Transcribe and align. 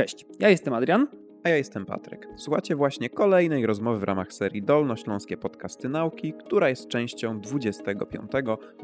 Cześć, 0.00 0.26
ja 0.38 0.48
jestem 0.48 0.74
Adrian. 0.74 1.06
A 1.44 1.48
ja 1.48 1.56
jestem 1.56 1.86
Patryk. 1.86 2.28
Słuchacie 2.36 2.76
właśnie 2.76 3.10
kolejnej 3.10 3.66
rozmowy 3.66 3.98
w 3.98 4.02
ramach 4.02 4.32
serii 4.32 4.62
Dolnośląskie 4.62 5.36
Podcasty 5.36 5.88
Nauki, 5.88 6.32
która 6.32 6.68
jest 6.68 6.88
częścią 6.88 7.40
25. 7.40 8.32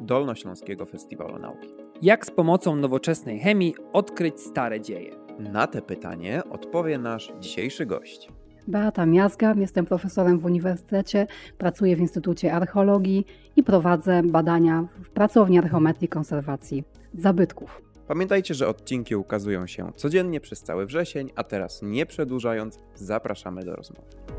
Dolnośląskiego 0.00 0.86
Festiwalu 0.86 1.38
Nauki. 1.38 1.68
Jak 2.02 2.26
z 2.26 2.30
pomocą 2.30 2.76
nowoczesnej 2.76 3.38
chemii 3.38 3.74
odkryć 3.92 4.40
stare 4.40 4.80
dzieje? 4.80 5.16
Na 5.38 5.66
te 5.66 5.82
pytanie 5.82 6.42
odpowie 6.50 6.98
nasz 6.98 7.32
dzisiejszy 7.40 7.86
gość. 7.86 8.28
Beata 8.68 9.06
Miazga, 9.06 9.54
jestem 9.58 9.86
profesorem 9.86 10.38
w 10.38 10.44
uniwersytecie, 10.44 11.26
pracuję 11.58 11.96
w 11.96 12.00
Instytucie 12.00 12.52
Archeologii 12.52 13.26
i 13.56 13.62
prowadzę 13.62 14.22
badania 14.22 14.88
w 15.04 15.10
pracowni 15.10 15.58
archeometrii 15.58 16.08
konserwacji 16.08 16.84
zabytków. 17.14 17.85
Pamiętajcie, 18.08 18.54
że 18.54 18.68
odcinki 18.68 19.16
ukazują 19.16 19.66
się 19.66 19.92
codziennie 19.96 20.40
przez 20.40 20.62
cały 20.62 20.86
wrzesień, 20.86 21.30
a 21.36 21.44
teraz 21.44 21.82
nie 21.82 22.06
przedłużając, 22.06 22.78
zapraszamy 22.94 23.64
do 23.64 23.76
rozmowy. 23.76 24.35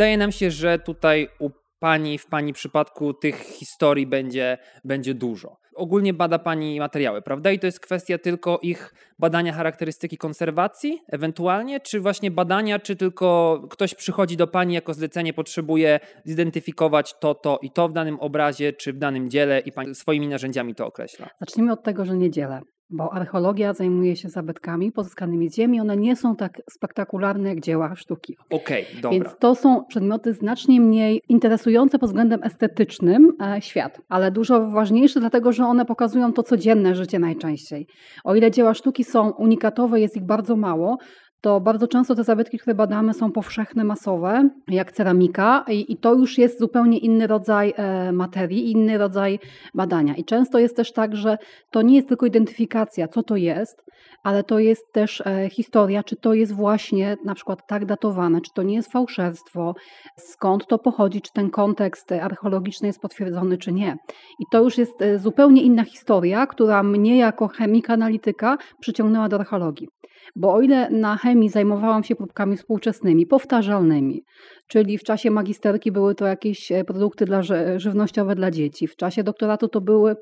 Wydaje 0.00 0.16
nam 0.16 0.32
się, 0.32 0.50
że 0.50 0.78
tutaj 0.78 1.28
u 1.38 1.50
Pani, 1.78 2.18
w 2.18 2.26
Pani 2.26 2.52
przypadku 2.52 3.14
tych 3.14 3.36
historii 3.36 4.06
będzie, 4.06 4.58
będzie 4.84 5.14
dużo. 5.14 5.56
Ogólnie 5.76 6.14
bada 6.14 6.38
Pani 6.38 6.78
materiały, 6.78 7.22
prawda? 7.22 7.50
I 7.50 7.58
to 7.58 7.66
jest 7.66 7.80
kwestia 7.80 8.18
tylko 8.18 8.58
ich 8.62 8.94
badania 9.18 9.52
charakterystyki 9.52 10.16
konserwacji, 10.16 10.98
ewentualnie, 11.08 11.80
czy 11.80 12.00
właśnie 12.00 12.30
badania, 12.30 12.78
czy 12.78 12.96
tylko 12.96 13.60
ktoś 13.70 13.94
przychodzi 13.94 14.36
do 14.36 14.46
Pani 14.46 14.74
jako 14.74 14.94
zlecenie, 14.94 15.32
potrzebuje 15.32 16.00
zidentyfikować 16.24 17.14
to, 17.18 17.34
to 17.34 17.58
i 17.62 17.70
to 17.70 17.88
w 17.88 17.92
danym 17.92 18.20
obrazie, 18.20 18.72
czy 18.72 18.92
w 18.92 18.98
danym 18.98 19.30
dziele 19.30 19.60
i 19.60 19.72
Pani 19.72 19.94
swoimi 19.94 20.28
narzędziami 20.28 20.74
to 20.74 20.86
określa? 20.86 21.30
Zacznijmy 21.40 21.72
od 21.72 21.82
tego, 21.82 22.04
że 22.04 22.16
nie 22.16 22.30
dzielę 22.30 22.60
bo 22.90 23.12
archeologia 23.12 23.72
zajmuje 23.72 24.16
się 24.16 24.28
zabytkami 24.28 24.92
pozyskanymi 24.92 25.50
z 25.50 25.56
ziemi. 25.56 25.80
One 25.80 25.96
nie 25.96 26.16
są 26.16 26.36
tak 26.36 26.62
spektakularne 26.70 27.48
jak 27.48 27.60
dzieła 27.60 27.94
sztuki. 27.94 28.36
Okej, 28.50 28.82
okay, 28.82 29.00
dobra. 29.00 29.10
Więc 29.10 29.36
to 29.38 29.54
są 29.54 29.84
przedmioty 29.84 30.32
znacznie 30.32 30.80
mniej 30.80 31.22
interesujące 31.28 31.98
pod 31.98 32.08
względem 32.08 32.42
estetycznym 32.42 33.32
e, 33.42 33.62
świat, 33.62 34.00
ale 34.08 34.30
dużo 34.30 34.70
ważniejsze, 34.70 35.20
dlatego 35.20 35.52
że 35.52 35.64
one 35.64 35.84
pokazują 35.84 36.32
to 36.32 36.42
codzienne 36.42 36.94
życie 36.94 37.18
najczęściej. 37.18 37.86
O 38.24 38.34
ile 38.34 38.50
dzieła 38.50 38.74
sztuki 38.74 39.04
są 39.04 39.30
unikatowe, 39.30 40.00
jest 40.00 40.16
ich 40.16 40.24
bardzo 40.24 40.56
mało, 40.56 40.98
to 41.40 41.60
bardzo 41.60 41.88
często 41.88 42.14
te 42.14 42.24
zabytki, 42.24 42.58
które 42.58 42.74
badamy, 42.74 43.14
są 43.14 43.32
powszechne, 43.32 43.84
masowe, 43.84 44.48
jak 44.68 44.92
ceramika, 44.92 45.64
i, 45.68 45.92
i 45.92 45.96
to 45.96 46.14
już 46.14 46.38
jest 46.38 46.58
zupełnie 46.58 46.98
inny 46.98 47.26
rodzaj 47.26 47.74
e, 47.76 48.12
materii, 48.12 48.70
inny 48.70 48.98
rodzaj 48.98 49.38
badania. 49.74 50.14
I 50.14 50.24
często 50.24 50.58
jest 50.58 50.76
też 50.76 50.92
tak, 50.92 51.16
że 51.16 51.38
to 51.70 51.82
nie 51.82 51.96
jest 51.96 52.08
tylko 52.08 52.26
identyfikacja, 52.26 53.08
co 53.08 53.22
to 53.22 53.36
jest, 53.36 53.84
ale 54.22 54.44
to 54.44 54.58
jest 54.58 54.82
też 54.92 55.20
e, 55.20 55.48
historia, 55.50 56.02
czy 56.02 56.16
to 56.16 56.34
jest 56.34 56.52
właśnie 56.52 57.16
na 57.24 57.34
przykład 57.34 57.66
tak 57.68 57.86
datowane, 57.86 58.40
czy 58.40 58.50
to 58.54 58.62
nie 58.62 58.74
jest 58.74 58.92
fałszerstwo, 58.92 59.74
skąd 60.16 60.66
to 60.66 60.78
pochodzi, 60.78 61.20
czy 61.20 61.32
ten 61.32 61.50
kontekst 61.50 62.12
archeologiczny 62.12 62.86
jest 62.86 63.00
potwierdzony, 63.00 63.58
czy 63.58 63.72
nie. 63.72 63.96
I 64.38 64.44
to 64.52 64.62
już 64.62 64.78
jest 64.78 65.02
e, 65.02 65.18
zupełnie 65.18 65.62
inna 65.62 65.84
historia, 65.84 66.46
która 66.46 66.82
mnie 66.82 67.18
jako 67.18 67.48
chemika, 67.48 67.92
analityka 67.92 68.58
przyciągnęła 68.80 69.28
do 69.28 69.36
archeologii. 69.36 69.88
Bo 70.36 70.54
o 70.54 70.60
ile 70.60 70.90
na 70.90 71.16
chemii 71.16 71.48
zajmowałam 71.48 72.04
się 72.04 72.16
próbkami 72.16 72.56
współczesnymi, 72.56 73.26
powtarzalnymi, 73.26 74.24
czyli 74.66 74.98
w 74.98 75.02
czasie 75.02 75.30
magisterki 75.30 75.92
były 75.92 76.14
to 76.14 76.26
jakieś 76.26 76.72
e, 76.72 76.84
produkty 76.84 77.24
dla, 77.24 77.42
żywnościowe 77.76 78.34
dla 78.34 78.50
dzieci, 78.50 78.86
w 78.86 78.96
czasie 78.96 79.22
doktoratu 79.22 79.68
to 79.68 79.80
były 79.80 80.16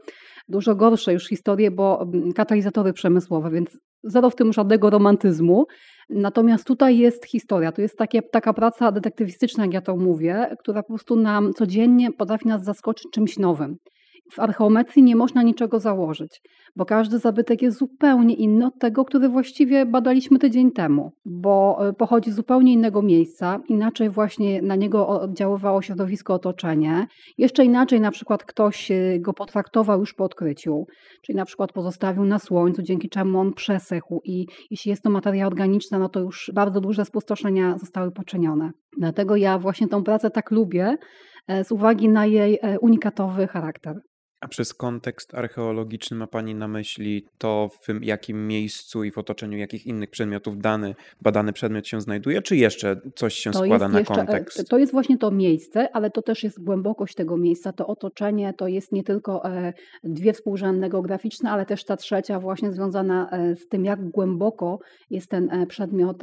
dużo 0.49 0.75
gorsze 0.75 1.13
już 1.13 1.29
historie, 1.29 1.71
bo 1.71 2.07
katalizatory 2.37 2.93
przemysłowe, 2.93 3.51
więc 3.51 3.79
zero 4.05 4.31
w 4.31 4.35
tym 4.35 4.53
żadnego 4.53 4.91
romantyzmu. 4.91 5.67
Natomiast 6.11 6.67
tutaj 6.67 6.99
jest 6.99 7.27
historia, 7.27 7.73
to 7.73 7.83
jest 7.83 7.99
takie, 7.99 8.23
taka 8.23 8.53
praca 8.53 8.93
detektywistyczna, 8.93 9.65
jak 9.65 9.75
ja 9.75 9.81
to 9.81 9.97
mówię, 9.97 10.57
która 10.59 10.83
po 10.83 10.89
prostu 10.89 11.17
nam 11.17 11.53
codziennie 11.53 12.13
potrafi 12.13 12.49
nas 12.49 12.65
zaskoczyć 12.65 13.07
czymś 13.13 13.39
nowym. 13.39 13.77
W 14.33 14.39
archeometrii 14.41 15.03
nie 15.03 15.17
można 15.17 15.43
niczego 15.43 15.81
założyć, 15.81 16.41
bo 16.77 16.85
każdy 16.85 17.19
zabytek 17.19 17.63
jest 17.63 17.79
zupełnie 17.79 18.35
inny 18.35 18.67
od 18.67 18.79
tego, 18.79 19.05
który 19.05 19.29
właściwie 19.29 19.87
badaliśmy 19.87 20.39
tydzień 20.39 20.73
temu, 20.73 21.13
bo 21.25 21.89
e, 21.89 21.93
pochodzi 21.93 22.33
z 22.33 22.35
zupełnie 22.35 22.73
innego 22.73 23.03
miejsca, 23.03 23.61
inaczej 23.69 24.11
właśnie 24.11 24.63
na 24.63 24.77
niego 24.77 25.09
oddziaływało 25.09 25.83
środowisko, 25.83 26.35
otoczenie, 26.35 27.07
jeszcze 27.39 27.65
inaczej 27.65 28.01
na 28.01 28.11
przykład 28.11 28.45
ktoś 28.45 28.91
e, 28.91 29.19
go 29.21 29.33
potraktował 29.33 30.01
już 30.01 30.15
po 30.15 30.25
odkryciu, 30.25 30.87
czyli 31.23 31.37
na 31.37 31.45
przykład 31.45 31.73
pozostawił 31.73 32.25
na 32.25 32.39
słońcu, 32.39 32.83
dzięki 32.83 33.09
czemu 33.09 33.39
on 33.39 33.53
przesechł 33.53 34.21
i 34.25 34.47
jeśli 34.71 34.91
jest 34.91 35.03
to 35.03 35.11
materia 35.11 35.47
organiczna, 35.47 35.99
no 35.99 36.09
to 36.09 36.21
już 36.21 36.51
bardzo 36.55 36.81
duże 36.81 37.05
spustoszenia 37.05 37.79
zostały 37.79 38.11
poczynione. 38.11 38.71
Dlatego 38.99 39.37
ja 39.37 39.59
właśnie 39.59 39.89
tą 39.89 40.05
pracę 40.05 40.31
tak 40.31 40.51
lubię, 40.51 40.97
e, 41.49 41.65
z 41.65 41.73
uwagi 41.73 42.09
na 42.09 42.27
jej 42.27 42.59
unikatowy 42.81 43.47
charakter. 43.47 44.01
A 44.41 44.49
przez 44.49 44.75
kontekst 44.75 45.35
archeologiczny 45.35 46.17
ma 46.17 46.27
Pani 46.27 46.55
na 46.55 46.69
myśli 46.69 47.25
to, 47.39 47.71
w 47.83 48.05
jakim 48.05 48.47
miejscu 48.47 49.05
i 49.05 49.11
w 49.11 49.19
otoczeniu 49.19 49.59
jakich 49.59 49.87
innych 49.87 50.11
przedmiotów 50.11 50.59
dany 50.59 50.95
badany 51.21 51.53
przedmiot 51.53 51.87
się 51.87 52.01
znajduje, 52.01 52.43
czy 52.43 52.57
jeszcze 52.57 53.01
coś 53.15 53.35
się 53.35 53.51
to 53.51 53.59
składa 53.59 53.89
na 53.89 53.99
jeszcze, 53.99 54.15
e, 54.15 54.17
kontekst? 54.17 54.69
To 54.69 54.79
jest 54.79 54.93
właśnie 54.93 55.19
to 55.19 55.31
miejsce, 55.31 55.89
ale 55.93 56.11
to 56.11 56.23
też 56.23 56.45
jest 56.45 56.65
głębokość 56.65 57.15
tego 57.15 57.37
miejsca, 57.37 57.73
to 57.73 57.87
otoczenie, 57.87 58.55
to 58.55 58.69
jest 58.69 58.93
nie 58.93 59.05
tylko 59.05 59.45
e, 59.45 59.73
dwie 60.05 60.33
współrzędne 60.33 60.89
geograficzne, 60.89 61.51
ale 61.51 61.67
też 61.67 61.85
ta 61.85 61.97
trzecia 61.97 62.41
właśnie 62.41 62.73
związana 62.73 63.31
e, 63.31 63.57
z 63.57 63.69
tym, 63.69 63.85
jak 63.85 64.11
głęboko 64.11 64.79
jest 65.11 65.31
ten 65.31 65.67
przedmiot 65.67 66.23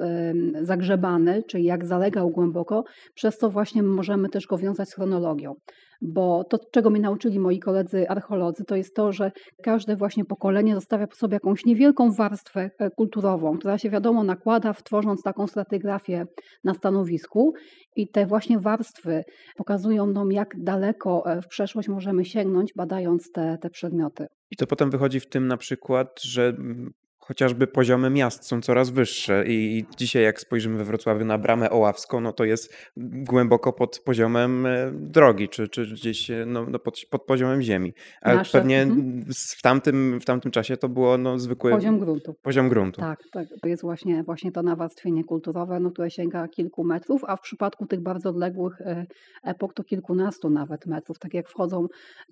zagrzebany, 0.62 1.44
czyli 1.44 1.64
jak 1.64 1.86
zalegał 1.86 2.30
głęboko, 2.30 2.84
przez 3.14 3.38
co 3.38 3.50
właśnie 3.50 3.84
możemy 3.84 4.30
też 4.30 4.48
go 4.48 4.58
wiązać 4.58 4.90
z 4.90 4.94
chronologią 4.94 5.56
bo 6.02 6.44
to, 6.44 6.58
czego 6.72 6.90
mnie 6.90 7.02
nauczyli 7.02 7.40
moi 7.40 7.60
koledzy 7.60 8.10
archeolodzy, 8.10 8.66
to 8.66 8.76
jest 8.76 8.96
to, 8.96 9.12
że 9.12 9.32
każde 9.64 9.96
właśnie 9.96 10.26
pokolenie 10.26 10.76
zostawia 10.76 11.08
po 11.08 11.16
sobie 11.16 11.34
jakąś 11.34 11.66
niewielką 11.66 12.12
warstwę 12.12 12.70
e, 12.80 12.90
kulturową, 12.92 13.58
która 13.58 13.78
się 13.78 13.90
wiadomo 13.90 14.24
nakłada, 14.24 14.74
tworząc 14.74 15.24
taką 15.24 15.48
stratygrafię 15.48 16.26
na 16.64 16.74
stanowisku 16.74 17.54
i 17.96 18.08
te 18.08 18.26
właśnie 18.26 18.60
warstwy 18.60 19.24
pokazują 19.58 20.08
nam, 20.08 20.32
jak 20.32 20.64
daleko 20.64 21.24
e, 21.26 21.42
w 21.42 21.48
przeszłość 21.48 21.88
możemy 21.88 22.26
sięgnąć, 22.26 22.74
badając 22.76 23.32
te, 23.32 23.58
te 23.62 23.70
przedmioty. 23.70 24.28
I 24.52 24.56
to 24.56 24.68
potem 24.68 24.90
wychodzi 24.90 25.20
w 25.20 25.30
tym 25.30 25.48
na 25.48 25.58
przykład, 25.58 26.22
że 26.24 26.48
mm, 26.48 26.94
chociażby 27.28 27.68
poziomy 27.68 28.10
miast 28.10 28.48
są 28.48 28.62
coraz 28.62 28.90
wyższe 28.90 29.44
i 29.48 29.86
dzisiaj 29.98 30.24
jak 30.24 30.40
spojrzymy 30.40 30.78
we 30.78 30.84
Wrocławiu 30.84 31.26
na 31.26 31.38
bramę 31.38 31.70
Oławską, 31.70 32.22
no 32.22 32.34
to 32.34 32.46
jest 32.46 32.74
głęboko 32.98 33.74
pod 33.74 34.00
poziomem 34.00 34.66
e, 34.66 34.92
drogi, 34.94 35.50
czy, 35.50 35.68
czy 35.68 35.88
gdzieś 35.88 36.32
e, 36.32 36.46
no, 36.46 36.66
no 36.70 36.80
pod, 36.80 37.00
pod, 37.10 37.24
poziomem 37.24 37.62
ziemi. 37.62 37.94
A 38.22 38.36
Nasze, 38.36 38.58
pewnie 38.58 38.82
mhm. 38.82 39.24
w, 39.58 39.62
tamtym, 39.62 40.20
w 40.20 40.26
tamtym 40.26 40.52
czasie 40.52 40.78
to 40.78 40.90
było 40.90 41.18
no, 41.18 41.40
zwykły 41.40 41.72
poziom 41.72 42.00
gruntu. 42.00 42.36
Poziom 42.42 42.70
gruntu. 42.70 43.02
Tak, 43.02 43.24
tak, 43.32 43.48
to 43.62 43.68
jest 43.68 43.82
właśnie, 43.82 44.24
właśnie 44.24 44.52
to 44.52 44.64
nawarstwienie 44.64 45.24
kulturowe, 45.24 45.80
no, 45.80 45.92
które 45.92 46.12
sięga 46.12 46.48
kilku 46.48 46.84
metrów, 46.84 47.24
a 47.28 47.36
w 47.36 47.42
przypadku 47.42 47.86
tych 47.86 48.00
bardzo 48.00 48.30
odległych 48.30 48.82
e, 48.82 49.06
epok 49.44 49.74
to 49.74 49.84
kilkunastu 49.84 50.50
nawet 50.50 50.86
metrów. 50.86 51.20
Tak 51.20 51.34
jak 51.34 51.50
wchodzą 51.50 51.88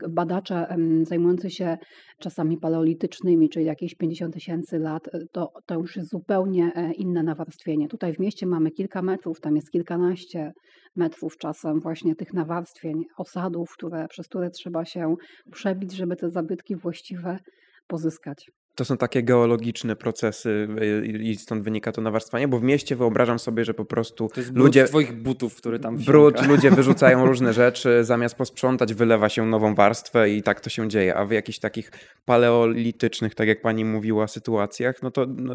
badacze 0.10 0.76
zajmujący 1.04 1.50
się 1.50 1.78
czasami 2.20 2.58
paleolitycznymi, 2.58 3.50
czyli 3.50 3.66
jakieś 3.66 3.96
50 3.96 4.34
tysięcy 4.34 4.83
lat, 4.84 5.08
e, 5.08 5.20
to, 5.32 5.52
to 5.66 5.76
już 5.76 5.96
jest 5.96 6.10
zupełnie 6.10 6.72
e, 6.76 6.94
inne 6.94 7.24
nawarstwienie. 7.24 7.88
Tutaj 7.88 8.14
w 8.14 8.20
mieście 8.20 8.46
mamy 8.46 8.72
kilka 8.72 9.02
metrów, 9.02 9.40
tam 9.42 9.56
jest 9.56 9.72
kilkanaście 9.72 10.54
metrów 10.96 11.38
czasem 11.38 11.80
właśnie 11.80 12.16
tych 12.16 12.34
nawarstwień, 12.34 13.04
osadów, 13.18 13.74
które, 13.74 14.08
przez 14.08 14.28
które 14.28 14.50
trzeba 14.50 14.86
się 14.86 15.16
przebić, 15.52 15.94
żeby 15.94 16.16
te 16.16 16.30
zabytki 16.30 16.76
właściwe 16.76 17.40
pozyskać. 17.88 18.52
To 18.76 18.86
są 18.86 18.98
takie 18.98 19.24
geologiczne 19.24 19.96
procesy 19.96 20.68
y, 20.82 21.06
i 21.08 21.36
stąd 21.36 21.64
wynika 21.64 21.92
to 21.92 22.02
nawarstwanie, 22.02 22.48
bo 22.48 22.60
w 22.60 22.64
mieście 22.64 22.96
wyobrażam 22.96 23.40
sobie, 23.40 23.66
że 23.66 23.74
po 23.74 23.86
prostu 23.86 24.30
To 24.34 24.40
jest 24.40 24.56
ludzie... 24.56 24.80
brud 24.82 24.90
twoich 24.90 25.22
butów, 25.22 25.56
który 25.56 25.80
tam 25.80 25.98
Brud, 25.98 26.36
wsiąka. 26.36 26.52
ludzie 26.54 26.72
wyrzucają 26.82 27.26
różne 27.26 27.54
rzeczy, 27.54 28.04
zamiast 28.04 28.36
posprzątać, 28.36 28.94
wylewa 28.94 29.30
się 29.30 29.46
nową 29.46 29.76
warstwę 29.76 30.30
i 30.30 30.44
tak 30.44 30.62
to 30.62 30.70
się 30.70 30.88
dzieje. 30.90 31.16
A 31.16 31.26
w 31.26 31.32
jakichś 31.32 31.60
takich 31.60 31.92
paleolitycznych, 32.26 33.36
tak 33.36 33.48
jak 33.48 33.62
pani 33.62 33.86
mówiła, 33.86 34.28
sytuacjach, 34.28 35.04
no 35.04 35.12
to 35.12 35.26
no, 35.38 35.54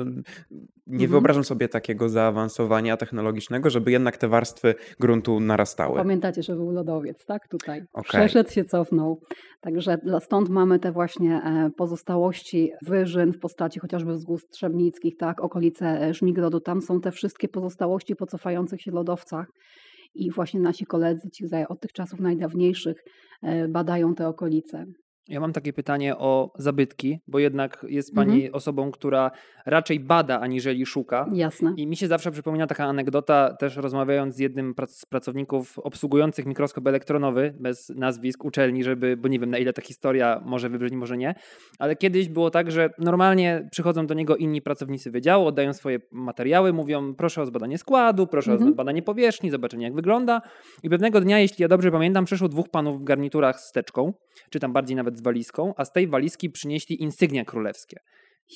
nie 0.86 0.94
Mhm. 0.94 1.10
wyobrażam 1.10 1.44
sobie 1.44 1.68
takiego 1.68 2.08
zaawansowania 2.08 2.96
technologicznego, 2.96 3.70
żeby 3.70 3.90
jednak 3.90 4.16
te 4.16 4.28
warstwy 4.28 4.74
gruntu 5.00 5.40
narastały. 5.40 5.96
Pamiętacie, 5.96 6.42
że 6.42 6.54
był 6.54 6.70
lodowiec, 6.70 7.24
tak? 7.24 7.48
Tutaj. 7.48 7.82
Okej. 7.92 8.20
Przeszedł 8.20 8.50
się, 8.50 8.64
cofnął. 8.64 9.20
Także 9.60 9.98
stąd 10.20 10.48
mamy 10.48 10.78
te 10.78 10.92
właśnie 10.92 11.42
e, 11.42 11.70
pozostałości 11.76 12.72
wyżyn 12.86 13.32
w 13.32 13.38
postaci 13.38 13.80
chociażby 13.80 14.12
wzgórz 14.12 14.42
Trzebnickich, 14.50 15.16
tak? 15.16 15.40
Okolice 15.40 15.86
e, 15.86 16.14
Żmigrodu. 16.14 16.60
Tam 16.60 16.82
są 16.82 17.00
te 17.00 17.12
wszystkie 17.12 17.48
pozostałości 17.48 18.16
po 18.16 18.26
cofających 18.26 18.82
się 18.82 18.90
lodowcach. 18.90 19.46
I 20.14 20.30
właśnie 20.30 20.60
nasi 20.60 20.86
koledzy, 20.86 21.30
ci 21.30 21.44
od 21.68 21.80
tych 21.80 21.92
czasów 21.92 22.20
najdawniejszych, 22.20 23.04
e, 23.42 23.68
badają 23.68 24.14
te 24.14 24.28
okolice. 24.28 24.84
Ja 25.28 25.40
mam 25.40 25.52
takie 25.52 25.72
pytanie 25.72 26.16
o 26.16 26.52
zabytki, 26.58 27.20
bo 27.26 27.38
jednak 27.38 27.86
jest 27.88 28.14
pani 28.14 28.52
osobą, 28.52 28.90
która 28.90 29.30
raczej 29.66 30.00
bada, 30.00 30.40
aniżeli 30.40 30.86
szuka. 30.86 31.26
Jasne. 31.32 31.74
I 31.76 31.86
mi 31.86 31.96
się 31.96 32.06
zawsze 32.08 32.30
przypomina 32.30 32.66
taka 32.66 32.84
anegdota, 32.84 33.54
też 33.54 33.76
rozmawiając 33.76 34.34
z 34.34 34.38
jednym 34.38 34.74
z 34.86 35.06
pracowników 35.06 35.78
obsługujących 35.78 36.46
mikroskop 36.46 36.86
elektronowy, 36.86 37.54
bez 37.60 37.88
nazwisk 37.88 38.44
uczelni, 38.44 38.84
żeby, 38.84 39.16
bo 39.16 39.28
nie 39.28 39.38
wiem 39.38 39.50
na 39.50 39.58
ile 39.58 39.72
ta 39.72 39.82
historia 39.82 40.42
może 40.44 40.68
wybrzmi, 40.68 40.96
może 40.96 41.16
nie, 41.16 41.34
ale 41.78 41.96
kiedyś 41.96 42.28
było 42.28 42.50
tak, 42.50 42.70
że 42.70 42.90
normalnie 42.98 43.68
przychodzą 43.70 44.06
do 44.06 44.14
niego 44.14 44.36
inni 44.36 44.62
pracownicy 44.62 45.10
wydziału, 45.10 45.46
oddają 45.46 45.72
swoje 45.72 45.98
materiały, 46.12 46.72
mówią 46.72 47.14
proszę 47.14 47.42
o 47.42 47.46
zbadanie 47.46 47.78
składu, 47.78 48.26
proszę 48.26 48.52
Mhm. 48.52 48.70
o 48.70 48.72
zbadanie 48.72 49.02
powierzchni, 49.02 49.50
zobaczenie 49.50 49.84
jak 49.84 49.94
wygląda. 49.94 50.42
I 50.82 50.90
pewnego 50.90 51.20
dnia, 51.20 51.38
jeśli 51.38 51.62
ja 51.62 51.68
dobrze 51.68 51.90
pamiętam, 51.90 52.24
przyszło 52.24 52.48
dwóch 52.48 52.68
panów 52.68 53.00
w 53.00 53.04
garniturach 53.04 53.60
z 53.60 53.72
teczką, 53.72 54.12
czy 54.50 54.60
tam 54.60 54.72
bardziej 54.72 54.96
nawet 54.96 55.17
z 55.18 55.22
walizką, 55.22 55.74
a 55.76 55.84
z 55.84 55.92
tej 55.92 56.08
walizki 56.08 56.50
przynieśli 56.50 57.02
insygnia 57.02 57.44
królewskie. 57.44 58.00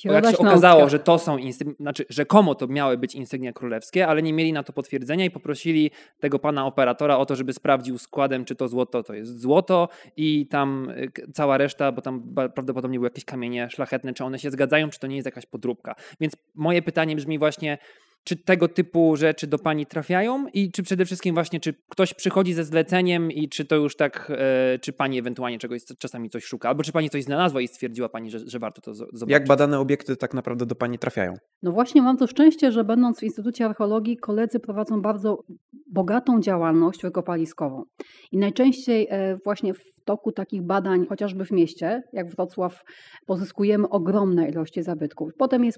Bo 0.05 0.13
jak 0.13 0.25
się 0.25 0.37
okazało, 0.37 0.89
że 0.89 0.99
to 0.99 1.19
są, 1.19 1.37
insy- 1.37 1.75
znaczy 1.79 2.05
rzekomo 2.09 2.55
to 2.55 2.67
miały 2.67 2.97
być 2.97 3.15
insygnia 3.15 3.53
królewskie, 3.53 4.07
ale 4.07 4.21
nie 4.21 4.33
mieli 4.33 4.53
na 4.53 4.63
to 4.63 4.73
potwierdzenia 4.73 5.25
i 5.25 5.31
poprosili 5.31 5.91
tego 6.19 6.39
pana 6.39 6.65
operatora 6.65 7.17
o 7.17 7.25
to, 7.25 7.35
żeby 7.35 7.53
sprawdził 7.53 7.97
składem, 7.97 8.45
czy 8.45 8.55
to 8.55 8.67
złoto 8.67 9.03
to 9.03 9.13
jest 9.13 9.41
złoto 9.41 9.89
i 10.17 10.47
tam 10.47 10.89
y, 10.89 11.11
cała 11.33 11.57
reszta, 11.57 11.91
bo 11.91 12.01
tam 12.01 12.33
prawdopodobnie 12.55 12.99
były 12.99 13.07
jakieś 13.07 13.25
kamienie 13.25 13.69
szlachetne, 13.69 14.13
czy 14.13 14.23
one 14.23 14.39
się 14.39 14.51
zgadzają, 14.51 14.89
czy 14.89 14.99
to 14.99 15.07
nie 15.07 15.15
jest 15.15 15.25
jakaś 15.25 15.45
podróbka. 15.45 15.95
Więc 16.19 16.33
moje 16.55 16.81
pytanie 16.81 17.15
brzmi 17.15 17.39
właśnie, 17.39 17.77
czy 18.23 18.35
tego 18.35 18.67
typu 18.67 19.15
rzeczy 19.15 19.47
do 19.47 19.59
pani 19.59 19.85
trafiają 19.85 20.47
i 20.53 20.71
czy 20.71 20.83
przede 20.83 21.05
wszystkim 21.05 21.33
właśnie, 21.33 21.59
czy 21.59 21.73
ktoś 21.89 22.13
przychodzi 22.13 22.53
ze 22.53 22.63
zleceniem 22.63 23.31
i 23.31 23.49
czy 23.49 23.65
to 23.65 23.75
już 23.75 23.95
tak, 23.95 24.31
e, 24.37 24.79
czy 24.79 24.93
pani 24.93 25.19
ewentualnie 25.19 25.59
czegoś 25.59 25.81
czasami 25.97 26.29
coś 26.29 26.43
szuka, 26.43 26.69
albo 26.69 26.83
czy 26.83 26.91
pani 26.91 27.09
coś 27.09 27.23
znalazła 27.23 27.61
i 27.61 27.67
stwierdziła 27.67 28.09
pani, 28.09 28.31
że, 28.31 28.39
że 28.39 28.59
warto 28.59 28.81
to 28.81 28.91
zo- 28.91 28.95
zobaczyć. 29.13 29.29
Jak 29.29 29.47
badane 29.47 29.79
obiekty 29.79 30.15
tak 30.15 30.33
naprawdę 30.33 30.65
do 30.65 30.75
pani 30.75 30.99
trafiają? 30.99 31.33
No 31.63 31.71
właśnie 31.71 32.01
mam 32.01 32.17
to 32.17 32.27
szczęście, 32.27 32.71
że 32.71 32.83
będąc 32.83 33.19
w 33.19 33.23
Instytucie 33.23 33.65
Archeologii, 33.65 34.17
koledzy 34.17 34.59
prowadzą 34.59 35.01
bardzo 35.01 35.43
bogatą 35.87 36.41
działalność 36.41 37.01
wykopaliskową. 37.01 37.83
I 38.31 38.37
najczęściej 38.37 39.07
e, 39.09 39.37
właśnie 39.43 39.73
w 39.73 39.92
toku 40.05 40.31
takich 40.31 40.61
badań, 40.61 41.05
chociażby 41.09 41.45
w 41.45 41.51
mieście, 41.51 42.03
jak 42.13 42.29
Wrocław, 42.29 42.83
pozyskujemy 43.25 43.89
ogromne 43.89 44.49
ilości 44.49 44.83
zabytków. 44.83 45.31
Potem 45.37 45.65
jest 45.65 45.77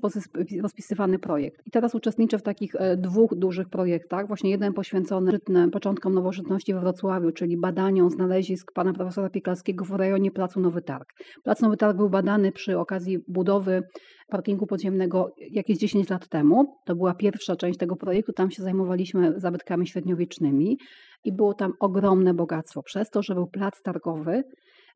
rozpisywany 0.62 1.20
projekt. 1.20 1.62
I 1.68 1.72
teraz 1.72 1.96
uczestniczę 1.96 2.38
w 2.38 2.42
takich 2.42 2.76
e, 2.76 2.98
dwóch 2.98 3.36
dużych 3.36 3.70
projektach. 3.70 4.28
Właśnie 4.28 4.50
jeden 4.50 4.74
poświęcony 4.74 5.40
początkom 5.72 6.14
nowożytności 6.14 6.74
we 6.74 6.80
Wrocławiu, 6.80 7.32
czyli 7.32 7.58
badaniom 7.58 8.10
znalezisk 8.10 8.72
pana 8.74 8.94
profesora 8.94 9.30
Piekarskiego 9.30 9.86
w 9.86 9.92
rejonie 9.92 10.32
Placu 10.32 10.60
Nowy 10.60 10.82
Targ. 10.82 11.14
Plac 11.44 11.62
Nowy 11.62 11.78
Targ 11.78 11.98
był 11.98 12.10
badany 12.10 12.52
przy 12.52 12.80
okazji 12.80 13.20
budowy 13.28 13.84
parkingu 14.28 14.68
podziemnego 14.68 15.36
jakieś 15.52 15.78
10 15.78 16.10
lat 16.10 16.28
temu. 16.28 16.76
To 16.86 16.96
była 16.96 17.14
pierwsza 17.14 17.56
część 17.56 17.80
tego 17.80 17.96
projektu. 17.96 18.34
Tam 18.34 18.52
się 18.52 18.64
zajmowaliśmy 18.64 19.40
zabytkami 19.40 19.88
średniowiecznymi 19.88 20.78
i 21.26 21.34
było 21.34 21.54
tam 21.54 21.74
ogromne 21.80 22.34
bogactwo. 22.34 22.84
Przez 22.84 23.10
to, 23.10 23.22
że 23.22 23.36
był 23.36 23.48
plac 23.48 23.82
targowy, 23.82 24.44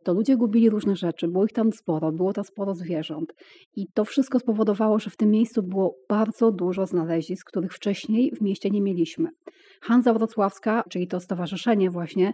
to 0.04 0.14
ludzie 0.14 0.38
gubili 0.38 0.70
różne 0.70 0.96
rzeczy, 0.96 1.28
było 1.28 1.46
ich 1.46 1.54
tam 1.54 1.72
sporo, 1.72 2.12
było 2.12 2.34
tam 2.34 2.44
sporo 2.44 2.74
zwierząt. 2.74 3.34
I 3.76 3.88
to 3.94 4.06
wszystko 4.06 4.40
spowodowało, 4.40 5.00
że 5.00 5.10
w 5.10 5.18
tym 5.18 5.30
miejscu 5.30 5.64
było 5.64 5.96
bardzo 6.10 6.52
dużo 6.52 6.86
znalezisk, 6.86 7.48
których 7.48 7.74
wcześniej 7.74 8.32
w 8.36 8.42
mieście 8.42 8.70
nie 8.70 8.82
mieliśmy. 8.82 9.30
Hanza 9.82 10.14
Wrocławska, 10.14 10.84
czyli 10.90 11.08
to 11.08 11.20
stowarzyszenie 11.20 11.90
właśnie, 11.90 12.34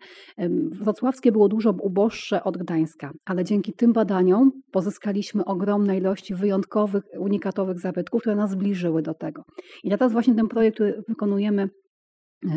wrocławskie 0.72 1.32
było 1.32 1.48
dużo 1.48 1.76
uboższe 1.82 2.44
od 2.44 2.58
Gdańska, 2.58 3.12
ale 3.26 3.44
dzięki 3.44 3.74
tym 3.74 3.94
badaniom 3.94 4.52
pozyskaliśmy 4.72 5.46
ogromne 5.46 5.98
ilości 5.98 6.36
wyjątkowych, 6.36 7.04
unikatowych 7.20 7.80
zabytków, 7.80 8.22
które 8.22 8.36
nas 8.36 8.52
zbliżyły 8.52 9.02
do 9.02 9.14
tego. 9.14 9.44
I 9.84 9.90
teraz 9.90 10.12
właśnie 10.12 10.36
ten 10.36 10.48
projekt, 10.48 10.76
który 10.76 11.04
wykonujemy 11.08 11.70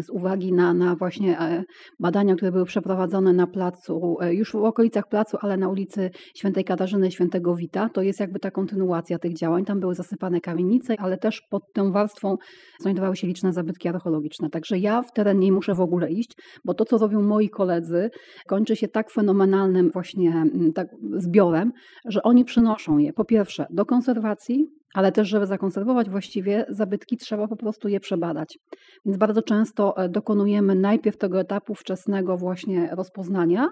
z 0.03 0.11
uwagi 0.11 0.53
na, 0.53 0.75
na 0.75 0.97
właśnie 0.97 1.41
e, 1.41 1.65
badania, 2.01 2.35
które 2.35 2.53
były 2.53 2.65
przeprowadzone 2.65 3.33
na 3.33 3.47
placu, 3.47 4.17
e, 4.21 4.35
już 4.35 4.53
w 4.53 4.57
okolicach 4.57 5.09
placu, 5.09 5.37
ale 5.41 5.57
na 5.57 5.69
ulicy 5.69 6.11
Świętej 6.37 6.65
Katarzyny 6.65 7.11
Świętego 7.11 7.55
Wita, 7.55 7.89
to 7.89 8.03
jest 8.03 8.21
jakby 8.21 8.39
ta 8.39 8.51
kontynuacja 8.51 9.19
tych 9.19 9.35
działań. 9.35 9.65
Tam 9.65 9.81
były 9.81 9.95
zasypane 9.95 10.41
kamienice, 10.41 10.95
ale 10.99 11.19
też 11.19 11.43
pod 11.51 11.63
tą 11.73 11.93
warstwą 11.93 12.37
znajdowały 12.81 13.17
się 13.17 13.27
liczne 13.27 13.53
zabytki 13.53 13.89
archeologiczne. 13.89 14.51
Także 14.51 14.79
ja 14.79 15.03
w 15.03 15.13
teren 15.13 15.39
nie 15.39 15.53
muszę 15.53 15.75
w 15.75 15.81
ogóle 15.81 16.11
iść, 16.11 16.33
bo 16.65 16.75
to, 16.75 16.85
co 16.85 16.99
robią 16.99 17.23
moi 17.23 17.49
koledzy, 17.49 18.11
kończy 18.47 18.77
się 18.77 18.89
tak 18.89 19.11
fenomenalnym 19.11 19.91
właśnie 19.91 20.31
mm, 20.31 20.73
tak 20.73 20.89
zbiorem, 21.13 21.73
że 22.05 22.23
oni 22.23 22.45
przynoszą 22.45 22.99
je 22.99 23.13
po 23.13 23.25
pierwsze 23.25 23.67
do 23.71 23.87
konserwacji, 23.87 24.67
ale 24.95 25.13
też, 25.13 25.29
żeby 25.29 25.47
zakonserwować 25.47 26.11
właściwie 26.11 26.65
zabytki, 26.69 27.17
trzeba 27.17 27.49
po 27.49 27.57
prostu 27.57 27.89
je 27.89 28.01
przebadać. 28.01 28.59
Więc 29.07 29.19
bardzo 29.19 29.43
często 29.43 29.97
e, 29.97 30.09
dokonujemy 30.09 30.75
najpierw 30.75 31.17
tego 31.17 31.41
etapu 31.41 31.75
wczesnego 31.75 32.37
właśnie 32.37 32.89
rozpoznania, 32.93 33.69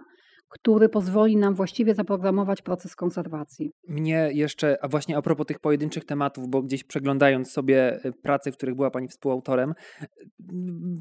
który 0.48 0.88
pozwoli 0.88 1.37
nam 1.37 1.54
właściwie 1.54 1.94
zaprogramować 1.94 2.62
proces 2.62 2.96
konserwacji. 2.96 3.72
Mnie 3.88 4.31
jeszcze, 4.32 4.84
a 4.84 4.88
właśnie 4.88 5.16
a 5.16 5.22
propos 5.22 5.46
tych 5.46 5.58
pojedynczych 5.58 6.04
tematów, 6.04 6.48
bo 6.48 6.62
gdzieś 6.62 6.84
przeglądając 6.84 7.50
sobie 7.50 8.04
e, 8.04 8.12
prace, 8.12 8.52
w 8.52 8.56
których 8.56 8.75
była 8.75 8.90
pani 8.90 9.08
współautorem, 9.08 9.75
e, 10.00 10.06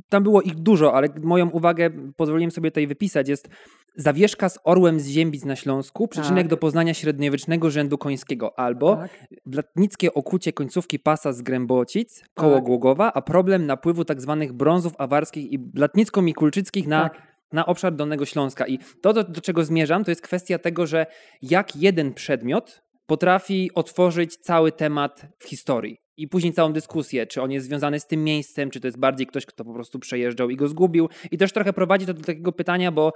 tam 0.09 0.23
było 0.23 0.41
ich 0.41 0.55
dużo, 0.55 0.93
ale 0.93 1.07
moją 1.23 1.49
uwagę 1.49 1.89
pozwoliłem 2.15 2.51
sobie 2.51 2.71
tutaj 2.71 2.87
wypisać, 2.87 3.29
jest 3.29 3.49
zawieszka 3.95 4.49
z 4.49 4.59
orłem 4.63 4.99
z 4.99 5.07
Ziębic 5.07 5.45
na 5.45 5.55
Śląsku, 5.55 6.07
przyczynek 6.07 6.43
Tak. 6.43 6.47
do 6.47 6.57
poznania 6.57 6.93
średniowiecznego 6.93 7.69
rzędu 7.69 7.97
końskiego, 7.97 8.59
albo 8.59 8.95
Tak. 8.95 9.11
blatnickie 9.45 10.13
okucie 10.13 10.53
końcówki 10.53 10.99
pasa 10.99 11.33
z 11.33 11.41
Grębocic 11.41 12.23
koło 12.33 12.55
Tak. 12.55 12.63
Głogowa, 12.63 13.13
a 13.13 13.21
problem 13.21 13.65
napływu 13.65 14.05
tak 14.05 14.21
zwanych 14.21 14.53
brązów 14.53 14.93
awarskich 14.97 15.51
i 15.51 15.59
blatnicko-mikulczyckich 15.59 16.87
na 16.87 17.09
Tak. 17.09 17.34
Na 17.51 17.65
obszar 17.65 17.95
Dolnego 17.95 18.25
Śląska. 18.25 18.67
I 18.67 18.79
to, 19.01 19.13
do, 19.13 19.23
do 19.23 19.41
czego 19.41 19.65
zmierzam, 19.65 20.03
to 20.03 20.11
jest 20.11 20.21
kwestia 20.21 20.59
tego, 20.59 20.87
że 20.87 21.05
jak 21.41 21.75
jeden 21.75 22.13
przedmiot 22.13 22.81
potrafi 23.05 23.71
otworzyć 23.73 24.37
cały 24.37 24.71
temat 24.71 25.25
w 25.39 25.49
historii. 25.49 25.97
I 26.17 26.27
później 26.27 26.53
całą 26.53 26.73
dyskusję, 26.73 27.27
czy 27.27 27.41
on 27.41 27.51
jest 27.51 27.65
związany 27.65 27.99
z 27.99 28.07
tym 28.07 28.23
miejscem, 28.23 28.69
czy 28.69 28.79
to 28.79 28.87
jest 28.87 28.99
bardziej 28.99 29.27
ktoś, 29.27 29.45
kto 29.45 29.65
po 29.65 29.73
prostu 29.73 29.99
przejeżdżał 29.99 30.49
i 30.49 30.55
go 30.55 30.67
zgubił. 30.67 31.09
I 31.31 31.37
też 31.37 31.51
trochę 31.51 31.73
prowadzi 31.73 32.05
to 32.05 32.13
do 32.13 32.23
takiego 32.23 32.51
pytania, 32.51 32.91
bo 32.91 33.13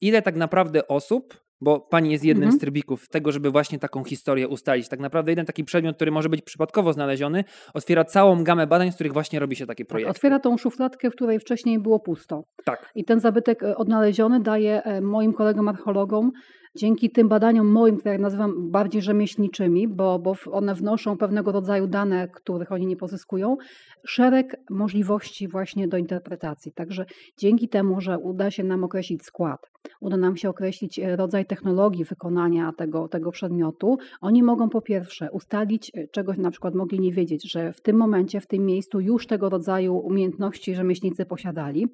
ile 0.00 0.22
tak 0.22 0.36
naprawdę 0.36 0.88
osób, 0.88 1.40
bo 1.60 1.80
pani 1.80 2.12
jest 2.12 2.24
jednym 2.24 2.44
Mhm. 2.44 2.58
z 2.58 2.60
trybików 2.60 3.08
tego, 3.08 3.32
żeby 3.32 3.50
właśnie 3.50 3.78
taką 3.78 4.04
historię 4.04 4.48
ustalić. 4.48 4.88
Tak 4.88 5.00
naprawdę 5.00 5.32
jeden 5.32 5.46
taki 5.46 5.64
przedmiot, 5.64 5.96
który 5.96 6.10
może 6.10 6.28
być 6.28 6.42
przypadkowo 6.42 6.92
znaleziony, 6.92 7.44
otwiera 7.74 8.04
całą 8.04 8.44
gamę 8.44 8.66
badań, 8.66 8.92
z 8.92 8.94
których 8.94 9.12
właśnie 9.12 9.38
robi 9.38 9.56
się 9.56 9.66
takie 9.66 9.84
Tak, 9.84 9.88
projekty. 9.88 10.10
otwiera 10.10 10.38
tą 10.38 10.56
szufladkę, 10.56 11.10
w 11.10 11.14
której 11.14 11.38
wcześniej 11.38 11.78
było 11.78 12.00
pusto. 12.00 12.42
Tak. 12.64 12.90
I 12.94 13.04
ten 13.04 13.20
zabytek 13.20 13.62
e, 13.62 13.76
odnaleziony 13.76 14.40
daje 14.40 14.82
e, 14.82 15.00
moim 15.00 15.32
kolegom 15.32 15.68
archeologom, 15.68 16.30
dzięki 16.76 17.10
tym 17.10 17.28
badaniom 17.28 17.66
moim, 17.66 17.96
które 17.96 18.18
nazywam 18.18 18.70
bardziej 18.70 19.02
rzemieślniczymi, 19.02 19.88
bo, 19.88 20.18
bo 20.18 20.34
one 20.50 20.74
wnoszą 20.74 21.16
pewnego 21.16 21.52
rodzaju 21.52 21.86
dane, 21.86 22.28
których 22.28 22.72
oni 22.72 22.86
nie 22.86 22.96
pozyskują, 22.96 23.56
szereg 24.06 24.56
możliwości 24.70 25.48
właśnie 25.48 25.88
do 25.88 25.96
interpretacji. 25.96 26.72
Także 26.72 27.06
dzięki 27.36 27.68
temu, 27.68 28.00
że 28.00 28.18
uda 28.18 28.50
się 28.50 28.64
nam 28.64 28.84
określić 28.84 29.22
skład, 29.24 29.70
uda 30.00 30.16
nam 30.16 30.36
się 30.36 30.48
określić 30.48 30.98
e, 30.98 31.16
rodzaj 31.16 31.46
technologii 31.46 32.04
wykonania 32.04 32.72
tego, 32.72 33.08
tego 33.08 33.30
przedmiotu, 33.30 33.98
oni 34.20 34.42
mogą 34.42 34.68
po 34.68 34.82
pierwsze 34.82 35.30
ustalić, 35.30 35.92
e, 35.94 36.08
czegoś 36.08 36.38
na 36.38 36.50
przykład 36.50 36.74
mogli 36.74 37.00
nie 37.00 37.12
wiedzieć, 37.12 37.50
że 37.52 37.72
w 37.72 37.80
tym 37.80 37.96
momencie, 37.96 38.40
w 38.40 38.46
tym 38.46 38.66
miejscu 38.66 39.00
już 39.00 39.26
tego 39.26 39.48
rodzaju 39.48 39.96
umiejętności 39.96 40.74
rzemieślnicy 40.74 41.26
posiadali, 41.26 41.86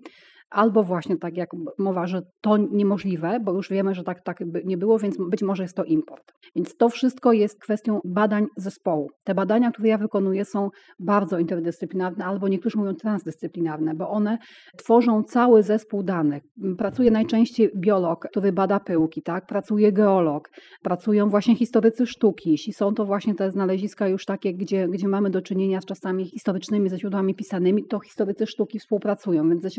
albo 0.54 0.82
właśnie 0.82 1.16
tak 1.16 1.36
jak 1.36 1.50
mowa, 1.78 2.06
że 2.06 2.22
to 2.40 2.56
niemożliwe, 2.56 3.40
bo 3.40 3.52
już 3.52 3.70
wiemy, 3.70 3.94
że 3.94 4.04
tak, 4.04 4.22
tak 4.22 4.38
nie 4.64 4.78
było, 4.78 4.98
więc 4.98 5.16
być 5.30 5.42
może 5.42 5.62
jest 5.62 5.76
to 5.76 5.84
import. 5.84 6.32
Więc 6.56 6.76
to 6.76 6.88
wszystko 6.88 7.32
jest 7.32 7.60
kwestią 7.60 8.00
badań 8.04 8.46
zespołu. 8.56 9.10
Te 9.24 9.34
badania, 9.34 9.70
które 9.70 9.88
ja 9.88 9.98
wykonuję, 9.98 10.44
są 10.44 10.70
bardzo 10.98 11.38
interdyscyplinarne, 11.38 12.24
albo 12.24 12.48
niektórzy 12.48 12.78
mówią 12.78 12.94
transdyscyplinarne, 12.94 13.94
bo 13.94 14.10
one 14.10 14.38
tworzą 14.76 15.22
cały 15.22 15.62
zespół 15.62 16.02
danych. 16.02 16.42
Pracuje 16.78 17.10
najczęściej 17.10 17.70
biolog, 17.76 18.28
który 18.30 18.52
bada 18.52 18.80
pyłki, 18.80 19.22
tak? 19.22 19.46
pracuje 19.46 19.92
geolog, 19.92 20.50
pracują 20.82 21.30
właśnie 21.30 21.56
historycy 21.56 22.06
sztuki, 22.06 22.50
jeśli 22.50 22.72
są 22.72 22.94
to 22.94 23.04
właśnie 23.04 23.34
te 23.34 23.50
znaleziska 23.50 24.08
już 24.08 24.24
takie, 24.24 24.54
gdzie, 24.54 24.88
gdzie 24.88 25.08
mamy 25.08 25.30
do 25.30 25.42
czynienia 25.42 25.80
z 25.80 25.84
czasami 25.84 26.24
historycznymi, 26.24 26.88
ze 26.88 26.98
źródłami 26.98 27.34
pisanymi, 27.34 27.84
to 27.84 28.00
historycy 28.00 28.46
sztuki 28.46 28.78
współpracują, 28.78 29.48
więc 29.48 29.62
ze 29.62 29.70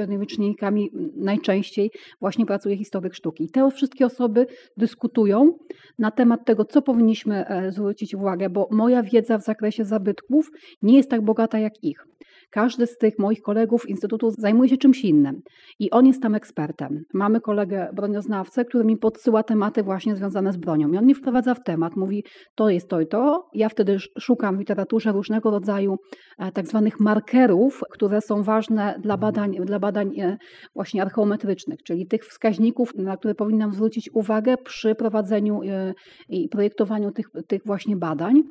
najczęściej 1.15 1.91
właśnie 2.19 2.45
pracuje 2.45 2.77
historyk 2.77 3.13
sztuki. 3.13 3.43
I 3.43 3.50
te 3.50 3.72
wszystkie 3.72 4.05
osoby 4.05 4.48
dyskutują 4.77 5.57
na 6.00 6.12
temat 6.12 6.45
tego, 6.45 6.65
co 6.65 6.81
powinniśmy 6.81 7.48
e, 7.48 7.72
zwrócić 7.72 8.15
uwagę, 8.15 8.50
bo 8.50 8.67
moja 8.72 9.03
wiedza 9.03 9.38
w 9.38 9.43
zakresie 9.43 9.86
zabytków 9.86 10.51
nie 10.81 10.98
jest 10.98 11.10
tak 11.10 11.22
bogata 11.22 11.60
jak 11.60 11.84
ich. 11.84 12.14
Każdy 12.55 12.88
z 12.88 12.97
tych 12.97 13.19
moich 13.19 13.41
kolegów 13.41 13.89
instytutu 13.89 14.31
zajmuje 14.31 14.69
się 14.69 14.77
czymś 14.77 15.03
innym 15.03 15.41
i 15.79 15.91
on 15.91 16.05
jest 16.05 16.21
tam 16.21 16.35
ekspertem. 16.35 17.05
Mamy 17.13 17.41
kolegę 17.41 17.89
bronioznawcę, 17.93 18.65
który 18.65 18.85
mi 18.85 18.97
podsyła 18.97 19.43
tematy 19.43 19.83
właśnie 19.83 20.15
związane 20.15 20.53
z 20.53 20.57
bronią 20.57 20.91
i 20.91 20.97
on 20.97 21.03
mnie 21.03 21.15
wprowadza 21.15 21.53
w 21.53 21.63
temat, 21.63 21.95
mówi 21.95 22.24
to 22.55 22.69
jest 22.69 22.89
to 22.89 23.01
i 23.01 23.07
to. 23.07 23.50
Ja 23.53 23.69
wtedy 23.69 23.97
szukam 24.19 24.55
w 24.55 24.59
literaturze 24.59 25.12
różnego 25.12 25.51
rodzaju 25.51 25.97
e, 26.38 26.51
tak 26.51 26.67
zwanych 26.67 27.00
markerów, 27.00 27.81
które 27.89 28.21
są 28.21 28.43
ważne 28.43 29.00
dla 29.00 29.17
badań, 29.17 29.55
dla 29.65 29.79
badań 29.79 30.19
e, 30.19 30.38
właśnie 30.75 31.01
archeometrycznych, 31.01 31.83
czyli 31.83 32.07
tych 32.07 32.25
wskaźników, 32.25 32.95
na 32.95 33.17
które 33.17 33.35
powinnam 33.35 33.74
zwrócić 33.74 34.09
uwagę 34.13 34.57
przy 34.57 34.95
prowadzeniu 34.95 35.62
e, 35.63 35.93
i 36.29 36.50
projektowaniu 36.50 37.12
tych, 37.12 37.29
tych 37.47 37.62
właśnie 37.65 37.95
badań. 37.95 38.43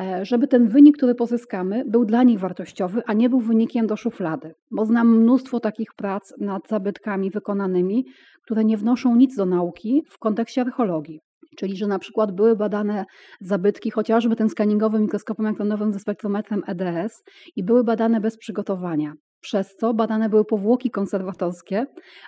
E, 0.00 0.24
żeby 0.24 0.48
ten 0.48 0.68
wynik, 0.68 0.96
który 0.96 1.14
pozyskamy, 1.14 1.84
był 1.86 2.04
dla 2.04 2.22
nich 2.22 2.38
wartościowy, 2.38 3.02
a 3.06 3.12
nie 3.12 3.30
był 3.30 3.40
wynikiem 3.40 3.86
do 3.86 3.96
szuflady. 3.96 4.54
Bo 4.70 4.86
znam 4.86 5.16
mnóstwo 5.20 5.60
takich 5.60 5.88
prac 5.96 6.34
nad 6.40 6.68
zabytkami 6.68 7.30
wykonanymi, 7.30 8.04
które 8.44 8.64
nie 8.64 8.76
wnoszą 8.76 9.16
nic 9.16 9.36
do 9.36 9.46
nauki 9.46 10.02
w 10.10 10.18
kontekście 10.18 10.60
archeologii. 10.60 11.20
Czyli, 11.56 11.76
że 11.76 11.86
na 11.86 11.98
przykład 11.98 12.32
były 12.32 12.56
badane 12.56 13.04
zabytki 13.40 13.90
chociażby 13.90 14.36
tym 14.36 14.48
skaningowym 14.48 15.02
mikroskopem 15.02 15.46
ekranowym 15.46 15.92
ze 15.92 15.98
spektrometrem 15.98 16.62
EDS 16.66 17.22
i 17.56 17.64
były 17.64 17.84
badane 17.84 18.20
bez 18.20 18.36
przygotowania 18.36 19.12
przez 19.44 19.76
co 19.76 19.94
badane 19.94 20.28
były 20.28 20.44
powłoki 20.44 20.90
konserwatorskie, 20.90 21.86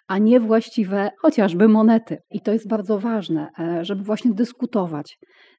a 0.09 0.19
nie 0.19 0.41
właściwe 0.41 1.11
chociażby 1.19 1.69
monety. 1.69 2.19
I 2.31 2.41
to 2.41 2.53
jest 2.53 2.69
bardzo 2.69 2.99
ważne, 2.99 3.49
e, 3.59 3.85
żeby 3.85 4.03
właśnie 4.03 4.35
dyskutować 4.35 5.19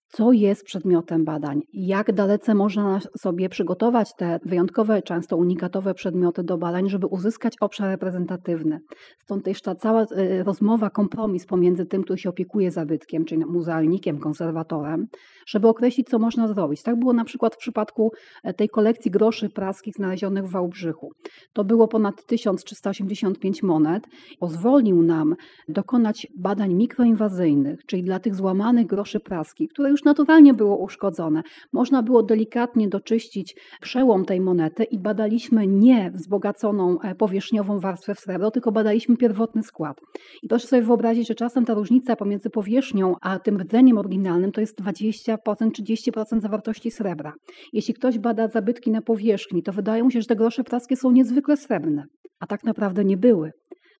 co 0.09 0.31
jest 0.31 0.63
przedmiotem 0.63 1.25
badań, 1.25 1.61
jak 1.73 2.11
dalece 2.11 2.55
można 2.55 2.99
sobie 3.17 3.49
przygotować 3.49 4.15
te 4.17 4.39
wyjątkowe, 4.45 5.01
często 5.01 5.37
unikatowe 5.37 5.93
przedmioty 5.93 6.43
do 6.43 6.57
badań, 6.57 6.89
żeby 6.89 7.07
uzyskać 7.07 7.53
obszar 7.61 7.89
reprezentatywny. 7.89 8.79
Stąd 9.17 9.45
też 9.45 9.61
ta 9.61 9.75
cała 9.75 10.03
y, 10.03 10.43
rozmowa, 10.43 10.89
kompromis 10.89 11.45
pomiędzy 11.45 11.85
tym, 11.85 12.03
który 12.03 12.19
się 12.19 12.29
opiekuje 12.29 12.71
zabytkiem, 12.71 13.25
czyli 13.25 13.45
muzealnikiem, 13.45 14.19
konserwatorem, 14.19 15.07
żeby 15.47 15.67
określić, 15.67 16.07
co 16.09 16.19
można 16.19 16.47
zrobić. 16.47 16.83
Tak 16.83 16.99
było 16.99 17.13
na 17.13 17.23
przykład 17.23 17.55
w 17.55 17.57
przypadku 17.57 18.11
e, 18.43 18.53
tej 18.53 18.69
kolekcji 18.69 19.11
groszy 19.11 19.49
praskich 19.49 19.93
znalezionych 19.95 20.45
w 20.45 20.51
Wałbrzychu. 20.51 21.11
To 21.53 21.63
było 21.63 21.87
ponad 21.87 22.25
1385 22.25 23.63
monet. 23.63 24.03
Pozwolił 24.39 25.03
nam 25.03 25.35
dokonać 25.67 26.27
badań 26.37 26.73
mikroinwazyjnych, 26.73 27.85
czyli 27.85 28.03
dla 28.03 28.19
tych 28.19 28.35
złamanych 28.35 28.87
groszy 28.87 29.19
praskich, 29.19 29.69
które 29.69 29.89
już 29.89 29.96
naturalnie 30.05 30.53
było 30.53 30.77
uszkodzone. 30.77 31.41
Można 31.73 32.03
było 32.03 32.23
delikatnie 32.23 32.89
doczyścić 32.89 33.55
przełom 33.81 34.25
tej 34.25 34.41
monety 34.41 34.83
i 34.83 34.99
badaliśmy 34.99 35.67
nie 35.67 36.11
wzbogaconą 36.11 36.99
e, 37.01 37.15
powierzchniową 37.15 37.79
warstwę 37.79 38.15
w 38.15 38.19
srebro, 38.19 38.51
tylko 38.51 38.71
badaliśmy 38.71 39.17
pierwotny 39.17 39.63
skład. 39.63 39.97
I 40.43 40.47
proszę 40.47 40.67
sobie 40.67 40.81
wyobrazić, 40.81 41.27
że 41.27 41.35
czasem 41.35 41.65
ta 41.65 41.73
różnica 41.73 42.15
pomiędzy 42.15 42.49
powierzchnią 42.49 43.15
a 43.21 43.39
tym 43.39 43.57
rdzeniem 43.57 43.97
oryginalnym 43.97 44.51
to 44.51 44.61
jest 44.61 44.81
20%, 44.81 45.37
30% 45.45 46.41
zawartości 46.41 46.91
srebra. 46.91 47.33
Jeśli 47.73 47.93
ktoś 47.93 48.19
bada 48.19 48.47
zabytki 48.47 48.91
na 48.91 49.01
powierzchni, 49.01 49.63
to 49.63 49.73
wydaje 49.73 50.03
mu 50.03 50.11
się, 50.11 50.21
że 50.21 50.27
te 50.27 50.35
grosze 50.35 50.63
praskie 50.63 50.95
są 50.95 51.11
niezwykle 51.11 51.57
srebrne, 51.57 52.03
a 52.39 52.47
tak 52.47 52.63
naprawdę 52.63 53.05
nie 53.05 53.17
były. 53.17 53.51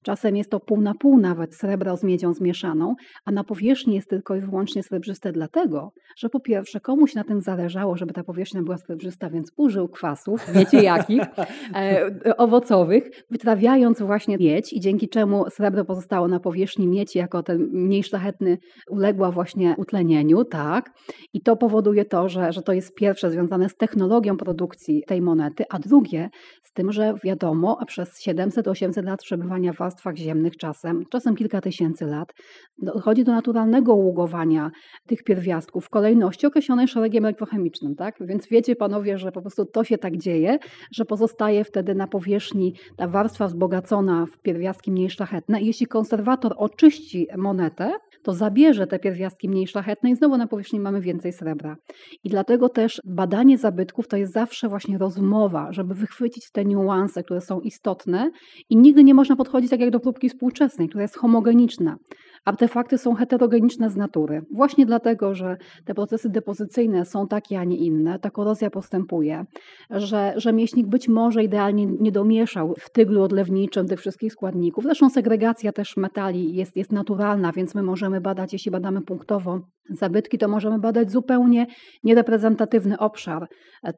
Czasem 0.02 0.36
jest 0.36 0.50
to 0.50 0.60
pół 0.60 0.80
na 0.80 0.94
pół 0.94 1.18
nawet 1.18 1.54
srebro 1.54 1.96
z 1.96 2.04
miedzią 2.04 2.34
zmieszaną, 2.34 2.94
a 3.24 3.32
na 3.32 3.44
powierzchni 3.44 3.94
jest 3.94 4.10
tylko 4.10 4.36
i 4.36 4.40
wyłącznie 4.40 4.82
srebrzyste 4.82 5.32
dlatego, 5.32 5.92
że 6.16 6.28
po 6.28 6.40
pierwsze 6.40 6.80
komuś 6.80 7.14
na 7.14 7.24
tym 7.24 7.40
zależało, 7.40 7.96
żeby 7.96 8.12
ta 8.12 8.24
powierzchnia 8.24 8.62
była 8.62 8.78
srebrzysta, 8.78 9.30
więc 9.30 9.52
użył 9.56 9.88
kwasów, 9.88 10.46
wiecie 10.54 10.82
jakich, 10.82 11.22
e, 11.74 12.36
owocowych, 12.36 13.10
wytrawiając 13.30 14.02
właśnie 14.02 14.38
miedź 14.38 14.72
i 14.72 14.80
dzięki 14.80 15.08
czemu 15.08 15.50
srebro 15.50 15.84
pozostało 15.84 16.28
na 16.28 16.40
powierzchni 16.40 16.88
miedzi 16.88 17.18
jako 17.18 17.42
ten 17.42 17.68
mniej 17.72 18.04
szlachetny 18.04 18.58
uległa 18.90 19.30
właśnie 19.30 19.74
utlenieniu, 19.78 20.44
tak. 20.44 20.90
I 21.32 21.40
to 21.40 21.56
powoduje 21.56 22.04
to, 22.04 22.28
że, 22.28 22.52
że 22.52 22.62
to 22.62 22.72
jest 22.72 22.94
pierwsze 22.94 23.30
związane 23.30 23.68
z 23.68 23.76
technologią 23.76 24.36
produkcji 24.36 25.02
tej 25.06 25.22
monety, 25.22 25.64
a 25.70 25.78
drugie 25.78 26.30
z 26.62 26.72
tym, 26.72 26.92
że 26.92 27.14
wiadomo, 27.24 27.78
przez 27.86 28.26
700-800 28.26 29.04
lat 29.04 29.22
przebywania 29.22 29.72
w 29.72 29.80
warstwach 29.88 30.16
ziemnych 30.16 30.56
czasem, 30.56 31.04
czasem 31.10 31.36
kilka 31.36 31.60
tysięcy 31.60 32.06
lat, 32.06 32.32
dochodzi 32.78 33.24
do 33.24 33.32
naturalnego 33.32 33.94
ługowania 33.94 34.70
tych 35.06 35.24
pierwiastków 35.24 35.86
w 35.86 35.88
kolejności 35.88 36.46
określonej 36.46 36.88
szeregiem 36.88 37.24
elektrochemicznym. 37.24 37.96
Tak? 37.96 38.14
Więc 38.20 38.48
wiecie 38.48 38.76
panowie, 38.76 39.18
że 39.18 39.32
po 39.32 39.40
prostu 39.40 39.64
to 39.64 39.84
się 39.84 39.98
tak 39.98 40.16
dzieje, 40.16 40.58
że 40.92 41.04
pozostaje 41.04 41.64
wtedy 41.64 41.94
na 41.94 42.06
powierzchni 42.06 42.74
ta 42.96 43.08
warstwa 43.08 43.46
wzbogacona 43.46 44.26
w 44.26 44.38
pierwiastki 44.38 44.92
mniej 44.92 45.10
szlachetne. 45.10 45.60
I 45.60 45.66
jeśli 45.66 45.86
konserwator 45.86 46.54
oczyści 46.56 47.26
monetę, 47.36 47.92
to 48.28 48.34
zabierze 48.34 48.86
te 48.86 48.98
pierwiastki 48.98 49.48
mniej 49.48 49.66
szlachetne 49.66 50.10
i 50.10 50.16
znowu 50.16 50.36
na 50.36 50.46
powierzchni 50.46 50.80
mamy 50.80 51.00
więcej 51.00 51.32
srebra. 51.32 51.76
I 52.24 52.28
dlatego 52.28 52.68
też 52.68 53.00
badanie 53.04 53.58
zabytków 53.58 54.08
to 54.08 54.16
jest 54.16 54.32
zawsze 54.32 54.68
właśnie 54.68 54.98
rozmowa, 54.98 55.72
żeby 55.72 55.94
wychwycić 55.94 56.50
te 56.50 56.64
niuanse, 56.64 57.22
które 57.22 57.40
są 57.40 57.60
istotne 57.60 58.30
i 58.70 58.76
nigdy 58.76 59.04
nie 59.04 59.14
można 59.14 59.36
podchodzić 59.36 59.70
tak 59.70 59.80
jak 59.80 59.90
do 59.90 60.00
próbki 60.00 60.28
współczesnej, 60.28 60.88
która 60.88 61.02
jest 61.02 61.16
homogeniczna. 61.16 61.96
Artefakty 62.44 62.98
są 62.98 63.14
heterogeniczne 63.14 63.90
z 63.90 63.96
natury. 63.96 64.42
Właśnie 64.50 64.86
dlatego, 64.86 65.34
że 65.34 65.56
te 65.84 65.94
procesy 65.94 66.28
depozycyjne 66.28 67.04
są 67.04 67.28
takie, 67.28 67.60
a 67.60 67.64
nie 67.64 67.76
inne, 67.76 68.18
ta 68.18 68.30
korozja 68.30 68.70
postępuje, 68.70 69.44
że 69.90 70.34
rzemieślnik 70.36 70.86
być 70.86 71.08
może 71.08 71.44
idealnie 71.44 71.86
nie 71.86 72.12
domieszał 72.12 72.74
w 72.78 72.90
tyglu 72.90 73.22
odlewniczym 73.22 73.88
tych 73.88 74.00
wszystkich 74.00 74.32
składników. 74.32 74.84
Zresztą 74.84 75.10
segregacja 75.10 75.72
też 75.72 75.96
metali 75.96 76.54
jest, 76.54 76.76
jest 76.76 76.92
naturalna, 76.92 77.52
więc 77.52 77.74
my 77.74 77.82
możemy 77.82 78.20
badać, 78.20 78.52
jeśli 78.52 78.70
badamy 78.70 79.02
punktowo 79.02 79.60
zabytki, 79.90 80.38
to 80.38 80.48
możemy 80.48 80.78
badać 80.78 81.10
zupełnie 81.10 81.66
niereprezentatywny 82.04 82.98
obszar. 82.98 83.48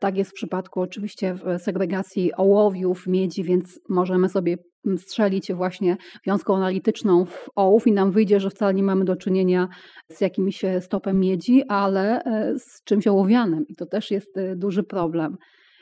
Tak 0.01 0.17
jest 0.17 0.31
w 0.31 0.35
przypadku 0.35 0.81
oczywiście 0.81 1.35
segregacji 1.59 2.35
ołowiów, 2.37 3.07
miedzi, 3.07 3.45
więc 3.45 3.81
możemy 3.89 4.29
sobie 4.29 4.57
strzelić 4.97 5.53
właśnie 5.53 5.97
wiązką 6.27 6.57
analityczną 6.57 7.25
w 7.25 7.51
ołów 7.57 7.87
i 7.87 7.93
nam 7.93 8.11
wyjdzie, 8.11 8.41
że 8.41 8.51
wcale 8.51 8.75
nie 8.75 8.83
mamy 8.83 9.05
do 9.05 9.17
czynienia 9.17 9.69
z 10.09 10.21
jakimś 10.21 10.65
e, 10.65 10.81
stopem 10.81 11.21
miedzi, 11.21 11.63
ale 11.69 12.25
e, 12.25 12.59
z 12.59 12.85
czymś 12.85 13.07
ołowianym 13.07 13.65
i 13.69 13.77
to 13.77 13.87
też 13.87 14.11
jest 14.11 14.37
e, 14.37 14.57
duży 14.57 14.83
problem. 14.83 15.37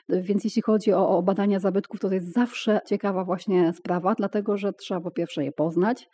Więc 0.09 0.45
jeśli 0.45 0.63
chodzi 0.63 0.93
o, 0.93 1.09
o 1.09 1.23
badania 1.23 1.61
zabytków, 1.61 2.01
to, 2.01 2.09
to 2.09 2.15
jest 2.15 2.33
zawsze 2.33 2.81
ciekawa 2.87 3.25
właśnie 3.25 3.73
sprawa, 3.73 4.15
dlatego 4.15 4.57
że 4.57 4.73
trzeba 4.73 5.01
po 5.01 5.11
pierwsze 5.11 5.45
je 5.45 5.53
poznać, 5.53 6.09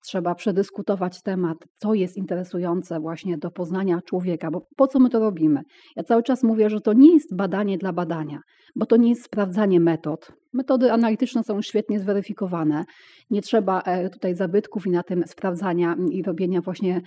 trzeba 0.00 0.34
przedyskutować 0.34 1.22
temat, 1.22 1.58
co 1.74 1.94
jest 1.94 2.16
interesujące 2.16 3.00
właśnie 3.00 3.38
do 3.38 3.50
poznania 3.50 4.00
człowieka, 4.02 4.50
bo 4.50 4.66
po 4.76 4.86
co 4.86 4.98
my 4.98 5.10
to 5.10 5.20
robimy? 5.20 5.62
Ja 5.96 6.02
cały 6.02 6.22
czas 6.22 6.42
mówię, 6.42 6.70
że 6.70 6.80
to 6.80 6.92
nie 6.92 7.14
jest 7.14 7.36
badanie 7.36 7.78
dla 7.78 7.92
badania, 7.92 8.40
bo 8.76 8.86
to 8.86 8.96
nie 8.96 9.08
jest 9.08 9.24
sprawdzanie 9.24 9.80
metod, 9.80 10.32
Metody 10.52 10.92
analityczne 10.92 11.44
są 11.44 11.62
świetnie 11.62 12.00
zweryfikowane. 12.00 12.84
Nie 13.30 13.42
trzeba 13.42 13.80
e, 13.80 14.10
tutaj 14.10 14.34
zabytków 14.34 14.86
i 14.86 14.90
na 14.90 15.02
tym 15.02 15.24
sprawdzania 15.26 15.96
i 16.10 16.22
robienia 16.22 16.60
właśnie 16.60 17.00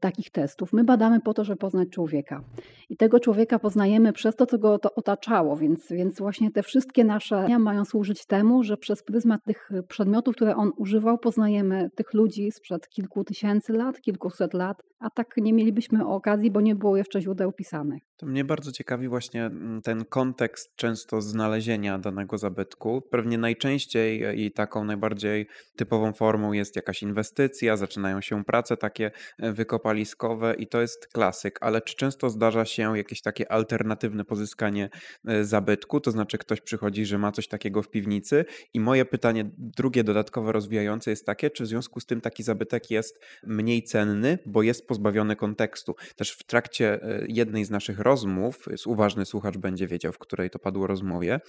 takich 0.00 0.30
testów. 0.30 0.72
My 0.72 0.84
badamy 0.84 1.20
po 1.20 1.34
to, 1.34 1.44
żeby 1.44 1.58
poznać 1.58 1.88
człowieka. 1.88 2.40
I 2.88 2.96
tego 2.96 3.20
człowieka 3.20 3.58
poznajemy 3.58 4.12
przez 4.12 4.36
to, 4.36 4.46
co 4.46 4.58
go 4.58 4.78
to 4.78 4.94
otaczało, 4.94 5.56
więc, 5.56 5.88
więc 5.90 6.18
właśnie 6.18 6.50
te 6.50 6.62
wszystkie 6.62 7.04
nasze 7.04 7.58
mają 7.58 7.84
służyć 7.84 8.26
temu, 8.26 8.62
że 8.62 8.76
przez 8.76 9.02
pryzmat 9.02 9.40
tych 9.44 9.70
przedmiotów, 9.88 10.34
które 10.36 10.56
on 10.56 10.72
używał, 10.76 11.18
poznajemy 11.18 11.90
tych 11.94 12.14
ludzi 12.14 12.52
sprzed 12.52 12.88
kilku 12.88 13.24
tysięcy 13.24 13.72
lat, 13.72 14.00
kilkuset 14.00 14.54
lat, 14.54 14.82
a 15.00 15.10
tak 15.10 15.36
nie 15.36 15.52
mielibyśmy 15.52 16.06
okazji, 16.06 16.50
bo 16.50 16.60
nie 16.60 16.74
było 16.74 16.96
jeszcze 16.96 17.20
źródeł 17.20 17.52
pisanych. 17.52 18.02
To 18.16 18.26
mnie 18.26 18.44
bardzo 18.44 18.72
ciekawi 18.72 19.08
właśnie 19.08 19.44
mm, 19.44 19.82
ten 19.82 20.04
kontekst 20.04 20.76
często 20.76 21.20
znalezienia 21.20 21.98
danego 21.98 22.38
zabytku. 22.38 23.02
Pewnie 23.10 23.38
najczęściej 23.38 24.24
e, 24.24 24.34
i 24.34 24.52
taką 24.52 24.84
najbardziej 24.84 25.46
typową 25.76 26.12
formą 26.12 26.52
jest 26.52 26.76
jakaś 26.76 27.02
inwestycja, 27.02 27.76
zaczynają 27.76 28.20
się 28.20 28.44
prace 28.44 28.76
takie 28.76 29.10
e, 29.38 29.52
wykopaliskowe 29.52 30.54
i 30.54 30.66
to 30.66 30.80
jest 30.80 31.06
klasyk, 31.06 31.58
ale 31.60 31.80
czy 31.80 31.96
często 31.96 32.30
zdarza 32.30 32.64
się 32.64 32.96
jakieś 32.98 33.22
takie 33.22 33.52
alternatywne 33.52 34.24
pozyskanie 34.24 34.90
e, 35.26 35.44
zabytku, 35.44 36.00
to 36.00 36.10
znaczy 36.10 36.38
ktoś 36.38 36.60
przychodzi, 36.60 37.06
że 37.06 37.18
ma 37.18 37.32
coś 37.32 37.48
takiego 37.48 37.82
w 37.82 37.90
piwnicy 37.90 38.44
i 38.74 38.80
moje 38.80 39.04
pytanie 39.04 39.50
drugie 39.58 40.04
dodatkowe 40.04 40.52
rozwijające 40.52 41.10
jest 41.10 41.26
takie, 41.26 41.50
czy 41.50 41.64
w 41.64 41.66
związku 41.66 42.00
z 42.00 42.06
tym 42.06 42.20
taki 42.20 42.42
zabytek 42.42 42.90
jest 42.90 43.20
mniej 43.46 43.82
cenny, 43.82 44.38
bo 44.46 44.62
jest 44.62 44.87
pozbawiony 44.88 45.36
kontekstu. 45.36 45.94
Też 46.16 46.32
w 46.32 46.42
trakcie 46.42 47.00
jednej 47.28 47.64
z 47.64 47.70
naszych 47.70 47.98
rozmów, 47.98 48.66
uważny 48.86 49.24
słuchacz 49.26 49.56
będzie 49.56 49.86
wiedział, 49.86 50.12
w 50.12 50.18
której 50.18 50.50
to 50.50 50.58
padło 50.58 50.86
rozmowie, 50.86 51.40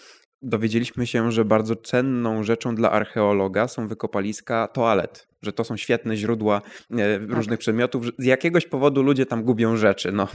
dowiedzieliśmy 0.41 1.07
się, 1.07 1.31
że 1.31 1.45
bardzo 1.45 1.75
cenną 1.75 2.43
rzeczą 2.43 2.75
dla 2.75 2.91
archeologa 2.91 3.67
są 3.67 3.87
wykopaliska 3.87 4.67
toalet 4.67 5.29
że 5.41 5.53
to 5.53 5.63
są 5.63 5.77
świetne 5.77 6.17
źródła 6.17 6.61
e, 6.91 7.19
tak. 7.19 7.29
różnych 7.29 7.59
przedmiotów. 7.59 8.05
Z 8.17 8.25
jakiegoś 8.25 8.67
powodu 8.67 9.03
ludzie 9.03 9.25
tam 9.25 9.43
gubią 9.43 9.77
rzeczy. 9.77 10.11
No. 10.11 10.27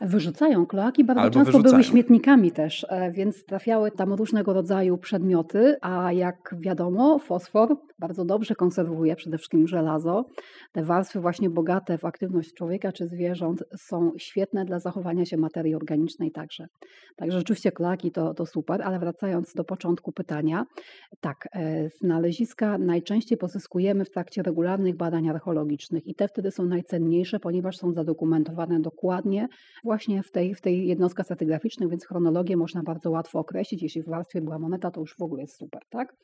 Wyrzucają. 0.00 0.66
Kloaki 0.66 1.04
bardzo 1.04 1.22
Albo 1.22 1.34
często 1.34 1.52
wyrzucają. 1.52 1.72
były 1.72 1.84
śmietnikami 1.84 2.52
też, 2.52 2.86
e, 2.88 3.10
więc 3.10 3.44
trafiały 3.44 3.90
tam 3.90 4.12
różnego 4.12 4.52
rodzaju 4.52 4.98
przedmioty, 4.98 5.76
a 5.80 6.12
jak 6.12 6.54
wiadomo, 6.60 7.18
fosfor 7.18 7.76
bardzo 7.98 8.24
dobrze 8.24 8.54
konserwuje 8.54 9.16
przede 9.16 9.38
wszystkim 9.38 9.68
żelazo. 9.68 10.24
Te 10.72 10.82
warstwy 10.82 11.20
właśnie 11.20 11.50
bogate 11.50 11.98
w 11.98 12.04
aktywność 12.04 12.54
człowieka 12.54 12.92
czy 12.92 13.06
zwierząt 13.06 13.64
są 13.78 14.12
świetne 14.18 14.64
dla 14.64 14.80
zachowania 14.80 15.24
się 15.24 15.36
materii 15.36 15.74
organicznej 15.74 16.30
także. 16.30 16.66
Także 17.16 17.38
rzeczywiście 17.38 17.72
kloaki 17.72 18.12
to, 18.12 18.34
to 18.34 18.46
super, 18.46 18.82
ale 18.82 18.98
wracając 18.98 19.35
do 19.54 19.64
początku 19.64 20.12
pytania, 20.12 20.66
tak, 21.20 21.48
e, 21.52 21.88
znaleziska 21.88 22.78
najczęściej 22.78 23.38
pozyskujemy 23.38 24.04
w 24.04 24.10
trakcie 24.10 24.42
regularnych 24.42 24.96
badań 24.96 25.28
archeologicznych 25.28 26.06
i 26.06 26.14
te 26.14 26.28
wtedy 26.28 26.50
są 26.50 26.66
najcenniejsze, 26.66 27.40
ponieważ 27.40 27.78
są 27.78 27.92
zadokumentowane 27.92 28.80
dokładnie 28.80 29.48
właśnie 29.84 30.22
w 30.22 30.30
tej, 30.30 30.54
w 30.54 30.60
tej 30.60 30.86
jednostkach 30.86 31.26
stratigraficznych, 31.26 31.90
więc 31.90 32.06
chronologię 32.06 32.56
można 32.56 32.82
bardzo 32.82 33.10
łatwo 33.10 33.38
określić. 33.38 33.82
Jeśli 33.82 34.02
w 34.02 34.08
warstwie 34.08 34.40
była 34.40 34.58
moneta, 34.58 34.90
to 34.90 35.00
już 35.00 35.16
w 35.16 35.22
ogóle 35.22 35.42
jest 35.42 35.58
super, 35.58 35.82
tak? 35.90 36.14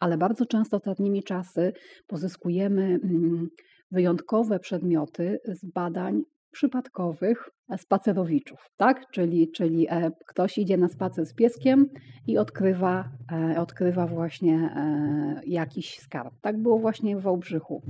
Ale 0.00 0.18
bardzo 0.18 0.46
często 0.46 0.76
ostatnimi 0.76 1.22
czasy 1.22 1.72
pozyskujemy 2.06 2.82
mm, 2.82 3.48
wyjątkowe 3.90 4.58
przedmioty 4.58 5.38
z 5.44 5.64
badań 5.64 6.22
przypadkowych 6.50 7.50
spacerowiczów, 7.78 8.70
tak? 8.76 9.10
Czyli, 9.10 9.50
czyli 9.50 9.86
e, 9.90 10.10
ktoś 10.26 10.58
idzie 10.58 10.76
na 10.76 10.88
spacer 10.88 11.26
z 11.26 11.34
pieskiem 11.34 11.86
i 12.26 12.38
odkrywa, 12.38 13.04
e, 13.32 13.60
odkrywa 13.60 14.06
właśnie 14.06 14.54
e, 14.54 15.40
jakiś 15.46 15.98
skarb. 15.98 16.34
Tak 16.40 16.62
było 16.62 16.78
właśnie 16.78 17.16
w 17.16 17.22
Wałbrzychu, 17.22 17.82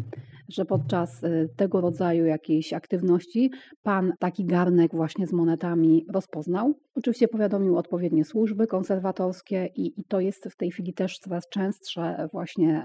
że 0.48 0.64
podczas 0.64 1.22
tego 1.56 1.80
rodzaju 1.80 2.24
jakiejś 2.24 2.72
aktywności 2.72 3.50
pan 3.82 4.12
taki 4.18 4.44
garnek 4.44 4.94
właśnie 4.94 5.26
z 5.26 5.32
monetami 5.32 6.06
rozpoznał. 6.12 6.74
Oczywiście 6.94 7.28
powiadomił 7.28 7.76
odpowiednie 7.76 8.24
służby 8.24 8.66
konserwatorskie 8.66 9.68
i, 9.76 10.00
i 10.00 10.04
to 10.04 10.20
jest 10.20 10.48
w 10.50 10.56
tej 10.56 10.70
chwili 10.70 10.94
też 10.94 11.18
coraz 11.18 11.48
częstsze 11.48 12.28
właśnie 12.32 12.84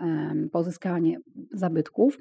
pozyskanie 0.51 1.17
zabytków. 1.51 2.17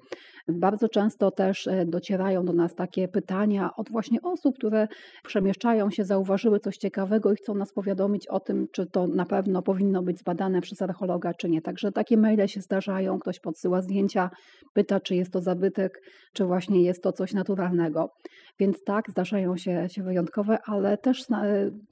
Bardzo 0.48 0.88
często 0.88 1.30
też 1.30 1.68
docierają 1.86 2.44
do 2.44 2.52
nas 2.52 2.74
takie 2.74 3.08
pytania 3.08 3.70
od 3.76 3.90
właśnie 3.90 4.22
osób, 4.22 4.58
które 4.64 4.88
przemieszczają 5.24 5.90
się, 5.90 6.04
zauważyły 6.04 6.60
coś 6.60 6.76
ciekawego 6.76 7.32
i 7.32 7.36
chcą 7.36 7.54
nas 7.54 7.72
powiadomić 7.72 8.28
o 8.28 8.40
tym, 8.40 8.66
czy 8.72 8.86
to 8.86 9.06
na 9.06 9.26
pewno 9.26 9.62
powinno 9.62 10.02
być 10.02 10.18
zbadane 10.18 10.60
przez 10.60 10.82
archeologa, 10.82 11.34
czy 11.34 11.50
nie. 11.50 11.62
Także 11.62 11.92
takie 11.92 12.16
maile 12.16 12.48
się 12.48 12.60
zdarzają, 12.60 13.18
ktoś 13.18 13.40
podsyła 13.40 13.82
zdjęcia, 13.82 14.30
pyta, 14.72 15.00
czy 15.00 15.14
jest 15.14 15.32
to 15.32 15.40
zabytek, 15.40 16.00
czy 16.32 16.44
właśnie 16.44 16.82
jest 16.82 17.02
to 17.02 17.12
coś 17.12 17.32
naturalnego. 17.32 18.10
Więc 18.58 18.84
tak, 18.84 19.10
zdarzają 19.10 19.56
się, 19.56 19.88
się 19.88 20.02
wyjątkowe, 20.02 20.58
ale 20.66 20.98
też 20.98 21.24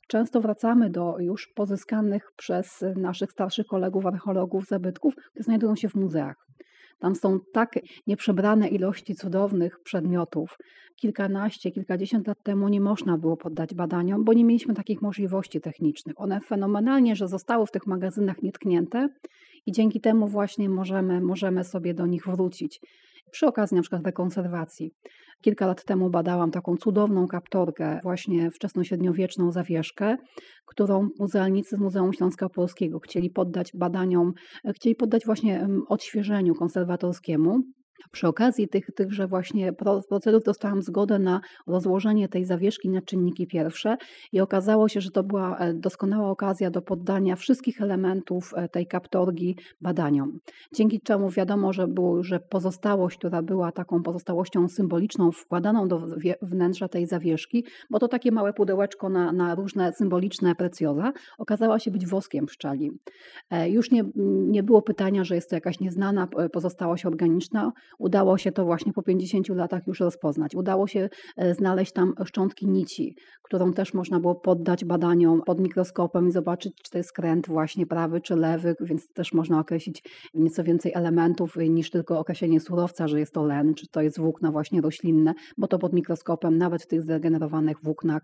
często 0.09 0.41
wracamy 0.41 0.91
do 0.91 1.14
już 1.19 1.49
pozyskanych 1.55 2.23
przez 2.37 2.85
naszych 2.97 3.33
starszych 3.33 3.67
kolegów 3.67 4.07
archeologów 4.07 4.67
zabytków, 4.67 5.14
które 5.14 5.43
znajdują 5.43 5.76
się 5.76 5.88
w 5.88 5.95
muzeach. 5.95 6.37
Tam 6.99 7.15
są 7.15 7.41
tak 7.53 7.79
nieprzebrane 8.07 8.69
ilości 8.69 9.15
cudownych 9.15 9.81
przedmiotów. 9.81 10.59
Kilkanaście, 10.97 11.71
kilkadziesiąt 11.71 12.27
lat 12.27 12.43
temu 12.43 12.69
nie 12.69 12.81
można 12.81 13.19
było 13.19 13.37
poddać 13.37 13.75
badaniom, 13.75 14.25
bo 14.25 14.33
nie 14.33 14.45
mieliśmy 14.45 14.75
takich 14.75 15.03
możliwości 15.03 15.61
technicznych. 15.61 16.21
One 16.21 16.41
fenomenalnie, 16.41 17.17
że 17.17 17.29
zostały 17.29 17.67
w 17.67 17.71
tych 17.71 17.87
magazynach 17.87 18.43
nietknięte 18.43 19.09
i 19.66 19.73
dzięki 19.73 20.01
temu 20.01 20.29
właśnie 20.29 20.69
możemy, 20.69 21.21
możemy 21.21 21.64
sobie 21.64 21.95
do 21.95 22.07
nich 22.07 22.27
wrócić. 22.27 22.81
Przy 23.33 23.47
okazji 23.47 23.75
na 23.75 23.81
przykład 23.81 24.07
rekonserwacji. 24.07 24.90
Kilka 25.42 25.66
lat 25.66 25.85
temu 25.85 26.11
badałam 26.11 26.51
taką 26.51 26.77
cudowną 26.77 27.27
kaptorkę, 27.27 28.01
właśnie 28.03 28.51
wczesnośredniowieczną 28.51 29.53
zawieszkę, 29.53 30.16
którą 30.66 31.09
muzealnicy 31.18 31.77
z 31.77 31.81
Muzeum 31.81 32.12
Śląska 32.12 32.49
Polskiego 32.49 32.99
chcieli 32.99 33.31
poddać 33.31 33.71
badaniom, 33.75 34.33
chcieli 34.75 34.95
poddać 34.97 35.27
właśnie 35.27 35.68
odświeżeniu 35.88 36.55
konserwatorskiemu. 36.55 37.62
Przy 38.11 38.29
okazji 38.29 38.69
tych, 38.69 38.87
tychże 38.97 39.27
właśnie 39.27 39.73
procedur 40.09 40.43
dostałam 40.43 40.83
zgodę 40.83 41.19
na 41.19 41.41
rozłożenie 41.67 42.29
tej 42.29 42.45
zawieszki 42.45 42.88
na 42.88 43.03
czynniki 43.03 43.47
pierwsze 43.47 43.97
i 44.33 44.41
okazało 44.41 44.88
się, 44.88 45.01
że 45.01 45.11
to 45.11 45.23
była 45.23 45.59
e, 45.59 45.75
doskonała 45.75 46.31
okazja 46.31 46.71
do 46.71 46.83
poddania 46.83 47.37
wszystkich 47.37 47.81
elementów 47.81 48.53
e, 48.57 48.69
tej 48.69 48.87
kaptorgi 48.87 49.57
badaniom. 49.81 50.38
Dzięki 50.75 51.01
czemu 51.01 51.31
wiadomo, 51.31 51.73
że 51.73 51.88
było, 51.88 52.23
że 52.23 52.41
pozostałość, 52.41 53.19
która 53.19 53.43
była 53.43 53.73
taką 53.73 54.03
pozostałością 54.03 54.69
symboliczną 54.69 55.33
wkładaną 55.33 55.88
do 55.88 56.07
wnętrza 56.43 56.88
tej 56.88 57.07
zawieszki, 57.07 57.65
bo 57.91 57.99
to 57.99 58.09
takie 58.09 58.33
małe 58.33 58.53
pudełeczko 58.53 59.09
na, 59.09 59.33
na 59.33 59.55
różne 59.55 59.93
symboliczne 59.93 60.55
precjoza, 60.55 61.12
okazała 61.38 61.79
się 61.79 61.91
być 61.91 62.07
woskiem 62.07 62.47
pszczeli. 62.47 62.91
E, 63.51 63.71
już 63.71 63.91
nie, 63.91 64.05
nie 64.47 64.62
było 64.62 64.83
pytania, 64.83 65.25
że 65.25 65.35
jest 65.35 65.51
to 65.51 65.57
jakaś 65.57 65.81
nieznana 65.81 66.29
pozostałość 66.53 67.07
organiczna, 67.07 67.73
Udało 67.98 68.38
się 68.38 68.52
to 68.52 68.64
właśnie 68.64 68.92
po 68.92 69.02
50 69.02 69.48
latach 69.48 69.87
już 69.87 70.00
rozpoznać. 70.00 70.55
Udało 70.55 70.87
się 70.87 71.09
e, 71.37 71.55
znaleźć 71.55 71.92
tam 71.92 72.14
szczątki 72.24 72.66
nici, 72.66 73.16
którą 73.42 73.72
też 73.72 73.94
można 73.94 74.20
było 74.20 74.35
poddać 74.35 74.85
badaniom 74.85 75.42
pod 75.42 75.61
mikroskopem 75.61 76.28
i 76.28 76.33
zobaczyć, 76.33 76.74
czy 76.83 76.90
to 76.90 76.98
jest 76.98 77.09
skręt 77.09 77.46
właśnie 77.46 77.87
prawy 77.87 78.20
czy 78.20 78.37
lewy, 78.37 78.76
więc 78.81 79.09
też 79.12 79.33
można 79.33 79.61
określić 79.61 80.02
nieco 80.35 80.64
więcej 80.64 80.92
elementów 80.94 81.57
niż 81.57 81.90
tylko 81.90 82.18
określenie 82.18 82.61
surowca, 82.61 83.09
że 83.09 83.20
jest 83.20 83.35
to 83.35 83.44
len, 83.44 83.74
czy 83.74 83.87
to 83.88 84.02
jest 84.02 84.18
włókna 84.18 84.52
właśnie 84.52 84.81
roślinne, 84.81 85.35
bo 85.59 85.68
to 85.68 85.78
pod 85.78 85.92
mikroskopem 85.92 86.59
nawet 86.59 86.83
w 86.83 86.87
tych 86.87 87.02
zregenerowanych 87.02 87.76
włóknach 87.83 88.22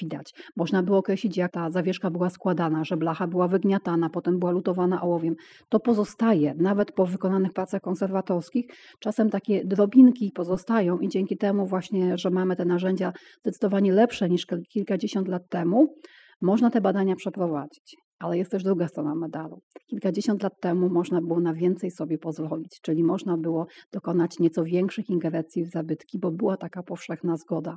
widać. 0.00 0.34
Można 0.56 0.82
było 0.82 0.98
określić, 0.98 1.36
jak 1.36 1.52
ta 1.52 1.70
zawieszka 1.70 2.10
była 2.10 2.30
składana, 2.30 2.84
że 2.84 2.96
blacha 2.96 3.26
była 3.26 3.48
wygniatana, 3.48 4.10
potem 4.10 4.38
była 4.38 4.52
lutowana 4.52 5.02
ołowiem. 5.02 5.36
To 5.68 5.80
pozostaje 5.80 6.54
nawet 6.54 6.92
po 6.92 7.06
wykonanych 7.06 7.52
pracach 7.52 7.82
konserwatorskich. 7.82 8.66
Czasem 9.00 9.30
takie 9.30 9.64
drobinki 9.64 10.32
pozostają 10.34 10.98
i 10.98 11.08
dzięki 11.08 11.36
temu 11.36 11.66
właśnie, 11.66 12.18
że 12.18 12.30
mamy 12.30 12.56
te 12.56 12.64
narzędzia 12.64 13.12
zdecydowanie 13.40 13.92
lepsze 13.92 14.28
niż 14.28 14.46
kilkadziesiąt 14.72 15.28
lat 15.28 15.42
temu, 15.48 15.94
można 16.40 16.70
te 16.70 16.80
badania 16.80 17.16
przeprowadzić. 17.16 17.96
Ale 18.18 18.38
jest 18.38 18.50
też 18.50 18.62
druga 18.62 18.88
strona 18.88 19.14
medalu. 19.14 19.60
Kilkadziesiąt 19.86 20.42
lat 20.42 20.52
temu 20.60 20.88
można 20.90 21.20
było 21.20 21.40
na 21.40 21.54
więcej 21.54 21.90
sobie 21.90 22.18
pozwolić, 22.18 22.80
czyli 22.82 23.04
można 23.04 23.36
było 23.36 23.66
dokonać 23.92 24.38
nieco 24.38 24.64
większych 24.64 25.10
ingerencji 25.10 25.64
w 25.64 25.70
zabytki, 25.70 26.18
bo 26.18 26.30
była 26.30 26.56
taka 26.56 26.82
powszechna 26.82 27.36
zgoda. 27.36 27.76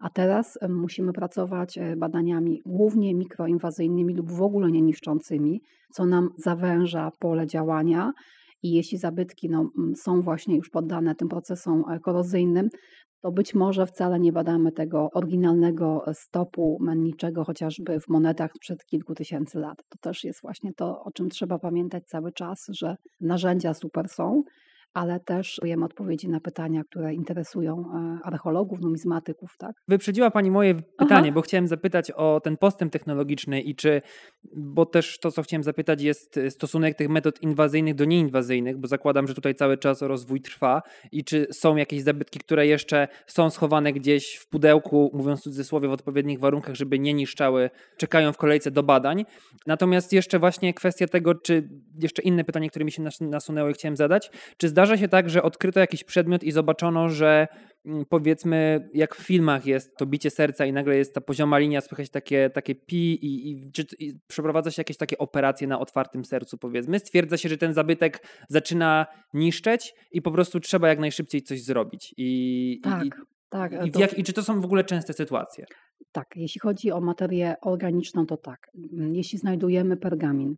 A 0.00 0.10
teraz 0.10 0.58
musimy 0.68 1.12
pracować 1.12 1.78
e, 1.78 1.96
badaniami 1.96 2.62
głównie 2.66 3.14
mikroinwazyjnymi 3.14 4.14
lub 4.14 4.32
w 4.32 4.42
ogóle 4.42 4.70
nie 4.70 4.82
niszczącymi, 4.82 5.60
co 5.92 6.06
nam 6.06 6.28
zawęża 6.36 7.10
pole 7.18 7.46
działania. 7.46 8.12
I 8.62 8.72
jeśli 8.72 8.98
zabytki 8.98 9.50
no, 9.50 9.70
są 9.96 10.22
właśnie 10.22 10.56
już 10.56 10.70
poddane 10.70 11.14
tym 11.14 11.28
procesom 11.28 11.84
e, 11.90 12.00
korozyjnym, 12.00 12.68
to 13.20 13.32
być 13.32 13.54
może 13.54 13.86
wcale 13.86 14.20
nie 14.20 14.32
badamy 14.32 14.72
tego 14.72 15.08
oryginalnego 15.14 16.04
stopu 16.12 16.78
menniczego, 16.80 17.44
chociażby 17.44 18.00
w 18.00 18.08
monetach 18.08 18.52
sprzed 18.52 18.84
kilku 18.84 19.14
tysięcy 19.14 19.58
lat. 19.58 19.78
To 19.88 19.98
też 19.98 20.24
jest 20.24 20.42
właśnie 20.42 20.72
to, 20.74 21.02
o 21.04 21.10
czym 21.10 21.28
trzeba 21.28 21.58
pamiętać 21.58 22.04
cały 22.06 22.32
czas, 22.32 22.66
że 22.68 22.96
narzędzia 23.20 23.74
super 23.74 24.08
są, 24.08 24.42
ale 24.94 25.20
też 25.20 25.58
dajemy 25.62 25.84
odpowiedzi 25.84 26.28
na 26.28 26.40
pytania, 26.40 26.84
które 26.84 27.14
interesują 27.14 27.84
e, 27.94 28.26
archeologów, 28.26 28.80
numizmatyków. 28.80 29.56
Tak? 29.58 29.76
Wyprzedziła 29.88 30.30
Pani 30.30 30.50
moje 30.50 30.74
pytanie, 30.74 31.28
Aha. 31.28 31.34
bo 31.34 31.42
chciałem 31.42 31.66
zapytać 31.66 32.10
o 32.10 32.40
ten 32.40 32.56
postęp 32.56 32.92
technologiczny 32.92 33.60
i 33.60 33.74
czy, 33.74 34.02
bo 34.56 34.86
też 34.86 35.18
to, 35.18 35.30
co 35.30 35.42
chciałem 35.42 35.62
zapytać, 35.62 36.02
jest 36.02 36.40
stosunek 36.48 36.96
tych 36.96 37.08
metod 37.08 37.42
inwazyjnych 37.42 37.94
do 37.94 38.04
nieinwazyjnych, 38.04 38.78
bo 38.78 38.88
zakładam, 38.88 39.28
że 39.28 39.34
tutaj 39.34 39.54
cały 39.54 39.78
czas 39.78 40.02
rozwój 40.02 40.40
trwa 40.40 40.82
i 41.12 41.24
czy 41.24 41.46
są 41.50 41.76
jakieś 41.76 42.02
zabytki, 42.02 42.38
które 42.38 42.66
jeszcze 42.66 43.08
są 43.26 43.50
schowane 43.50 43.92
gdzieś 43.92 44.36
w 44.36 44.48
pudełku, 44.48 45.10
mówiąc 45.14 45.40
w 45.40 45.42
cudzysłowie, 45.42 45.88
w 45.88 45.92
odpowiednich 45.92 46.40
warunkach, 46.40 46.74
żeby 46.74 46.98
nie 46.98 47.14
niszczały, 47.14 47.70
czekają 47.96 48.32
w 48.32 48.36
kolejce 48.36 48.70
do 48.70 48.82
badań. 48.82 49.24
Natomiast 49.66 50.12
jeszcze 50.12 50.38
właśnie 50.38 50.74
kwestia 50.74 51.06
tego, 51.06 51.34
czy 51.34 51.68
jeszcze 52.00 52.22
inne 52.22 52.44
pytanie, 52.44 52.70
które 52.70 52.84
mi 52.84 52.92
się 52.92 53.02
nasunęło 53.20 53.68
i 53.70 53.72
chciałem 53.72 53.96
zadać, 53.96 54.30
czy 54.56 54.68
zdarza 54.86 55.00
się 55.00 55.08
tak, 55.08 55.30
że 55.30 55.42
odkryto 55.42 55.80
jakiś 55.80 56.04
przedmiot 56.04 56.44
i 56.44 56.52
zobaczono, 56.52 57.08
że 57.08 57.48
mm, 57.86 58.04
powiedzmy, 58.08 58.88
jak 58.94 59.14
w 59.14 59.26
filmach 59.26 59.66
jest 59.66 59.96
to 59.96 60.06
bicie 60.06 60.30
serca 60.30 60.66
i 60.66 60.72
nagle 60.72 60.96
jest 60.96 61.14
ta 61.14 61.20
pozioma 61.20 61.58
linia, 61.58 61.80
słychać 61.80 62.10
takie, 62.10 62.50
takie 62.50 62.74
pi 62.74 63.26
i, 63.26 63.50
i, 63.50 63.70
i 63.98 64.18
przeprowadza 64.26 64.70
się 64.70 64.80
jakieś 64.80 64.96
takie 64.96 65.18
operacje 65.18 65.66
na 65.66 65.80
otwartym 65.80 66.24
sercu, 66.24 66.58
powiedzmy. 66.58 66.98
Stwierdza 66.98 67.36
się, 67.36 67.48
że 67.48 67.58
ten 67.58 67.74
zabytek 67.74 68.26
zaczyna 68.48 69.06
niszczeć 69.34 69.94
i 70.12 70.22
po 70.22 70.30
prostu 70.30 70.60
trzeba 70.60 70.88
jak 70.88 70.98
najszybciej 70.98 71.42
coś 71.42 71.62
zrobić. 71.62 72.14
I, 72.16 72.78
tak. 72.82 73.06
i, 73.06 73.10
tak, 73.50 73.86
I, 73.86 73.90
to... 73.90 74.00
jak, 74.00 74.18
I, 74.18 74.24
czy 74.24 74.32
to 74.32 74.42
są 74.42 74.60
w 74.60 74.64
ogóle 74.64 74.84
częste 74.84 75.12
sytuacje? 75.12 75.64
Tak, 76.12 76.26
jeśli 76.36 76.60
chodzi 76.60 76.92
o 76.92 77.00
materię 77.00 77.54
organiczną, 77.62 78.26
to 78.26 78.36
tak. 78.36 78.70
Jeśli 79.12 79.38
znajdujemy 79.38 79.96
pergamin, 79.96 80.56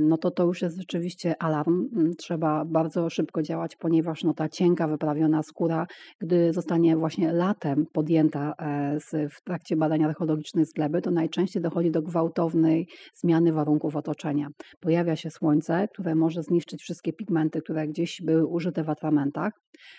no 0.00 0.18
to 0.18 0.30
to 0.30 0.44
już 0.44 0.62
jest 0.62 0.78
rzeczywiście 0.78 1.42
alarm. 1.42 1.88
Mm, 1.96 2.14
trzeba 2.16 2.64
bardzo 2.64 3.10
szybko 3.10 3.42
działać, 3.42 3.76
ponieważ 3.76 4.24
no 4.24 4.34
ta 4.34 4.48
cienka, 4.48 4.88
wyprawiona 4.88 5.42
skóra, 5.42 5.86
gdy 6.20 6.52
zostanie 6.52 6.96
właśnie 6.96 7.32
latem 7.32 7.86
podjęta 7.92 8.54
e, 8.58 9.00
z, 9.00 9.32
w 9.32 9.42
trakcie 9.44 9.76
badań 9.76 10.04
archeologicznych 10.04 10.66
z 10.66 10.72
gleby, 10.72 11.02
to 11.02 11.10
najczęściej 11.10 11.62
dochodzi 11.62 11.90
do 11.90 12.02
gwałtownej 12.02 12.88
zmiany 13.14 13.52
warunków 13.52 13.96
otoczenia. 13.96 14.48
Pojawia 14.80 15.16
się 15.16 15.30
słońce, 15.30 15.88
które 15.88 16.14
może 16.14 16.42
zniszczyć 16.42 16.82
wszystkie 16.82 17.12
pigmenty, 17.12 17.62
które 17.62 17.88
gdzieś 17.88 18.22
były 18.22 18.46
użyte 18.46 18.84
w 18.84 18.90
atramentach. 18.90 19.52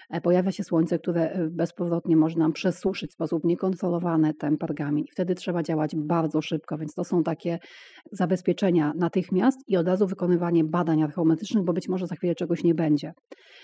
E, 0.10 0.22
pojawia 0.22 0.52
się 0.52 0.64
słońce, 0.64 1.00
które 1.00 1.50
bezpowrotnie 1.52 2.16
może 2.16 2.40
nam 2.40 2.54
przesuszyć 2.54 3.12
w 3.12 3.14
sposób 3.14 3.44
niekontrolowany 3.44 4.34
ten 4.34 4.58
pergamin. 4.58 5.06
I 5.06 5.12
wtedy 5.12 5.36
trzeba 5.36 5.64
działać 5.64 5.96
bardzo 5.96 6.42
szybko, 6.42 6.78
więc 6.78 6.94
to 6.94 7.04
są 7.04 7.24
takie 7.24 7.60
zabezpieczenia 8.12 8.94
natychmiast 8.96 9.53
i 9.68 9.78
od 9.78 9.88
razu 9.88 10.08
wykonywanie 10.08 10.64
badań 10.64 11.04
archeometrycznych, 11.04 11.64
bo 11.64 11.74
być 11.74 11.90
może 11.90 12.08
za 12.08 12.16
chwilę 12.16 12.36
czegoś 12.36 12.64
nie 12.64 12.76
będzie. 12.76 13.14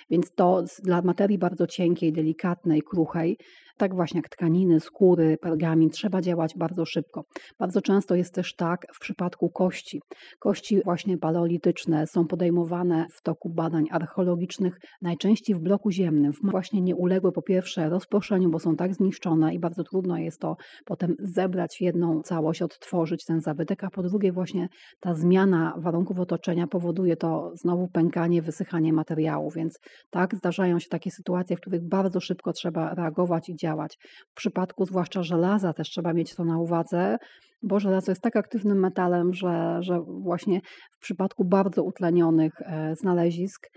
Więc 0.09 0.31
to 0.35 0.63
dla 0.83 1.01
materii 1.01 1.37
bardzo 1.37 1.67
cienkiej, 1.67 2.13
delikatnej, 2.13 2.81
kruchej 2.81 3.37
tak 3.79 3.95
właśnie 3.95 4.17
jak 4.17 4.29
tkaniny, 4.29 4.79
skóry, 4.79 5.37
pergamin, 5.41 5.89
trzeba 5.89 6.21
działać 6.21 6.53
bardzo 6.57 6.85
szybko. 6.85 7.23
Bardzo 7.59 7.81
często 7.81 8.15
jest 8.15 8.33
też 8.33 8.55
tak 8.55 8.85
w 8.95 8.99
przypadku 8.99 9.49
kości. 9.49 10.01
Kości 10.39 10.81
właśnie 10.83 11.17
paleolityczne 11.17 12.07
są 12.07 12.27
podejmowane 12.27 13.05
w 13.11 13.21
toku 13.21 13.49
badań 13.49 13.85
archeologicznych, 13.91 14.79
najczęściej 15.01 15.55
w 15.55 15.59
bloku 15.59 15.91
ziemnym. 15.91 16.31
Właśnie 16.43 16.81
nie 16.81 16.95
uległy 16.95 17.31
po 17.31 17.41
pierwsze 17.41 17.89
rozproszeniu, 17.89 18.49
bo 18.49 18.59
są 18.59 18.75
tak 18.75 18.93
zniszczone 18.93 19.53
i 19.53 19.59
bardzo 19.59 19.83
trudno 19.83 20.17
jest 20.17 20.39
to 20.41 20.55
potem 20.85 21.15
zebrać 21.19 21.77
w 21.77 21.81
jedną 21.81 22.21
całość, 22.21 22.61
odtworzyć 22.61 23.25
ten 23.25 23.41
zabytek, 23.41 23.83
a 23.83 23.89
po 23.89 24.03
drugie 24.03 24.31
właśnie 24.31 24.69
ta 24.99 25.13
zmiana 25.13 25.75
warunków 25.79 26.19
otoczenia 26.19 26.67
powoduje 26.67 27.15
to 27.17 27.51
znowu 27.55 27.87
pękanie, 27.87 28.41
wysychanie 28.41 28.93
materiału, 28.93 29.51
więc 29.51 29.79
tak 30.09 30.35
zdarzają 30.35 30.79
się 30.79 30.87
takie 30.89 31.11
sytuacje, 31.11 31.55
w 31.55 31.59
których 31.59 31.87
bardzo 31.87 32.19
szybko 32.19 32.53
trzeba 32.53 32.93
reagować 32.93 33.49
i 33.49 33.55
działać. 33.55 33.97
W 34.31 34.33
przypadku 34.35 34.85
zwłaszcza 34.85 35.23
żelaza 35.23 35.73
też 35.73 35.89
trzeba 35.89 36.13
mieć 36.13 36.35
to 36.35 36.45
na 36.45 36.59
uwadze, 36.59 37.17
bo 37.61 37.79
żelazo 37.79 38.11
jest 38.11 38.21
tak 38.21 38.35
aktywnym 38.35 38.79
metalem, 38.79 39.33
że, 39.33 39.77
że 39.81 39.99
właśnie 40.21 40.61
w 40.91 40.99
przypadku 40.99 41.45
bardzo 41.45 41.83
utlenionych 41.83 42.53
e, 42.61 42.95
znalezisk 42.95 43.69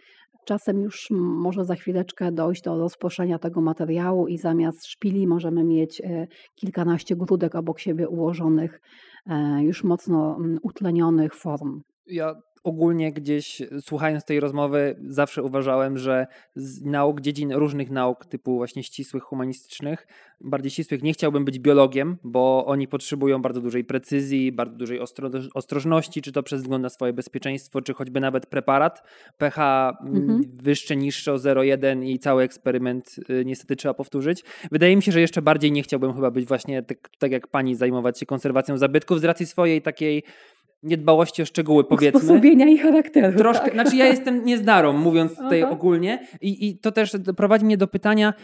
czasem 0.45 0.81
już 0.81 1.11
może 1.11 1.65
za 1.65 1.75
chwileczkę 1.75 2.33
dojść 2.33 2.63
do 2.63 2.79
rozproszenia 2.79 3.39
tego 3.39 3.61
materiału 3.61 4.29
i 4.29 4.39
zamiast 4.39 4.87
szpili 4.87 5.27
możemy 5.27 5.65
mieć 5.65 6.01
e, 6.01 6.27
kilkanaście 6.55 7.17
grudek 7.17 7.55
obok 7.55 7.81
siebie 7.81 8.09
ułożonych, 8.09 8.81
e, 9.27 9.63
już 9.63 9.85
mocno 9.85 10.39
utlenionych 10.63 11.35
form. 11.35 11.81
Ja 12.07 12.35
ogólnie 12.65 13.13
gdzieś 13.13 13.63
słuchając 13.81 14.25
tej 14.25 14.41
rozmowy 14.41 14.97
zawsze 15.09 15.43
uważałem, 15.43 15.99
że 15.99 16.27
z 16.55 16.85
nauk, 16.85 17.21
dziedzin 17.21 17.53
różnych 17.53 17.91
nauk 17.91 18.27
typu 18.27 18.57
właśnie 18.57 18.83
ścisłych, 18.83 19.23
humanistycznych, 19.23 20.07
bardziej 20.41 20.71
ścisłych 20.71 21.03
nie 21.03 21.13
chciałbym 21.13 21.45
być 21.45 21.59
biologiem, 21.59 22.17
bo 22.25 22.65
oni 22.67 22.89
potrzebują 22.89 23.43
bardzo 23.43 23.61
dużej 23.61 23.85
precyzji, 23.85 24.53
bardzo 24.53 24.77
dużej 24.77 25.01
ostro 25.01 25.31
ostrożności, 25.55 26.23
czy 26.23 26.33
to 26.33 26.43
przez 26.43 26.63
wzgląd 26.63 26.83
na 26.83 26.89
swoje 26.89 27.13
bezpieczeństwo, 27.13 27.83
czy 27.83 27.95
choćby 27.95 28.21
nawet 28.21 28.47
preparat. 28.47 29.03
pH 29.39 29.93
mm, 30.01 30.17
mhm. 30.17 30.43
wyższe, 30.63 30.97
niższe 30.97 31.33
o 31.33 31.37
0,1 31.37 32.05
i 32.05 32.19
cały 32.19 32.43
eksperyment 32.43 33.17
y, 33.31 33.45
niestety 33.45 33.77
trzeba 33.77 33.95
powtórzyć. 33.95 34.45
Wydaje 34.73 34.97
mi 34.97 35.03
się, 35.03 35.13
że 35.13 35.21
jeszcze 35.21 35.43
bardziej 35.43 35.73
nie 35.73 35.83
chciałbym 35.83 36.15
chyba 36.15 36.31
być 36.31 36.47
właśnie 36.47 36.83
tak, 36.83 37.11
tak 37.19 37.33
jak 37.33 37.49
pani 37.49 37.75
zajmować 37.75 38.19
się 38.19 38.27
konserwacją 38.27 38.79
zabytków 38.79 39.21
z 39.21 39.25
racji 39.25 39.47
swojej 39.47 39.83
takiej 39.83 40.23
niedbałości 40.83 41.43
o 41.43 41.45
szczegóły, 41.45 41.85
powiedzmy. 41.85 42.21
Usposobienia 42.21 42.69
i 42.69 42.79
charakteru. 42.79 43.39
Troszkę, 43.39 43.65
tak? 43.65 43.73
znaczy 43.73 43.97
ja 43.97 44.07
jestem 44.07 44.45
niezdarą, 44.45 44.93
mówiąc 44.93 45.37
tutaj 45.37 45.63
Aha. 45.63 45.73
ogólnie 45.73 46.27
I, 46.41 46.69
i 46.69 46.79
to 46.79 46.93
też 46.93 47.17
prowadzi 47.37 47.65
mnie 47.65 47.77
do 47.77 47.87
pytania, 47.87 48.35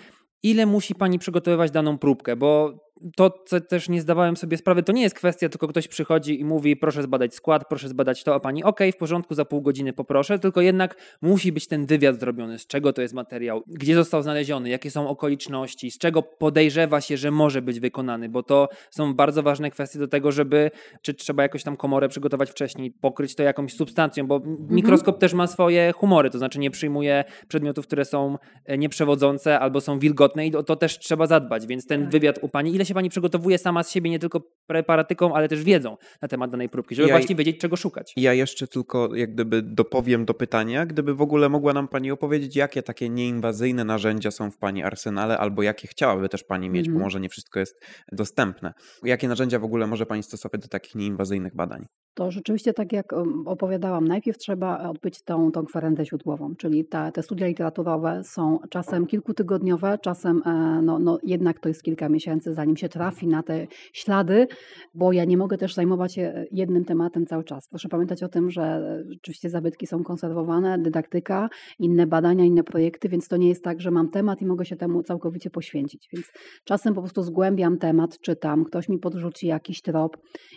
ile 0.43 0.67
musi 0.67 0.95
pani 0.95 1.19
przygotowywać 1.19 1.71
daną 1.71 1.99
próbkę, 1.99 2.37
bo 2.37 2.79
to, 3.17 3.31
co 3.47 3.61
też 3.61 3.89
nie 3.89 4.01
zdawałem 4.01 4.37
sobie 4.37 4.57
sprawy, 4.57 4.83
to 4.83 4.93
nie 4.93 5.03
jest 5.03 5.15
kwestia, 5.15 5.49
tylko 5.49 5.69
ktoś 5.69 5.89
przychodzi 5.89 6.41
i 6.41 6.45
mówi, 6.45 6.77
proszę 6.77 7.03
zbadać 7.03 7.35
skład, 7.35 7.69
proszę 7.69 7.89
zbadać 7.89 8.25
to, 8.25 8.35
a 8.35 8.41
pani, 8.41 8.65
ok, 8.65 8.81
w 8.93 8.97
porządku, 8.97 9.35
za 9.35 9.45
pół 9.45 9.63
godziny 9.63 9.93
poproszę, 9.93 10.39
tylko 10.39 10.61
jednak 10.61 10.97
musi 11.23 11.53
być 11.53 11.69
ten 11.69 11.87
wywiad 11.87 12.21
zrobiony, 12.21 12.59
z 12.59 12.67
czego 12.67 12.93
to 12.93 13.03
jest 13.03 13.15
materiał, 13.15 13.63
gdzie 13.67 13.95
został 13.95 14.23
znaleziony, 14.23 14.69
jakie 14.69 14.91
są 14.91 15.09
okoliczności, 15.09 15.91
z 15.91 15.99
czego 15.99 16.23
podejrzewa 16.23 17.01
się, 17.01 17.17
że 17.17 17.31
może 17.31 17.63
być 17.63 17.81
wykonany, 17.81 18.29
bo 18.29 18.43
to 18.43 18.69
są 18.91 19.15
bardzo 19.15 19.43
ważne 19.43 19.71
kwestie 19.71 19.99
do 19.99 20.09
tego, 20.09 20.33
żeby, 20.33 20.71
czy 21.03 21.15
trzeba 21.15 21.43
jakoś 21.43 21.63
tam 21.63 21.77
komorę 21.77 22.09
przygotować 22.09 22.51
wcześniej, 22.51 22.91
pokryć 22.91 23.35
to 23.35 23.43
jakąś 23.43 23.75
substancją, 23.75 24.27
bo 24.27 24.37
mhm. 24.37 24.67
mikroskop 24.71 25.19
też 25.19 25.35
ma 25.35 25.47
swoje 25.47 25.93
humory, 25.93 26.31
to 26.31 26.39
znaczy 26.39 26.59
nie 26.59 26.71
przyjmuje 26.71 27.25
przedmiotów, 27.49 27.87
które 27.87 28.05
są 28.05 28.39
e, 28.65 28.79
nieprzewodzące 28.79 29.61
albo 29.61 29.81
są 29.81 29.99
wilgotne 29.99 30.47
i 30.47 30.57
o 30.57 30.63
to 30.63 30.77
też 30.77 30.99
trzeba 30.99 31.27
zadbać, 31.27 31.67
więc 31.67 31.87
ten 31.87 32.01
tak. 32.01 32.11
wywiad 32.11 32.39
u 32.43 32.49
pani, 32.49 32.75
ile 32.75 32.85
się 32.89 32.95
pani 32.95 33.11
przygotowuje 33.11 33.59
sama 33.59 33.83
z 33.83 33.91
siebie 33.91 34.11
nie 34.11 34.19
tylko 34.19 34.41
preparatyką, 34.67 35.35
ale 35.35 35.49
też 35.49 35.65
wiedzą 35.65 35.97
na 36.23 36.29
temat 36.29 36.51
danej 36.51 36.69
próbki, 36.69 36.95
żeby 36.95 37.09
ja, 37.09 37.15
właśnie 37.15 37.37
wiedzieć, 37.37 37.61
czego 37.61 37.77
szukać. 37.77 38.13
Ja 38.17 38.35
jeszcze 38.35 38.67
tylko 38.67 39.15
jak 39.15 39.35
gdyby 39.35 39.63
dopowiem 39.63 40.25
do 40.25 40.35
pytania, 40.35 40.87
gdyby 40.87 41.15
w 41.15 41.21
ogóle 41.21 41.49
mogła 41.49 41.73
nam 41.73 41.89
pani 41.89 42.11
opowiedzieć, 42.11 42.57
jakie 42.57 42.83
takie 42.83 43.09
nieinwazyjne 43.09 43.85
narzędzia 43.85 44.31
są 44.31 44.51
w 44.51 44.59
pani 44.59 44.83
arsenale, 44.83 45.39
albo 45.39 45.63
jakie 45.63 45.89
chciałaby 45.89 46.29
też 46.29 46.45
pani 46.45 46.71
mieć, 46.71 46.87
mm. 46.87 46.95
bo 46.95 46.99
mhm. 46.99 47.07
może 47.07 47.21
nie 47.21 47.29
wszystko 47.29 47.61
jest 47.61 47.85
dostępne. 48.13 48.73
Jakie 49.03 49.29
narzędzia 49.29 49.59
w 49.59 49.65
ogóle 49.65 49.87
może 49.87 50.07
pani 50.07 50.23
stosować 50.23 50.61
do 50.61 50.69
takich 50.69 50.95
nieinwazyjnych 50.95 51.55
badań? 51.55 51.87
To 52.19 52.31
rzeczywiście, 52.31 52.75
tak 52.75 52.93
jak 52.93 53.13
opowiadałam, 53.47 54.09
najpierw 54.09 54.39
trzeba 54.39 54.89
odbyć 54.89 55.23
tą, 55.23 55.53
tą 55.53 55.65
kwerendę 55.65 56.07
źródłową, 56.07 56.55
czyli 56.57 56.85
te, 56.85 57.13
te 57.13 57.23
studia 57.23 57.47
literaturowe 57.47 58.21
są 58.25 58.59
czasem 58.71 59.07
kilkutygodniowe, 59.07 59.99
czasem 60.03 60.43
e, 60.47 60.83
no, 60.83 60.99
no, 60.99 61.19
jednak 61.23 61.61
to 61.61 61.69
jest 61.69 61.83
kilka 61.83 62.09
miesięcy, 62.09 62.55
zanim 62.55 62.77
się 62.77 62.89
trafi 62.89 63.27
na 63.27 63.43
te 63.43 63.67
ślady, 63.93 64.47
bo 64.95 65.13
ja 65.13 65.25
nie 65.25 65.37
mogę 65.37 65.59
też 65.59 65.75
zajmować 65.75 66.15
się 66.15 66.47
jednym 66.53 66.85
tematem 66.85 67.27
cały 67.27 67.45
czas. 67.45 67.69
Proszę 67.69 67.89
pamiętać 67.89 68.23
o 68.23 68.29
tym, 68.29 68.51
że 68.51 68.83
rzeczywiście 69.09 69.51
zabytki 69.51 69.87
są 69.87 70.05
konserwowane, 70.05 70.79
dydaktyka, 70.79 71.49
inne 71.79 72.07
badania, 72.07 72.45
inne 72.45 72.65
projekty, 72.65 73.09
więc 73.09 73.29
to 73.29 73.37
nie 73.37 73.49
jest 73.49 73.65
tak, 73.65 73.81
że 73.81 73.91
mam 73.91 74.11
temat 74.11 74.43
i 74.43 74.47
mogę 74.47 74.65
się 74.65 74.77
temu 74.77 75.03
całkowicie 75.03 75.51
poświęcić. 75.51 76.09
Więc 76.13 76.27
czasem 76.65 76.95
po 76.95 77.01
prostu 77.01 77.23
zgłębiam 77.23 77.79
temat, 77.79 78.19
czytam, 78.21 78.65
ktoś 78.65 78.89
mi 78.89 78.99
podrzuci 78.99 79.47
jakiś 79.47 79.83
trop 79.83 80.17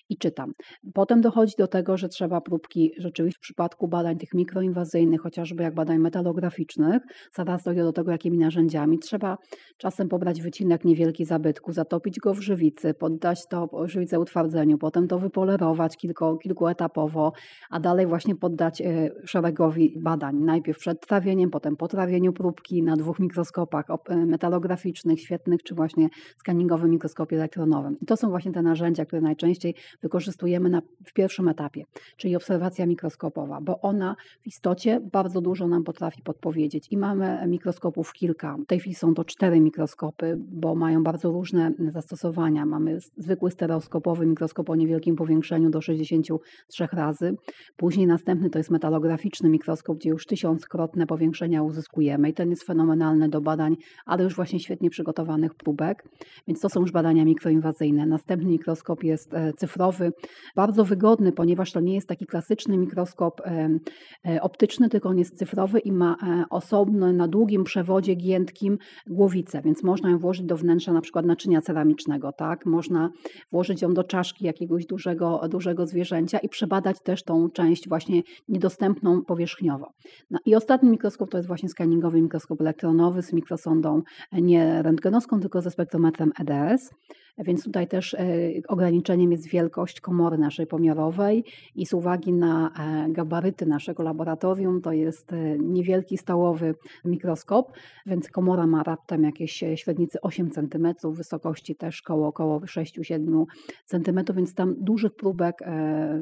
i 0.10 0.18
czytam. 0.18 0.52
Potem 0.94 1.22
dochodzi 1.22 1.51
do 1.58 1.68
tego, 1.68 1.98
że 1.98 2.10
trzeba 2.10 2.42
próbki 2.42 2.92
rzeczywiście 2.98 3.38
w 3.38 3.42
przypadku 3.42 3.88
badań 3.88 4.18
tych 4.18 4.34
mikroinwazyjnych, 4.34 5.22
chociażby 5.22 5.64
jak 5.64 5.74
badań 5.74 5.98
metalograficznych, 5.98 7.04
zaraz 7.34 7.64
dojdę 7.64 7.84
do 7.84 7.94
tego, 7.94 8.12
jakimi 8.12 8.38
narzędziami. 8.38 9.00
Trzeba 9.00 9.38
czasem 9.78 10.10
pobrać 10.10 10.42
wycinek 10.42 10.86
niewielki 10.86 11.26
zabytku, 11.26 11.74
zatopić 11.74 12.20
go 12.20 12.34
w 12.34 12.42
żywicy, 12.42 12.94
poddać 12.94 13.48
to 13.48 13.64
uprzywice 13.64 14.20
utwardzeniu, 14.20 14.78
potem 14.78 15.08
to 15.08 15.20
wypolerować 15.20 15.98
kilku, 15.98 16.38
kilkuetapowo, 16.38 17.34
a 17.70 17.80
dalej 17.80 18.08
właśnie 18.08 18.36
poddać 18.36 18.82
e, 18.82 19.10
szeregowi 19.26 19.94
badań. 20.00 20.36
Najpierw 20.36 20.80
przed 20.80 21.08
trawieniem, 21.08 21.50
potem 21.50 21.78
po 21.78 21.88
trawieniu 21.88 22.34
próbki 22.34 22.84
na 22.84 22.96
dwóch 22.96 23.20
mikroskopach 23.20 23.86
e, 24.10 24.16
metalograficznych, 24.16 25.22
świetnych, 25.22 25.64
czy 25.64 25.76
właśnie 25.76 26.10
skaningowym 26.38 26.92
mikroskopie 26.92 27.36
elektronowym. 27.36 27.98
I 28.02 28.06
to 28.06 28.18
są 28.18 28.30
właśnie 28.30 28.52
te 28.52 28.62
narzędzia, 28.62 29.06
które 29.06 29.22
najczęściej 29.22 29.76
wykorzystujemy 30.02 30.70
na, 30.70 30.82
w 31.06 31.14
pierwszym 31.14 31.41
etapie, 31.48 31.86
czyli 32.18 32.36
obserwacja 32.36 32.86
mikroskopowa, 32.86 33.62
bo 33.62 33.82
ona 33.82 34.16
w 34.42 34.48
istocie 34.48 35.02
bardzo 35.12 35.42
dużo 35.42 35.68
nam 35.68 35.84
potrafi 35.84 36.22
podpowiedzieć. 36.22 36.88
I 36.92 36.98
mamy 36.98 37.48
mikroskopów 37.48 38.14
kilka. 38.14 38.58
W 38.58 38.66
tej 38.66 38.80
chwili 38.80 38.96
są 38.96 39.14
to 39.14 39.26
cztery 39.26 39.60
mikroskopy, 39.60 40.38
bo 40.40 40.76
mają 40.76 41.04
bardzo 41.04 41.32
różne 41.32 41.72
zastosowania. 41.90 42.66
Mamy 42.66 43.00
zwykły 43.18 43.52
stereoskopowy 43.52 44.26
mikroskop 44.26 44.70
o 44.70 44.76
niewielkim 44.76 45.16
powiększeniu 45.16 45.70
do 45.70 45.82
63 45.82 46.88
razy. 46.92 47.36
Później 47.78 48.08
następny 48.08 48.50
to 48.50 48.58
jest 48.58 48.72
metalograficzny 48.72 49.50
mikroskop, 49.50 49.98
gdzie 49.98 50.10
już 50.10 50.26
tysiąckrotne 50.26 51.08
powiększenia 51.08 51.64
uzyskujemy 51.64 52.30
i 52.30 52.34
ten 52.34 52.50
jest 52.50 52.64
fenomenalny 52.64 53.30
do 53.30 53.42
badań, 53.42 53.76
ale 54.06 54.24
już 54.24 54.36
właśnie 54.36 54.60
świetnie 54.60 54.90
przygotowanych 54.90 55.56
próbek. 55.56 56.04
Więc 56.48 56.60
to 56.60 56.70
są 56.70 56.82
już 56.82 56.92
badania 56.92 57.26
mikroinwazyjne. 57.26 58.06
Następny 58.06 58.50
mikroskop 58.50 59.04
jest 59.04 59.34
e, 59.34 59.54
cyfrowy, 59.54 60.12
bardzo 60.56 60.86
wygodny, 60.86 61.21
ponieważ 61.32 61.72
to 61.72 61.80
nie 61.80 61.96
jest 61.96 62.08
taki 62.08 62.26
klasyczny 62.26 62.78
mikroskop 62.78 63.42
e, 63.46 63.70
e, 64.28 64.42
optyczny, 64.42 64.90
tylko 64.90 65.10
on 65.10 65.18
jest 65.18 65.38
cyfrowy 65.38 65.80
i 65.80 65.92
ma 65.92 66.16
osobno 66.50 67.14
na 67.14 67.28
długim 67.28 67.64
przewodzie 67.64 68.16
giętkim 68.16 68.78
głowicę, 69.08 69.62
więc 69.62 69.84
można 69.84 70.10
ją 70.10 70.18
włożyć 70.18 70.46
do 70.46 70.58
wnętrza 70.58 70.94
na 70.94 71.02
przykład 71.02 71.26
naczynia 71.26 71.62
ceramicznego, 71.62 72.32
tak? 72.32 72.66
Można 72.66 73.10
włożyć 73.52 73.82
ją 73.82 73.94
do 73.94 74.04
czaszki 74.04 74.46
jakiegoś 74.46 74.86
dużego, 74.86 75.42
dużego 75.50 75.88
zwierzęcia 75.88 76.40
i 76.40 76.50
przebadać 76.50 76.98
też 77.04 77.24
tą 77.24 77.50
część 77.50 77.90
właśnie 77.90 78.22
niedostępną 78.48 79.22
powierzchniowo. 79.26 79.92
No 80.32 80.40
I 80.46 80.56
ostatni 80.56 80.90
mikroskop 80.90 81.30
to 81.30 81.38
jest 81.38 81.48
właśnie 81.48 81.70
skaningowy 81.70 82.22
mikroskop 82.22 82.62
elektronowy 82.62 83.22
z 83.22 83.34
mikrosondą 83.34 84.02
nie 84.32 84.82
rentgenowską, 84.82 85.40
tylko 85.40 85.62
ze 85.62 85.72
spektrometrem 85.72 86.32
EDS. 86.40 86.90
Więc 87.38 87.64
tutaj 87.64 87.88
też 87.88 88.14
e, 88.14 88.28
ograniczeniem 88.68 89.32
jest 89.32 89.48
wielkość 89.48 90.02
komory 90.02 90.38
naszej 90.38 90.68
pomiarowej 90.68 91.11
i 91.76 91.86
z 91.86 91.94
uwagi 91.94 92.34
na 92.34 92.72
e, 92.80 93.12
gabaryty 93.12 93.66
naszego 93.66 94.04
laboratorium, 94.04 94.82
to 94.82 94.92
jest 94.92 95.34
e, 95.34 95.58
niewielki 95.60 96.18
stołowy 96.18 96.76
mikroskop, 97.06 97.72
więc 98.06 98.30
komora 98.30 98.68
ma 98.68 98.84
raptem 98.84 99.24
jakieś 99.24 99.64
średnicy 99.76 100.22
8 100.22 100.52
cm, 100.52 100.94
wysokości 101.04 101.76
też 101.76 102.02
koło 102.02 102.28
około 102.28 102.60
6-7 102.60 103.46
cm, 103.86 104.20
więc 104.36 104.54
tam 104.54 104.76
dużych 104.78 105.16
próbek 105.16 105.60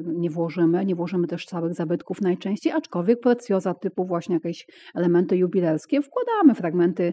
nie 0.04 0.30
włożymy, 0.30 0.84
nie 0.84 0.94
włożymy 0.94 1.26
też 1.26 1.46
całych 1.46 1.74
zabytków 1.74 2.20
najczęściej, 2.20 2.72
aczkolwiek 2.72 3.20
precjoza 3.20 3.74
typu 3.74 4.04
właśnie 4.04 4.34
jakieś 4.34 4.66
elementy 4.94 5.36
jubilerskie 5.36 6.02
wkładamy 6.02 6.54
fragmenty 6.54 7.12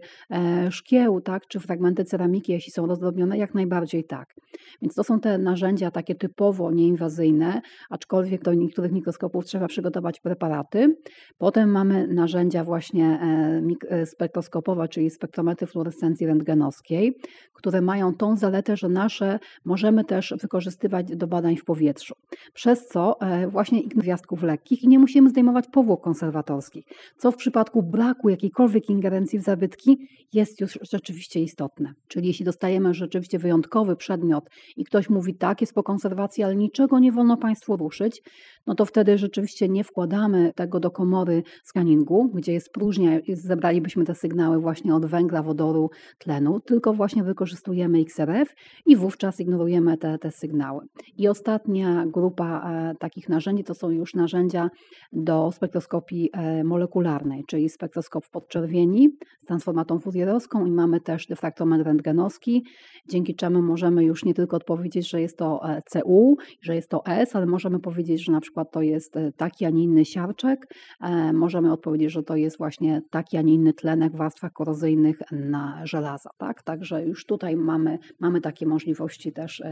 szkieł, 0.70 1.22
tak, 1.22 1.48
czy 1.48 1.60
fragmenty 1.60 2.06
ceramiki, 2.06 2.52
jeśli 2.52 2.72
są 2.72 2.86
rozdrobnione, 2.86 3.38
jak 3.38 3.54
najbardziej 3.54 3.88
bardziej 3.88 4.04
tak. 4.04 4.36
Więc 4.82 4.96
to 4.96 5.04
są 5.04 5.20
te 5.20 5.38
narzędzia 5.38 5.92
takie 5.92 6.16
typowo 6.16 6.72
nieinwazyjne, 6.72 7.62
aczkolwiek 7.90 8.44
do 8.44 8.54
niektórych 8.54 8.92
mikroskopów 8.92 9.46
trzeba 9.46 9.68
przygotować 9.68 10.20
preparaty. 10.20 10.96
Potem 11.38 11.70
mamy 11.70 12.08
narzędzia 12.08 12.64
właśnie 12.64 13.06
e, 13.06 13.62
e, 13.90 14.06
spektroskopowe, 14.06 14.88
czyli 14.88 15.10
spektrometry 15.10 15.68
fluorescencji 15.68 16.28
rentgenowskiej, 16.28 17.18
które 17.54 17.82
mają 17.82 18.16
tą 18.16 18.36
zaletę, 18.36 18.78
że 18.78 18.90
nasze 18.90 19.40
możemy 19.66 20.04
też 20.04 20.34
wykorzystywać 20.42 21.16
do 21.16 21.28
badań 21.28 21.58
w 21.58 21.66
powietrzu. 21.66 22.16
Przez 22.54 22.88
co 22.88 23.22
e, 23.22 23.48
właśnie 23.48 23.84
gwiazdków 23.84 24.44
lekkich 24.44 24.84
i 24.84 24.88
nie 24.88 25.00
musimy 25.00 25.30
zdejmować 25.30 25.68
powłok 25.68 26.04
konserwatorskich, 26.04 26.86
co 27.18 27.32
w 27.32 27.36
przypadku 27.36 27.84
braku 27.84 28.30
jakiejkolwiek 28.30 28.90
ingerencji 28.90 29.40
w 29.40 29.44
zabytki 29.44 29.98
jest 30.34 30.62
już 30.62 30.80
rzeczywiście 30.82 31.40
istotne. 31.40 31.94
Czyli 32.08 32.28
jeśli 32.28 32.46
dostajemy 32.46 32.94
rzeczywiście 32.94 33.40
wyjątkowy 33.40 33.96
przedmiot 33.96 34.50
i 34.78 34.86
ktoś 34.86 35.10
mówi 35.10 35.36
tak, 35.36 35.62
jest 35.62 35.74
po 35.74 35.84
konserwacji, 35.84 36.44
ale 36.44 36.56
niczego 36.56 37.00
nie 37.00 37.12
wolno 37.12 37.38
Państwu 37.38 37.57
ruszyć, 37.68 38.22
no 38.68 38.76
to 38.76 38.86
wtedy 38.86 39.18
rzeczywiście 39.18 39.70
nie 39.70 39.84
wkładamy 39.84 40.52
tego 40.56 40.80
do 40.80 40.92
komory 40.92 41.44
skaningu, 41.64 42.30
gdzie 42.34 42.54
jest 42.54 42.70
próżnia 42.70 43.20
i 43.20 43.36
zebralibyśmy 43.36 44.06
te 44.06 44.16
sygnały 44.16 44.60
właśnie 44.60 44.96
od 44.96 45.06
węgla, 45.06 45.44
wodoru, 45.44 45.90
tlenu, 46.18 46.60
tylko 46.60 46.94
właśnie 46.94 47.24
wykorzystujemy 47.24 48.00
XRF 48.00 48.56
i 48.86 48.96
wówczas 48.96 49.40
ignorujemy 49.40 49.98
te, 49.98 50.18
te 50.18 50.32
sygnały. 50.32 50.86
I 51.18 51.28
ostatnia 51.28 52.06
grupa 52.06 52.72
e, 52.72 52.96
takich 52.96 53.30
narzędzi 53.30 53.64
to 53.64 53.74
są 53.74 53.90
już 53.90 54.14
narzędzia 54.14 54.70
do 55.14 55.52
spektroskopii 55.52 56.30
e, 56.34 56.64
molekularnej, 56.64 57.44
czyli 57.48 57.70
spektroskop 57.70 58.30
podczerwieni 58.30 59.10
z 59.44 59.46
transformatą 59.46 60.00
furierowską 60.00 60.66
i 60.66 60.72
mamy 60.72 61.02
też 61.02 61.28
dyfraktometr 61.28 61.86
rentgenowski, 61.86 62.66
dzięki 63.10 63.36
czemu 63.36 63.62
możemy 63.62 64.04
już 64.04 64.26
nie 64.26 64.34
tylko 64.34 64.58
odpowiedzieć, 64.58 65.10
że 65.10 65.22
jest 65.22 65.38
to 65.38 65.70
e, 65.70 65.82
CU, 65.90 66.38
że 66.62 66.76
jest 66.76 66.90
to 66.90 67.06
S, 67.06 67.36
ale 67.36 67.46
możemy 67.48 67.80
powiedzieć, 67.80 68.26
że 68.26 68.32
na 68.32 68.42
przykład 68.42 68.72
to 68.72 68.82
jest 68.82 69.18
e, 69.18 69.32
taki, 69.32 69.66
a 69.66 69.70
nie 69.70 69.84
inny 69.84 70.06
siarczek. 70.06 70.74
E, 71.02 71.34
możemy 71.34 71.72
odpowiedzieć, 71.72 72.12
że 72.12 72.24
to 72.24 72.36
jest 72.36 72.58
właśnie 72.58 73.02
taki, 73.10 73.38
a 73.38 73.42
nie 73.42 73.54
inny 73.54 73.74
tlenek 73.74 74.14
w 74.14 74.18
warstwach 74.18 74.54
korozyjnych 74.54 75.20
na 75.32 75.82
żelaza. 75.86 76.30
Tak? 76.38 76.64
Także 76.64 77.06
już 77.06 77.26
tutaj 77.26 77.56
mamy, 77.56 78.00
mamy 78.20 78.42
takie 78.42 78.66
możliwości 78.66 79.32
też 79.32 79.64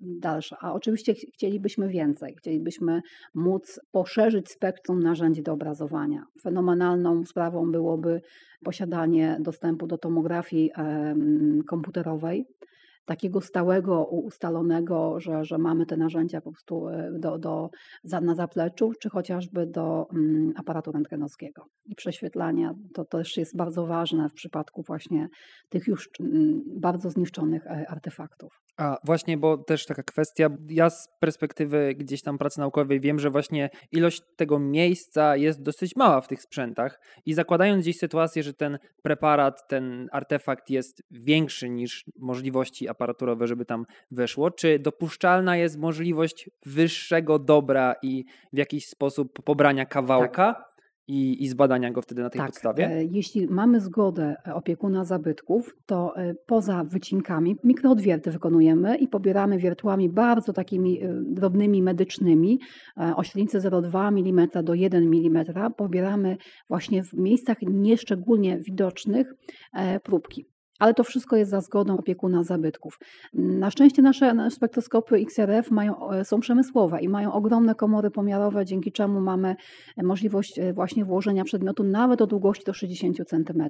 dalsze. 0.00 0.56
A 0.60 0.72
oczywiście 0.72 1.14
chcielibyśmy 1.14 1.88
więcej. 1.88 2.34
Chcielibyśmy 2.38 3.02
móc 3.34 3.80
poszerzyć 3.92 4.50
spektrum 4.50 5.00
narzędzi 5.00 5.42
do 5.42 5.52
obrazowania. 5.52 6.24
Fenomenalną 6.42 7.24
sprawą 7.24 7.70
byłoby 7.70 8.20
posiadanie 8.64 9.36
dostępu 9.40 9.86
do 9.86 9.98
tomografii 9.98 10.70
komputerowej 11.66 12.46
takiego 13.04 13.40
stałego, 13.40 14.04
ustalonego, 14.04 15.20
że, 15.20 15.44
że 15.44 15.58
mamy 15.58 15.86
te 15.86 15.96
narzędzia 15.96 16.40
po 16.40 16.52
prostu 16.52 16.88
e, 16.88 17.12
do, 17.12 17.38
do, 17.38 17.70
na 18.04 18.34
zapleczu, 18.34 18.92
czy 19.00 19.08
chociażby 19.10 19.66
do 19.66 20.06
mm, 20.12 20.52
aparatu 20.56 20.92
rentgenowskiego. 20.92 21.64
I 21.84 21.94
prześwietlania 21.94 22.74
to 22.94 23.04
też 23.04 23.36
jest 23.36 23.56
bardzo 23.56 23.86
ważne 23.86 24.28
w 24.28 24.32
przypadku 24.32 24.82
właśnie 24.82 25.28
tych 25.68 25.86
już 25.86 26.10
mm, 26.20 26.62
bardzo 26.66 27.10
zniszczonych 27.10 27.66
e, 27.66 27.86
artefaktów. 27.88 28.60
A 28.76 28.98
właśnie, 29.04 29.38
bo 29.38 29.58
też 29.58 29.86
taka 29.86 30.02
kwestia, 30.02 30.50
ja 30.68 30.90
z 30.90 31.08
perspektywy 31.20 31.94
gdzieś 31.94 32.22
tam 32.22 32.38
pracy 32.38 32.60
naukowej 32.60 33.00
wiem, 33.00 33.18
że 33.18 33.30
właśnie 33.30 33.70
ilość 33.92 34.22
tego 34.36 34.58
miejsca 34.58 35.36
jest 35.36 35.62
dosyć 35.62 35.96
mała 35.96 36.20
w 36.20 36.28
tych 36.28 36.42
sprzętach 36.42 37.00
i 37.26 37.34
zakładając 37.34 37.82
gdzieś 37.82 37.98
sytuację, 37.98 38.42
że 38.42 38.54
ten 38.54 38.78
preparat, 39.02 39.68
ten 39.68 40.08
artefakt 40.12 40.70
jest 40.70 41.02
większy 41.10 41.70
niż 41.70 42.04
możliwości 42.18 42.88
aparaturowe, 42.88 43.46
żeby 43.46 43.64
tam 43.64 43.86
weszło, 44.10 44.50
czy 44.50 44.78
dopuszczalna 44.78 45.56
jest 45.56 45.78
możliwość 45.78 46.50
wyższego 46.66 47.38
dobra 47.38 47.94
i 48.02 48.24
w 48.52 48.58
jakiś 48.58 48.88
sposób 48.88 49.42
pobrania 49.44 49.86
kawałka? 49.86 50.54
Tak 50.54 50.69
i, 51.10 51.44
i 51.44 51.48
zbadania 51.48 51.90
go 51.90 52.02
wtedy 52.02 52.22
na 52.22 52.30
tej 52.30 52.38
tak, 52.38 52.50
podstawie? 52.50 52.86
E, 52.88 53.04
jeśli 53.04 53.46
mamy 53.46 53.80
zgodę 53.80 54.36
e, 54.46 54.54
opiekuna 54.54 55.04
zabytków, 55.04 55.76
to 55.86 56.16
e, 56.16 56.34
poza 56.46 56.84
wycinkami 56.84 57.56
mikroodwierty 57.64 58.30
wykonujemy 58.30 58.96
i 58.96 59.08
pobieramy 59.08 59.58
wiertłami 59.58 60.08
bardzo 60.08 60.52
takimi 60.52 61.00
drobnymi 61.22 61.82
medycznymi, 61.82 62.60
o 63.16 63.24
średnicy 63.24 63.58
0,2 63.58 64.08
mm 64.08 64.64
do 64.64 64.74
1 64.74 65.02
mm, 65.02 65.44
pobieramy 65.76 66.36
właśnie 66.68 67.02
w 67.04 67.12
miejscach 67.12 67.56
nieszczególnie 67.62 68.58
widocznych 68.58 69.34
próbki 70.02 70.46
ale 70.80 70.94
to 70.94 71.04
wszystko 71.04 71.36
jest 71.36 71.50
za 71.50 71.60
zgodą 71.60 71.98
opiekuna 71.98 72.42
zabytków. 72.42 72.98
Na 73.34 73.70
szczęście 73.70 74.02
nasze 74.02 74.50
spektroskopy 74.50 75.16
XRF 75.16 75.70
mają, 75.70 76.10
e, 76.10 76.24
są 76.24 76.40
przemysłowe 76.40 77.00
i 77.00 77.08
mają 77.08 77.32
ogromne 77.32 77.74
komory 77.74 78.10
pomiarowe, 78.10 78.64
dzięki 78.64 78.92
czemu 78.92 79.20
mamy 79.20 79.56
e, 79.96 80.02
możliwość 80.02 80.58
e, 80.58 80.72
właśnie 80.72 81.04
włożenia 81.04 81.44
przedmiotu 81.44 81.84
nawet 81.84 82.22
o 82.22 82.26
długości 82.26 82.64
do 82.64 82.72
60 82.72 83.16
cm, 83.26 83.68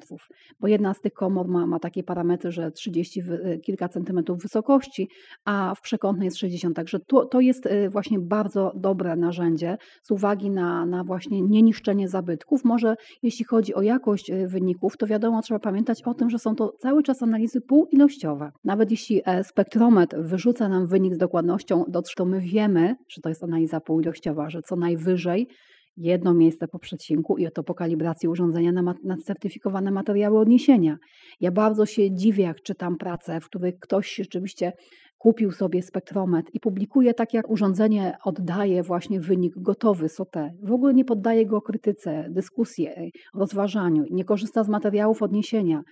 bo 0.60 0.68
jedna 0.68 0.94
z 0.94 1.00
tych 1.00 1.12
komor 1.12 1.48
ma, 1.48 1.66
ma 1.66 1.78
takie 1.78 2.02
parametry, 2.02 2.52
że 2.52 2.72
30 2.72 3.22
kilka 3.62 3.88
centymetrów 3.88 4.42
wysokości, 4.42 5.08
a 5.44 5.74
w 5.76 5.80
przekątnej 5.80 6.24
jest 6.24 6.36
60, 6.36 6.76
także 6.76 7.00
to, 7.00 7.24
to 7.24 7.40
jest 7.40 7.68
właśnie 7.88 8.18
bardzo 8.18 8.72
dobre 8.76 9.16
narzędzie 9.16 9.76
z 10.02 10.10
uwagi 10.10 10.50
na, 10.50 10.86
na 10.86 11.04
właśnie 11.04 11.42
nieniszczenie 11.42 12.08
zabytków. 12.08 12.64
Może 12.64 12.94
jeśli 13.22 13.44
chodzi 13.44 13.74
o 13.74 13.82
jakość 13.82 14.30
wyników, 14.46 14.96
to 14.96 15.06
wiadomo, 15.06 15.42
trzeba 15.42 15.60
pamiętać 15.60 16.02
o 16.02 16.14
tym, 16.14 16.30
że 16.30 16.38
są 16.38 16.56
to 16.56 16.72
cały 16.78 16.99
cały 17.00 17.04
czas 17.04 17.22
analizy 17.22 17.60
półoilościowe. 17.60 18.52
Nawet 18.64 18.90
jeśli 18.90 19.22
e, 19.24 19.44
spektrometr 19.44 20.16
wyrzuca 20.22 20.68
nam 20.68 20.86
wynik 20.86 21.14
z 21.14 21.18
dokładnością, 21.18 21.84
to 22.16 22.24
my 22.24 22.40
wiemy, 22.40 22.96
że 23.08 23.22
to 23.22 23.28
jest 23.28 23.44
analiza 23.44 23.80
półoilościowa, 23.80 24.50
że 24.50 24.62
co 24.62 24.76
najwyżej 24.76 25.48
jedno 25.96 26.34
miejsce 26.34 26.68
po 26.68 26.78
przecinku 26.78 27.38
i 27.38 27.48
to 27.54 27.62
po 27.62 27.74
kalibracji 27.74 28.28
urządzenia 28.28 28.72
na, 28.72 28.94
na 29.04 29.16
certyfikowane 29.16 29.90
materiały 29.90 30.38
odniesienia. 30.38 30.96
Ja 31.40 31.50
bardzo 31.50 31.86
się 31.86 32.14
dziwię, 32.14 32.44
jak 32.44 32.62
czytam 32.62 32.96
prace, 32.96 33.40
w 33.40 33.44
których 33.44 33.78
ktoś 33.78 34.14
rzeczywiście 34.14 34.72
kupił 35.18 35.52
sobie 35.52 35.82
spektrometr 35.82 36.50
i 36.54 36.60
publikuje 36.60 37.14
tak, 37.14 37.34
jak 37.34 37.50
urządzenie 37.50 38.16
oddaje 38.24 38.82
właśnie 38.82 39.20
wynik 39.20 39.52
gotowy, 39.56 40.08
SOTE. 40.08 40.50
W 40.62 40.72
ogóle 40.72 40.94
nie 40.94 41.04
poddaje 41.04 41.46
go 41.46 41.60
krytyce, 41.60 42.26
dyskusji, 42.30 42.88
rozważaniu, 43.34 44.04
nie 44.10 44.24
korzysta 44.24 44.64
z 44.64 44.68
materiałów 44.68 45.22
odniesienia. 45.22 45.82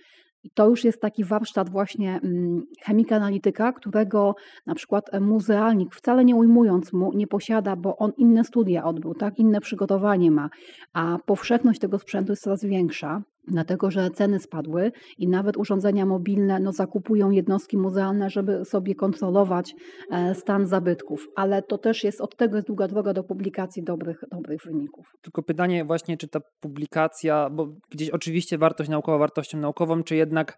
I 0.43 0.49
to 0.51 0.69
już 0.69 0.83
jest 0.83 1.01
taki 1.01 1.23
warsztat 1.23 1.69
właśnie 1.69 2.19
mm, 2.23 2.63
chemika 2.81 3.15
analityka, 3.15 3.73
którego 3.73 4.35
na 4.65 4.75
przykład 4.75 5.05
muzealnik, 5.21 5.95
wcale 5.95 6.25
nie 6.25 6.35
ujmując 6.35 6.93
mu, 6.93 7.13
nie 7.13 7.27
posiada, 7.27 7.75
bo 7.75 7.97
on 7.97 8.11
inne 8.17 8.43
studia 8.43 8.83
odbył, 8.83 9.13
tak, 9.13 9.39
inne 9.39 9.61
przygotowanie 9.61 10.31
ma, 10.31 10.49
a 10.93 11.17
powszechność 11.25 11.79
tego 11.79 11.99
sprzętu 11.99 12.31
jest 12.31 12.43
coraz 12.43 12.65
większa 12.65 13.21
dlatego 13.49 13.91
że 13.91 14.09
ceny 14.09 14.39
spadły 14.39 14.91
i 15.17 15.27
nawet 15.27 15.57
urządzenia 15.57 16.05
mobilne 16.05 16.59
no, 16.59 16.71
zakupują 16.71 17.31
jednostki 17.31 17.77
muzealne, 17.77 18.29
żeby 18.29 18.65
sobie 18.65 18.95
kontrolować 18.95 19.75
e, 20.11 20.35
stan 20.35 20.67
zabytków. 20.67 21.27
Ale 21.35 21.61
to 21.61 21.77
też 21.77 22.03
jest, 22.03 22.21
od 22.21 22.35
tego 22.35 22.55
jest 22.55 22.67
długa 22.67 22.87
droga 22.87 23.13
do 23.13 23.23
publikacji 23.23 23.83
dobrych, 23.83 24.23
dobrych 24.31 24.61
wyników. 24.65 25.05
Tylko 25.21 25.43
pytanie 25.43 25.85
właśnie, 25.85 26.17
czy 26.17 26.27
ta 26.27 26.39
publikacja, 26.59 27.49
bo 27.49 27.67
gdzieś 27.89 28.09
oczywiście 28.09 28.57
wartość 28.57 28.89
naukowa 28.89 29.17
wartością 29.17 29.57
naukową, 29.57 30.03
czy 30.03 30.15
jednak, 30.15 30.57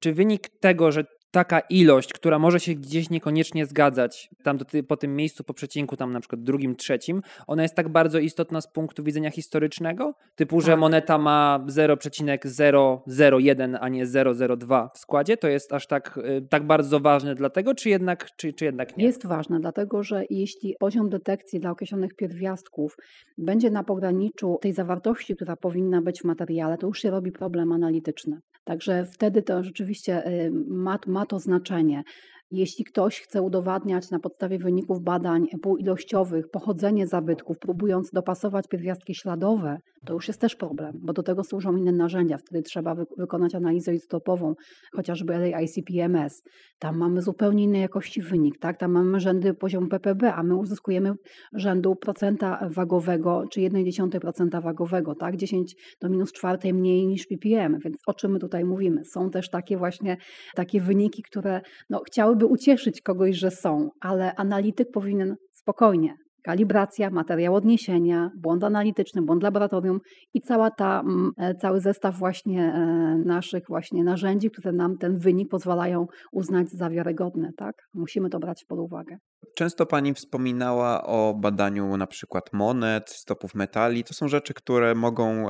czy 0.00 0.12
wynik 0.14 0.48
tego, 0.60 0.92
że 0.92 1.04
taka 1.30 1.60
ilość, 1.60 2.12
która 2.12 2.38
może 2.38 2.60
się 2.60 2.74
gdzieś 2.74 3.10
niekoniecznie 3.10 3.66
zgadzać, 3.66 4.30
tam 4.42 4.58
do, 4.58 4.64
po 4.88 4.96
tym 4.96 5.16
miejscu, 5.16 5.44
po 5.44 5.54
przecinku, 5.54 5.96
tam 5.96 6.12
na 6.12 6.20
przykład 6.20 6.42
drugim, 6.42 6.76
trzecim, 6.76 7.22
ona 7.46 7.62
jest 7.62 7.74
tak 7.74 7.88
bardzo 7.88 8.18
istotna 8.18 8.60
z 8.60 8.72
punktu 8.72 9.04
widzenia 9.04 9.30
historycznego, 9.30 10.14
typu, 10.34 10.56
tak. 10.56 10.66
że 10.66 10.76
moneta 10.76 11.18
ma 11.18 11.64
0,001, 11.66 13.78
a 13.80 13.88
nie 13.88 14.06
0,02 14.06 14.88
w 14.94 14.98
składzie, 14.98 15.36
to 15.36 15.48
jest 15.48 15.72
aż 15.72 15.86
tak, 15.86 16.18
y, 16.18 16.46
tak 16.50 16.66
bardzo 16.66 17.00
ważne 17.00 17.34
dlatego, 17.34 17.74
czy 17.74 17.88
jednak, 17.88 18.28
czy, 18.36 18.52
czy 18.52 18.64
jednak 18.64 18.96
nie? 18.96 19.04
Jest 19.04 19.26
ważne, 19.26 19.60
dlatego 19.60 20.02
że 20.02 20.24
jeśli 20.30 20.74
poziom 20.80 21.08
detekcji 21.08 21.60
dla 21.60 21.70
określonych 21.70 22.16
pierwiastków 22.16 22.96
będzie 23.38 23.70
na 23.70 23.84
pograniczu 23.84 24.58
tej 24.60 24.72
zawartości, 24.72 25.36
która 25.36 25.56
powinna 25.56 26.02
być 26.02 26.20
w 26.20 26.24
materiale, 26.24 26.78
to 26.78 26.86
już 26.86 26.98
się 26.98 27.10
robi 27.10 27.32
problem 27.32 27.72
analityczny. 27.72 28.40
Także 28.70 29.06
wtedy 29.06 29.42
to 29.42 29.64
rzeczywiście 29.64 30.26
y, 30.26 30.50
ma, 30.68 30.98
ma 31.06 31.26
to 31.26 31.38
znaczenie. 31.38 32.02
Jeśli 32.50 32.84
ktoś 32.84 33.20
chce 33.20 33.42
udowadniać 33.42 34.10
na 34.10 34.18
podstawie 34.18 34.58
wyników 34.58 35.00
badań 35.00 35.46
półilościowych 35.62 36.50
pochodzenie 36.50 37.06
zabytków, 37.06 37.58
próbując 37.58 38.10
dopasować 38.10 38.68
pierwiastki 38.68 39.14
śladowe, 39.14 39.78
to 40.06 40.14
już 40.14 40.28
jest 40.28 40.40
też 40.40 40.56
problem, 40.56 40.92
bo 41.02 41.12
do 41.12 41.22
tego 41.22 41.44
służą 41.44 41.76
inne 41.76 41.92
narzędzia. 41.92 42.38
Wtedy 42.38 42.62
trzeba 42.62 42.94
wy 42.94 43.04
wykonać 43.18 43.54
analizę 43.54 43.94
izotopową, 43.94 44.54
chociażby 44.92 45.32
LAICPMS. 45.38 46.42
Tam 46.78 46.98
mamy 46.98 47.22
zupełnie 47.22 47.64
innej 47.64 47.80
jakości 47.80 48.22
wynik, 48.22 48.58
tak? 48.58 48.78
Tam 48.78 48.92
mamy 48.92 49.20
rzędy 49.20 49.54
poziomu 49.54 49.88
PPB, 49.88 50.34
a 50.34 50.42
my 50.42 50.56
uzyskujemy 50.56 51.12
rzędu 51.54 51.96
procenta 51.96 52.68
wagowego, 52.70 53.44
czy 53.50 53.60
1,1% 53.60 54.62
wagowego, 54.62 55.14
tak? 55.14 55.36
10 55.36 55.74
do 56.00 56.08
minus 56.08 56.32
czwartej 56.32 56.74
mniej 56.74 57.06
niż 57.06 57.26
ppm, 57.26 57.78
więc 57.84 57.96
o 58.06 58.14
czym 58.14 58.32
my 58.32 58.38
tutaj 58.38 58.64
mówimy? 58.64 59.04
Są 59.04 59.30
też 59.30 59.50
takie 59.50 59.76
właśnie 59.76 60.16
takie 60.54 60.80
wyniki, 60.80 61.22
które 61.22 61.60
no, 61.90 62.00
chciałyby 62.06 62.39
ucieszyć 62.46 63.00
kogoś, 63.00 63.36
że 63.36 63.50
są, 63.50 63.90
ale 64.00 64.34
analityk 64.34 64.90
powinien 64.90 65.36
spokojnie 65.52 66.14
kalibracja, 66.42 67.10
materiał 67.10 67.54
odniesienia, 67.54 68.30
błąd 68.36 68.64
analityczny, 68.64 69.22
błąd 69.22 69.42
laboratorium 69.42 70.00
i 70.34 70.40
cała 70.40 70.70
ta, 70.70 71.00
mm, 71.00 71.32
e, 71.38 71.54
cały 71.54 71.80
zestaw 71.80 72.18
właśnie 72.18 72.62
e, 72.62 72.78
naszych 73.24 73.62
właśnie 73.68 74.04
narzędzi, 74.04 74.50
które 74.50 74.72
nam 74.72 74.98
ten 74.98 75.18
wynik 75.18 75.48
pozwalają 75.50 76.06
uznać 76.32 76.70
za 76.70 76.90
wiarygodne. 76.90 77.50
Tak? 77.56 77.74
Musimy 77.94 78.30
to 78.30 78.38
brać 78.38 78.64
pod 78.68 78.78
uwagę. 78.78 79.16
Często 79.56 79.86
Pani 79.86 80.14
wspominała 80.14 81.04
o 81.06 81.34
badaniu 81.34 81.96
na 81.96 82.06
przykład 82.06 82.44
monet, 82.52 83.10
stopów 83.10 83.54
metali. 83.54 84.04
To 84.04 84.14
są 84.14 84.28
rzeczy, 84.28 84.54
które 84.54 84.94
mogą 84.94 85.46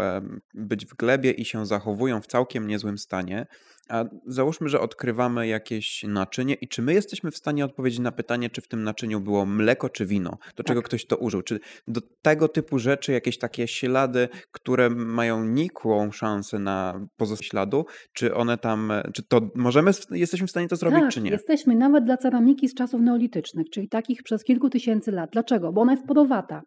być 0.54 0.86
w 0.86 0.96
glebie 0.96 1.30
i 1.30 1.44
się 1.44 1.66
zachowują 1.66 2.20
w 2.20 2.26
całkiem 2.26 2.66
niezłym 2.66 2.98
stanie. 2.98 3.46
A 3.90 4.04
załóżmy, 4.26 4.68
że 4.68 4.80
odkrywamy 4.80 5.48
jakieś 5.48 6.02
naczynie 6.02 6.54
i 6.54 6.68
czy 6.68 6.82
my 6.82 6.94
jesteśmy 6.94 7.30
w 7.30 7.36
stanie 7.36 7.64
odpowiedzieć 7.64 7.98
na 8.00 8.12
pytanie, 8.12 8.50
czy 8.50 8.60
w 8.60 8.68
tym 8.68 8.84
naczyniu 8.84 9.20
było 9.20 9.46
mleko 9.46 9.88
czy 9.88 10.06
wino, 10.06 10.38
do 10.56 10.64
czego 10.64 10.80
tak. 10.80 10.88
ktoś 10.88 11.06
to 11.06 11.16
użył? 11.16 11.42
Czy 11.42 11.60
do 11.88 12.00
tego 12.22 12.48
typu 12.48 12.78
rzeczy, 12.78 13.12
jakieś 13.12 13.38
takie 13.38 13.68
ślady, 13.68 14.28
które 14.52 14.90
mają 14.90 15.44
nikłą 15.44 16.12
szansę 16.12 16.58
na 16.58 17.06
pozostanie 17.16 17.50
śladu, 17.50 17.86
czy 18.12 18.34
one 18.34 18.58
tam, 18.58 18.92
czy 19.14 19.22
to 19.22 19.40
możemy, 19.54 19.90
jesteśmy 20.10 20.46
w 20.46 20.50
stanie 20.50 20.68
to 20.68 20.76
zrobić, 20.76 21.00
tak, 21.00 21.10
czy 21.10 21.20
nie? 21.20 21.30
jesteśmy 21.30 21.74
nawet 21.74 22.04
dla 22.04 22.16
ceramiki 22.16 22.68
z 22.68 22.74
czasów 22.74 23.00
neolitycznych, 23.00 23.70
czyli 23.70 23.88
takich 23.88 24.22
przez 24.22 24.44
kilku 24.44 24.70
tysięcy 24.70 25.12
lat. 25.12 25.30
Dlaczego? 25.32 25.72
Bo 25.72 25.80
ona 25.80 25.92
jest 25.92 26.06
podowata. 26.06 26.62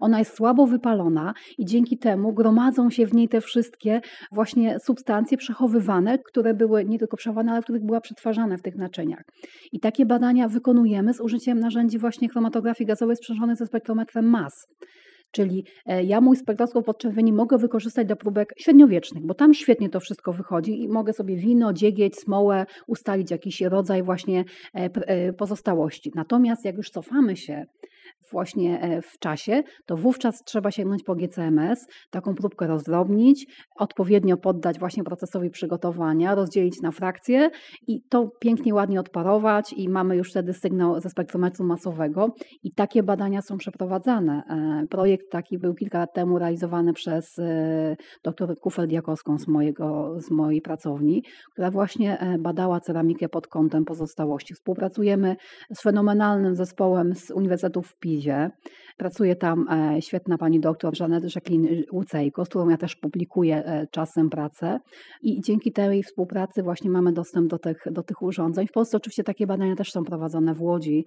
Ona 0.00 0.18
jest 0.18 0.36
słabo 0.36 0.66
wypalona 0.66 1.34
i 1.58 1.64
dzięki 1.64 1.98
temu 1.98 2.32
gromadzą 2.32 2.90
się 2.90 3.06
w 3.06 3.14
niej 3.14 3.28
te 3.28 3.40
wszystkie 3.40 4.00
właśnie 4.32 4.78
substancje 4.80 5.38
przechowywane, 5.38 6.18
które 6.18 6.54
były 6.54 6.84
nie 6.84 6.98
tylko 6.98 7.16
przechowywane, 7.16 7.52
ale 7.52 7.62
których 7.62 7.84
była 7.84 8.00
przetwarzane 8.00 8.58
w 8.58 8.62
tych 8.62 8.76
naczyniach. 8.76 9.22
I 9.72 9.80
takie 9.80 10.06
badania 10.06 10.48
wykonujemy 10.48 11.14
z 11.14 11.20
użyciem 11.20 11.60
narzędzi 11.60 11.98
właśnie 11.98 12.28
chromatografii 12.28 12.88
gazowej 12.88 13.16
sprzężonej 13.16 13.56
ze 13.56 13.66
spektrometrem 13.66 14.24
MAS. 14.24 14.66
Czyli 15.30 15.64
e, 15.86 16.04
ja 16.04 16.20
mój 16.20 16.36
spektroskop 16.36 16.86
podczerwieni 16.86 17.32
mogę 17.32 17.58
wykorzystać 17.58 18.08
do 18.08 18.16
próbek 18.16 18.54
średniowiecznych, 18.58 19.26
bo 19.26 19.34
tam 19.34 19.54
świetnie 19.54 19.90
to 19.90 20.00
wszystko 20.00 20.32
wychodzi 20.32 20.82
i 20.82 20.88
mogę 20.88 21.12
sobie 21.12 21.36
wino, 21.36 21.72
dziegieć, 21.72 22.16
smołę, 22.16 22.66
ustalić 22.86 23.30
jakiś 23.30 23.60
rodzaj 23.60 24.02
właśnie 24.02 24.44
e, 24.74 24.90
e, 24.94 25.32
pozostałości. 25.32 26.12
Natomiast 26.14 26.64
jak 26.64 26.76
już 26.76 26.90
cofamy 26.90 27.36
się 27.36 27.66
właśnie 28.32 28.80
e, 28.80 29.02
w 29.02 29.18
czasie, 29.18 29.62
to 29.86 29.96
wówczas 29.96 30.42
trzeba 30.44 30.70
sięgnąć 30.70 31.02
po 31.02 31.14
GCMS, 31.14 31.86
taką 32.10 32.34
próbkę 32.34 32.66
rozdrobnić, 32.66 33.46
odpowiednio 33.76 34.36
poddać 34.36 34.78
właśnie 34.78 35.04
procesowi 35.04 35.50
przygotowania, 35.50 36.34
rozdzielić 36.34 36.80
na 36.82 36.90
frakcje 36.90 37.50
i 37.86 38.02
to 38.08 38.30
pięknie, 38.40 38.74
ładnie 38.74 39.00
odparować 39.00 39.72
i 39.72 39.88
mamy 39.88 40.16
już 40.16 40.30
wtedy 40.30 40.52
sygnał 40.52 41.00
ze 41.00 41.10
spektrometru 41.10 41.64
masowego 41.64 42.34
i 42.62 42.72
takie 42.72 43.02
badania 43.02 43.42
są 43.42 43.56
przeprowadzane. 43.56 44.42
E, 44.50 44.86
projekt 44.86 45.30
taki 45.30 45.58
był 45.58 45.74
kilka 45.74 45.98
lat 45.98 46.14
temu 46.14 46.38
realizowany 46.38 46.92
przez 46.92 47.38
e, 47.38 47.96
dr 48.24 48.54
Kufel-Diakowską 48.64 49.38
z, 49.38 49.48
mojego, 49.48 50.14
z 50.20 50.30
mojej 50.30 50.62
pracowni, 50.62 51.22
która 51.52 51.70
właśnie 51.70 52.38
badała 52.38 52.80
ceramikę 52.80 53.28
pod 53.28 53.46
kątem 53.46 53.84
pozostałości. 53.84 54.54
Współpracujemy 54.54 55.36
z 55.74 55.82
fenomenalnym 55.82 56.54
zespołem 56.54 57.14
z 57.14 57.30
Uniwersytetu 57.30 57.82
Pizie. 58.00 58.50
Pracuje 58.96 59.36
tam 59.36 59.68
e, 59.68 60.02
świetna 60.02 60.38
pani 60.38 60.60
doktor 60.60 60.96
Żanet 60.96 61.34
Jacqueline 61.34 61.82
Łucejko, 61.92 62.44
z 62.44 62.48
którą 62.48 62.68
ja 62.68 62.76
też 62.76 62.96
publikuję 62.96 63.64
e, 63.64 63.86
czasem 63.90 64.30
pracę. 64.30 64.78
I 65.22 65.40
dzięki 65.40 65.72
tej 65.72 66.02
współpracy 66.02 66.62
właśnie 66.62 66.90
mamy 66.90 67.12
dostęp 67.12 67.50
do 67.50 67.58
tych, 67.58 67.82
do 67.90 68.02
tych 68.02 68.22
urządzeń. 68.22 68.66
W 68.66 68.72
Polsce 68.72 68.96
oczywiście 68.96 69.24
takie 69.24 69.46
badania 69.46 69.76
też 69.76 69.92
są 69.92 70.04
prowadzone 70.04 70.54
w 70.54 70.62
Łodzi 70.62 71.04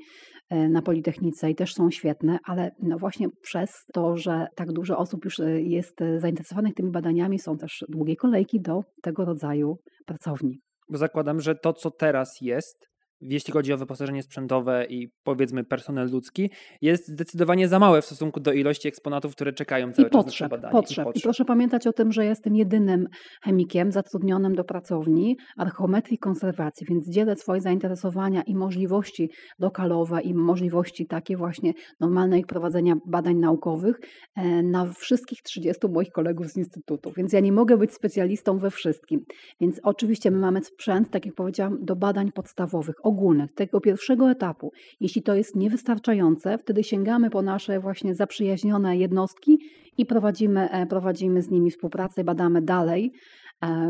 e, 0.49 0.69
na 0.69 0.82
Politechnice 0.82 1.49
i 1.49 1.56
też 1.56 1.73
są 1.73 1.91
świetne, 1.91 2.39
ale 2.45 2.71
no 2.80 2.97
właśnie 2.97 3.27
przez 3.41 3.69
to, 3.93 4.17
że 4.17 4.47
tak 4.56 4.71
dużo 4.71 4.97
osób 4.97 5.25
już 5.25 5.41
jest 5.58 5.99
zainteresowanych 6.17 6.73
tymi 6.73 6.91
badaniami, 6.91 7.39
są 7.39 7.58
też 7.58 7.86
długie 7.89 8.15
kolejki 8.15 8.62
do 8.62 8.82
tego 9.01 9.25
rodzaju 9.25 9.77
pracowni. 10.06 10.60
Bo 10.89 10.97
zakładam, 10.97 11.41
że 11.41 11.56
to, 11.56 11.73
co 11.73 11.91
teraz 11.91 12.38
jest, 12.41 12.90
jeśli 13.21 13.53
chodzi 13.53 13.73
o 13.73 13.77
wyposażenie 13.77 14.23
sprzętowe 14.23 14.86
i 14.86 15.12
powiedzmy 15.23 15.63
personel 15.63 16.10
ludzki, 16.12 16.49
jest 16.81 17.07
zdecydowanie 17.07 17.67
za 17.67 17.79
małe 17.79 18.01
w 18.01 18.05
stosunku 18.05 18.39
do 18.39 18.53
ilości 18.53 18.88
eksponatów, 18.88 19.36
które 19.36 19.53
czekają 19.53 19.93
cały 19.93 20.07
I 20.07 20.12
czas 20.12 20.25
potrzeb, 20.25 20.51
na 20.51 20.57
badanie. 20.57 20.71
Potrzeb. 20.71 21.03
I, 21.03 21.05
potrzeb. 21.05 21.21
I 21.21 21.23
proszę 21.23 21.45
pamiętać 21.45 21.88
o 21.88 21.93
tym, 21.93 22.12
że 22.12 22.25
jestem 22.25 22.55
jedynym 22.55 23.07
chemikiem 23.43 23.91
zatrudnionym 23.91 24.55
do 24.55 24.63
pracowni 24.63 25.38
archeometrii 25.57 26.17
konserwacji, 26.17 26.88
więc 26.89 27.10
dzielę 27.10 27.36
swoje 27.36 27.62
zainteresowania 27.62 28.41
i 28.41 28.55
możliwości 28.55 29.29
lokalowe 29.60 30.21
i 30.21 30.34
możliwości 30.34 31.05
takie 31.07 31.38
właśnie 31.38 31.73
normalnej 31.99 32.45
prowadzenia 32.45 32.95
badań 33.05 33.38
naukowych 33.38 33.99
e, 34.36 34.63
na 34.63 34.93
wszystkich 34.93 35.41
30 35.41 35.88
moich 35.88 36.12
kolegów 36.12 36.47
z 36.47 36.57
Instytutu. 36.57 37.12
Więc 37.17 37.34
ja 37.34 37.39
nie 37.39 37.51
mogę 37.51 37.77
być 37.77 37.93
specjalistą 37.93 38.57
we 38.57 38.71
wszystkim. 38.71 39.25
Więc 39.62 39.79
oczywiście 39.84 40.31
my 40.31 40.38
mamy 40.38 40.63
sprzęt, 40.63 41.12
tak 41.12 41.25
jak 41.25 41.36
powiedziałam, 41.36 41.77
do 41.81 41.95
badań 41.95 42.31
podstawowych, 42.31 42.95
ogólnych, 43.12 43.54
tego 43.54 43.82
pierwszego 43.82 44.32
etapu. 44.32 44.71
Jeśli 45.00 45.21
to 45.21 45.36
jest 45.36 45.56
niewystarczające, 45.56 46.58
wtedy 46.58 46.84
sięgamy 46.84 47.30
po 47.30 47.41
nasze 47.41 47.80
właśnie 47.80 48.15
zaprzyjaźnione 48.15 48.97
jednostki 48.97 49.60
i 49.97 50.06
prowadzimy, 50.06 50.69
e, 50.69 50.86
prowadzimy 50.86 51.41
z 51.41 51.50
nimi 51.50 51.71
współpracę, 51.71 52.24
badamy 52.24 52.62
dalej 52.62 53.13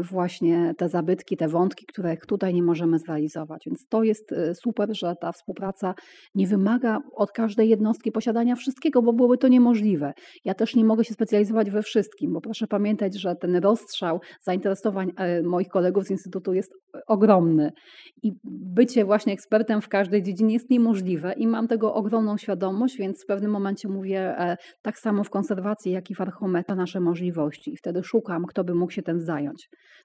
właśnie 0.01 0.73
te 0.77 0.89
zabytki, 0.89 1.38
te 1.38 1.47
wątki, 1.47 1.86
których 1.86 2.25
tutaj 2.25 2.53
nie 2.53 2.63
możemy 2.63 2.99
zrealizować. 2.99 3.63
Więc 3.65 3.88
to 3.88 4.03
jest 4.03 4.31
e, 4.31 4.55
super, 4.55 4.89
że 4.97 5.15
ta 5.21 5.31
współpraca 5.31 5.93
nie 6.36 6.47
wymaga 6.47 6.99
od 7.15 7.31
każdej 7.31 7.69
jednostki 7.69 8.12
posiadania 8.12 8.55
wszystkiego, 8.55 9.01
bo 9.01 9.13
byłoby 9.13 9.38
to 9.38 9.47
niemożliwe. 9.47 10.13
Ja 10.45 10.53
też 10.53 10.75
nie 10.75 10.86
mogę 10.86 11.03
się 11.03 11.13
specjalizować 11.13 11.71
we 11.71 11.84
wszystkim, 11.84 12.34
bo 12.34 12.41
proszę 12.41 12.67
pamiętać, 12.67 13.19
że 13.19 13.36
ten 13.36 13.55
rozstrzał 13.55 14.19
zainteresowań 14.41 15.12
moich 15.43 15.67
kolegów 15.67 16.03
z 16.03 16.12
Instytutu 16.12 16.53
jest 16.53 16.73
ogromny 17.07 17.71
i 18.23 18.31
bycie 18.43 19.05
właśnie 19.05 19.34
ekspertem 19.34 19.81
w 19.81 19.89
każdej 19.89 20.23
dziedzinie 20.23 20.53
jest 20.53 20.69
niemożliwe 20.69 21.34
i 21.34 21.47
mam 21.47 21.67
tego 21.67 21.93
ogromną 21.93 22.38
świadomość, 22.38 22.97
więc 22.97 23.23
w 23.23 23.25
pewnym 23.25 23.51
momencie 23.51 23.88
mówię 23.88 24.36
tak 24.81 24.99
samo 24.99 25.23
w 25.23 25.29
konserwacji, 25.29 25.91
jak 25.91 26.10
i 26.10 26.15
w 26.15 26.21
archometra 26.21 26.75
nasze 26.75 26.99
możliwości 26.99 27.73
i 27.73 27.77
wtedy 27.77 28.03
szukam, 28.03 28.45
kto 28.45 28.63
by 28.63 28.75
mógł 28.75 28.91
się 28.91 29.01
tym 29.01 29.21
zająć. 29.21 29.61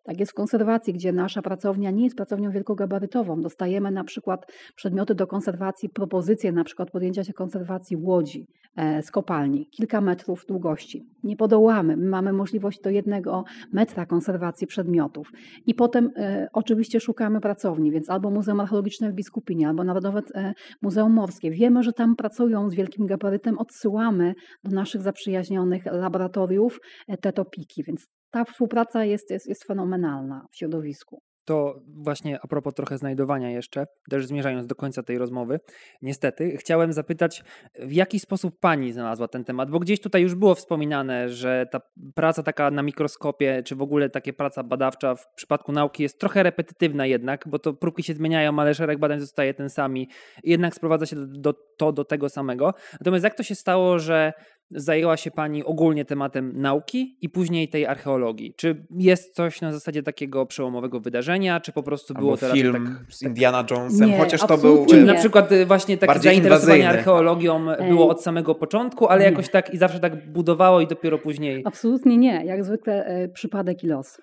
Tak 0.06 0.20
jest 0.20 0.32
w 0.32 0.34
konserwacji, 0.34 0.92
gdzie 0.92 1.12
nasza 1.12 1.42
pracownia 1.42 1.90
nie 1.90 2.04
jest 2.04 2.16
pracownią 2.16 2.50
wielkogabarytową. 2.50 3.40
Dostajemy 3.40 3.90
na 3.90 4.04
przykład 4.04 4.52
przedmioty 4.76 5.14
do 5.14 5.26
konserwacji, 5.26 5.88
propozycje 5.88 6.52
na 6.52 6.64
przykład 6.64 6.90
podjęcia 6.90 7.24
się 7.24 7.32
konserwacji 7.32 7.96
łodzi 7.96 8.46
e, 8.76 9.02
z 9.02 9.10
kopalni, 9.10 9.66
kilka 9.70 10.00
metrów 10.00 10.44
długości. 10.48 11.06
Nie 11.22 11.36
podołamy. 11.36 11.96
My 11.96 12.08
mamy 12.08 12.32
możliwość 12.32 12.80
do 12.80 12.90
jednego 12.90 13.44
metra 13.72 14.06
konserwacji 14.06 14.66
przedmiotów. 14.66 15.30
I 15.66 15.74
potem 15.74 16.10
e, 16.16 16.48
oczywiście 16.52 17.00
szukamy 17.00 17.40
pracowni, 17.40 17.90
więc 17.90 18.10
albo 18.10 18.30
Muzeum 18.30 18.60
Archeologiczne 18.60 19.10
w 19.10 19.14
Biskupinie, 19.14 19.68
albo 19.68 19.84
Narodowe 19.84 20.22
e, 20.34 20.52
Muzeum 20.82 21.12
Morskie. 21.12 21.50
Wiemy, 21.50 21.82
że 21.82 21.92
tam 21.92 22.16
pracują 22.16 22.70
z 22.70 22.74
wielkim 22.74 23.06
gabarytem, 23.06 23.58
odsyłamy 23.58 24.34
do 24.64 24.70
naszych 24.70 25.02
zaprzyjaźnionych 25.02 25.86
laboratoriów 25.86 26.80
e, 27.08 27.16
te 27.16 27.32
topiki, 27.32 27.82
więc 27.82 28.06
ta 28.36 28.44
współpraca 28.44 29.04
jest, 29.04 29.30
jest, 29.30 29.46
jest 29.46 29.64
fenomenalna 29.64 30.46
w 30.50 30.56
środowisku. 30.56 31.22
To 31.44 31.80
właśnie 31.86 32.38
a 32.42 32.46
propos 32.46 32.74
trochę 32.74 32.98
znajdowania 32.98 33.50
jeszcze, 33.50 33.86
też 34.10 34.26
zmierzając 34.26 34.66
do 34.66 34.74
końca 34.74 35.02
tej 35.02 35.18
rozmowy, 35.18 35.60
niestety, 36.02 36.56
chciałem 36.56 36.92
zapytać, 36.92 37.44
w 37.78 37.92
jaki 37.92 38.20
sposób 38.20 38.60
pani 38.60 38.92
znalazła 38.92 39.28
ten 39.28 39.44
temat? 39.44 39.70
Bo 39.70 39.78
gdzieś 39.78 40.00
tutaj 40.00 40.22
już 40.22 40.34
było 40.34 40.54
wspominane, 40.54 41.28
że 41.28 41.66
ta 41.70 41.80
praca 42.14 42.42
taka 42.42 42.70
na 42.70 42.82
mikroskopie, 42.82 43.62
czy 43.62 43.76
w 43.76 43.82
ogóle 43.82 44.10
takie 44.10 44.32
praca 44.32 44.62
badawcza 44.62 45.14
w 45.14 45.34
przypadku 45.34 45.72
nauki 45.72 46.02
jest 46.02 46.20
trochę 46.20 46.42
repetytywna 46.42 47.06
jednak, 47.06 47.44
bo 47.48 47.58
to 47.58 47.74
próbki 47.74 48.02
się 48.02 48.14
zmieniają, 48.14 48.58
ale 48.58 48.74
szereg 48.74 48.98
badań 48.98 49.20
zostaje 49.20 49.54
ten 49.54 49.70
sami. 49.70 50.08
Jednak 50.44 50.74
sprowadza 50.74 51.06
się 51.06 51.16
do, 51.16 51.26
do, 51.26 51.54
to 51.76 51.92
do 51.92 52.04
tego 52.04 52.28
samego. 52.28 52.74
Natomiast 52.92 53.24
jak 53.24 53.34
to 53.34 53.42
się 53.42 53.54
stało, 53.54 53.98
że 53.98 54.32
zajęła 54.70 55.16
się 55.16 55.30
Pani 55.30 55.64
ogólnie 55.64 56.04
tematem 56.04 56.52
nauki 56.56 57.16
i 57.20 57.28
później 57.28 57.68
tej 57.68 57.86
archeologii. 57.86 58.54
Czy 58.56 58.86
jest 58.90 59.34
coś 59.34 59.60
na 59.60 59.72
zasadzie 59.72 60.02
takiego 60.02 60.46
przełomowego 60.46 61.00
wydarzenia, 61.00 61.60
czy 61.60 61.72
po 61.72 61.82
prostu 61.82 62.14
było 62.14 62.32
Albo 62.32 62.46
to 62.46 62.54
film 62.54 62.96
tak, 62.98 63.14
z 63.14 63.22
Indiana 63.22 63.64
Jonesem, 63.70 64.08
Nie, 64.08 64.18
chociaż 64.18 64.40
to 64.40 64.54
absolutnie 64.54 64.86
był... 64.86 64.86
Czy 64.86 65.04
na 65.04 65.14
przykład 65.14 65.52
y, 65.52 65.66
właśnie 65.66 65.96
takie 65.96 66.20
zainteresowanie 66.20 66.78
inwazyjny. 66.78 66.98
archeologią 66.98 67.66
było 67.88 68.08
od 68.08 68.22
samego 68.22 68.54
początku, 68.54 69.08
ale 69.08 69.20
Nie. 69.20 69.30
jakoś 69.30 69.48
tak 69.50 69.74
i 69.74 69.78
zawsze 69.78 70.00
tak 70.00 70.32
budowało 70.32 70.80
i 70.80 70.86
dopiero 70.86 71.18
później... 71.18 71.62
Absolutnie 71.64 72.18
nie, 72.18 72.44
jak 72.44 72.64
zwykle 72.64 73.04
e, 73.04 73.28
przypadek 73.28 73.84
i 73.84 73.86
los. 73.86 74.20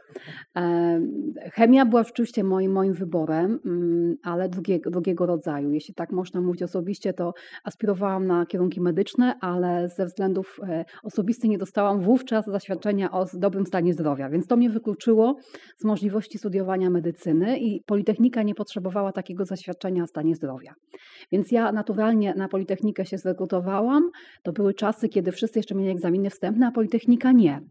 E, 0.56 1.02
Chemia 1.52 1.86
była 1.86 2.04
rzeczywiście 2.04 2.44
moim, 2.44 2.72
moim 2.72 2.94
wyborem, 2.94 3.60
mm, 3.66 4.18
ale 4.24 4.50
drugiego, 4.50 4.92
drugiego 4.92 5.26
rodzaju. 5.26 5.72
Jeśli 5.72 5.94
tak 5.94 6.12
można 6.12 6.42
mówić 6.42 6.64
osobiście, 6.64 7.14
to 7.14 7.34
aspirowałam 7.64 8.28
na 8.28 8.46
kierunki 8.46 8.82
medyczne, 8.82 9.36
ale 9.42 9.90
ze 9.90 10.06
względów 10.42 10.60
e, 10.70 10.86
osobistych 11.04 11.50
nie 11.50 11.58
dostałam 11.58 12.02
wówczas 12.02 12.46
zaświadczenia 12.46 13.12
o 13.12 13.26
dobrym 13.34 13.66
stanie 13.66 13.94
zdrowia, 13.94 14.30
więc 14.30 14.48
to 14.48 14.58
mnie 14.58 14.70
wykluczyło 14.70 15.36
z 15.78 15.84
możliwości 15.84 16.38
studiowania 16.38 16.90
medycyny 16.90 17.60
i 17.60 17.84
Politechnika 17.86 18.44
nie 18.44 18.56
potrzebowała 18.56 19.12
takiego 19.12 19.46
zaświadczenia 19.46 20.04
o 20.04 20.08
stanie 20.08 20.36
zdrowia. 20.36 20.74
Więc 21.32 21.52
ja 21.52 21.72
naturalnie 21.72 22.34
na 22.34 22.48
Politechnikę 22.48 23.06
się 23.06 23.18
zrekrutowałam. 23.18 24.10
To 24.44 24.52
były 24.52 24.74
czasy, 24.74 25.10
kiedy 25.10 25.32
wszyscy 25.32 25.60
jeszcze 25.60 25.76
mieli 25.76 25.92
egzaminy 25.92 26.30
wstępne, 26.30 26.68
a 26.68 26.72
Politechnika 26.72 27.32
nie. 27.32 27.62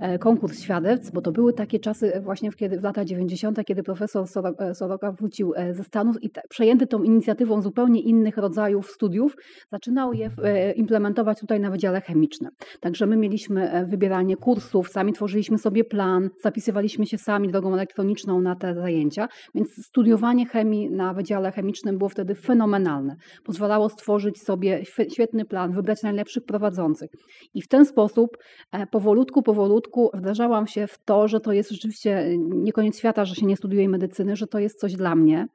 E, 0.00 0.18
Konkurs 0.18 0.60
świadectw, 0.60 1.12
bo 1.12 1.20
to 1.20 1.32
były 1.32 1.52
takie 1.52 1.78
czasy 1.78 2.12
właśnie 2.20 2.50
w, 2.50 2.56
kiedy, 2.56 2.80
w 2.80 2.82
latach 2.82 3.04
90., 3.04 3.64
kiedy 3.64 3.82
profesor 3.82 4.24
Soro- 4.26 4.54
e, 4.58 4.74
Soroka 4.74 5.12
wrócił 5.12 5.52
e, 5.56 5.74
ze 5.74 5.84
Stanów 5.84 6.22
i 6.22 6.30
przejęty 6.48 6.86
tą 6.86 7.02
inicjatywą 7.02 7.62
zupełnie 7.62 8.00
innych 8.00 8.36
rodzajów 8.36 8.90
studiów, 8.90 9.36
zaczynał 9.72 10.12
je 10.12 10.30
e, 10.42 10.72
implementować 10.72 11.40
tutaj 11.40 11.60
na 11.60 11.70
Wydziale 11.70 12.00
Chemicznym. 12.08 12.50
Także 12.80 13.06
my 13.06 13.16
mieliśmy 13.16 13.70
e, 13.70 13.84
wybieranie 13.86 14.36
kursów, 14.36 14.88
sami 14.88 15.12
tworzyliśmy 15.12 15.58
sobie 15.58 15.84
plan, 15.84 16.30
zapisywaliśmy 16.42 17.06
się 17.06 17.18
sami 17.18 17.48
drogą 17.48 17.74
elektroniczną 17.74 18.40
na 18.40 18.56
te 18.56 18.74
zajęcia, 18.74 19.28
więc 19.54 19.68
studiowanie 19.86 20.46
chemii 20.46 20.90
na 20.90 21.14
Wydziale 21.14 21.52
Chemicznym 21.52 21.98
było 21.98 22.08
wtedy 22.08 22.34
fenomenalne. 22.34 23.16
Pozwalało 23.44 23.88
stworzyć 23.88 24.42
sobie 24.42 24.82
świe- 24.82 25.10
świetny 25.12 25.44
plan, 25.44 25.72
wybrać 25.72 26.02
najlepszych 26.02 26.44
prowadzących. 26.44 27.10
I 27.54 27.62
w 27.62 27.68
ten 27.68 27.84
sposób 27.84 28.36
e, 28.72 28.86
powolutku, 28.86 29.42
powolutku 29.42 30.10
wdrażałam 30.14 30.66
się 30.66 30.86
w 30.86 30.98
to, 31.04 31.28
że 31.28 31.40
to 31.40 31.52
jest 31.52 31.70
rzeczywiście 31.70 32.18
e, 32.18 32.38
nie 32.38 32.72
koniec 32.72 32.98
świata, 32.98 33.24
że 33.24 33.34
się 33.34 33.46
nie 33.46 33.56
studiuje 33.56 33.88
medycyny, 33.88 34.36
że 34.36 34.46
to 34.46 34.58
jest 34.58 34.80
coś 34.80 34.92
dla 34.92 35.14
mnie. 35.14 35.46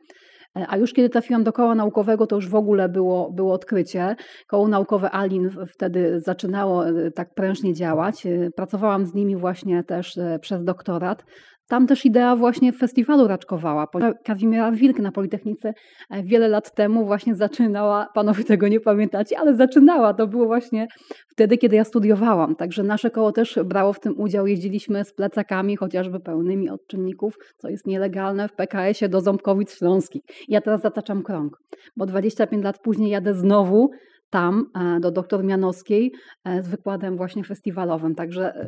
E, 0.58 0.68
A 0.68 0.78
już 0.78 0.94
kiedy 0.94 1.10
trafiłam 1.10 1.44
do 1.44 1.54
koła 1.54 1.76
naukowego, 1.76 2.28
to 2.28 2.36
już 2.36 2.50
w 2.50 2.56
ogóle 2.56 2.90
było, 2.90 3.32
było 3.32 3.54
odkrycie. 3.54 4.16
Koło 4.48 4.68
naukowe 4.68 5.12
ALIN 5.12 5.50
wtedy 5.68 6.20
zaczynało 6.20 6.88
e, 6.88 7.12
tak 7.12 7.34
prężnie 7.34 7.74
działać. 7.74 8.26
E, 8.26 8.52
Pracowałam 8.56 9.06
z 9.06 9.14
nimi 9.14 9.36
właśnie 9.36 9.84
też 9.84 10.20
przez 10.42 10.64
doktorat. 10.64 11.26
Tam 11.68 11.88
też 11.88 12.06
idea 12.06 12.36
właśnie 12.36 12.74
festiwalu 12.74 13.28
raczkowała. 13.28 13.88
Kazimiera 14.24 14.72
Wilk 14.72 15.00
na 15.00 15.12
Politechnice 15.12 15.74
e, 16.10 16.24
wiele 16.24 16.48
lat 16.48 16.76
temu 16.76 17.06
właśnie 17.06 17.36
zaczynała, 17.36 18.08
panowie 18.14 18.44
tego 18.44 18.68
nie 18.68 18.80
pamiętacie, 18.80 19.40
ale 19.40 19.56
zaczynała. 19.56 20.14
To 20.14 20.28
było 20.28 20.46
właśnie 20.46 20.88
wtedy, 21.30 21.58
kiedy 21.58 21.76
ja 21.76 21.84
studiowałam. 21.84 22.56
Także 22.56 22.84
nasze 22.84 23.12
koło 23.12 23.32
też 23.32 23.60
brało 23.66 23.94
w 23.94 24.00
tym 24.00 24.20
udział. 24.20 24.48
Jeździliśmy 24.48 25.06
z 25.06 25.14
plecakami, 25.14 25.76
chociażby 25.76 26.20
pełnymi 26.20 26.70
odczynników, 26.70 27.38
co 27.58 27.70
jest 27.70 27.88
nielegalne 27.88 28.48
w 28.48 28.54
PKS-ie 28.54 29.10
do 29.10 29.22
Ząbkowic 29.22 29.78
Śląskich. 29.78 30.22
Ja 30.48 30.62
teraz 30.62 30.82
zataczam 30.82 31.24
krąg, 31.24 31.58
bo 31.98 32.06
25 32.06 32.64
lat 32.64 32.80
później 32.80 33.10
jadę 33.10 33.34
znowu 33.34 33.90
tam 34.34 34.66
e, 34.76 35.00
do 35.00 35.12
doktor 35.12 35.44
Mianowskiej 35.44 36.12
e, 36.46 36.64
z 36.64 36.68
wykładem 36.68 37.18
właśnie 37.18 37.44
festiwalowym. 37.44 38.16
Także 38.16 38.56
e, 38.56 38.68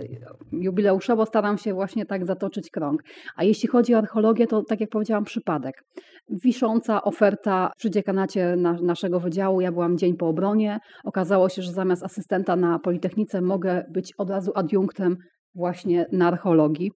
jubileuszowo 0.52 1.26
staram 1.26 1.58
się 1.58 1.74
właśnie 1.74 2.06
tak 2.06 2.26
zatoczyć 2.26 2.70
krąg. 2.70 3.02
A 3.36 3.44
jeśli 3.44 3.70
chodzi 3.70 3.96
o 3.96 3.98
archeologię, 3.98 4.48
to 4.48 4.64
tak 4.64 4.82
jak 4.82 4.90
powiedziałam, 4.90 5.24
przypadek. 5.24 5.84
Wisząca 6.30 7.04
oferta 7.04 7.72
przy 7.78 7.90
dziekanacie 7.90 8.56
na, 8.56 8.74
naszego 8.74 9.20
wydziału, 9.20 9.62
ja 9.62 9.72
byłam 9.72 9.98
dzień 9.98 10.18
po 10.18 10.28
obronie. 10.28 10.80
Okazało 11.04 11.50
się, 11.50 11.62
że 11.62 11.72
zamiast 11.72 12.04
asystenta 12.04 12.56
na 12.56 12.80
Politechnice 12.80 13.42
mogę 13.42 13.84
być 13.90 14.14
od 14.18 14.30
razu 14.30 14.52
adiunktem 14.56 15.18
właśnie 15.56 16.06
na 16.12 16.28
archeologii. 16.28 16.92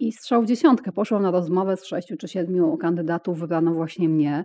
I 0.00 0.12
strzał 0.12 0.42
w 0.42 0.46
dziesiątkę. 0.46 0.92
Poszłam 0.92 1.22
na 1.22 1.30
rozmowę 1.30 1.76
z 1.76 1.86
sześciu 1.86 2.16
czy 2.16 2.28
siedmiu 2.28 2.76
kandydatów, 2.76 3.38
wybrano 3.38 3.74
właśnie 3.74 4.08
mnie. 4.08 4.44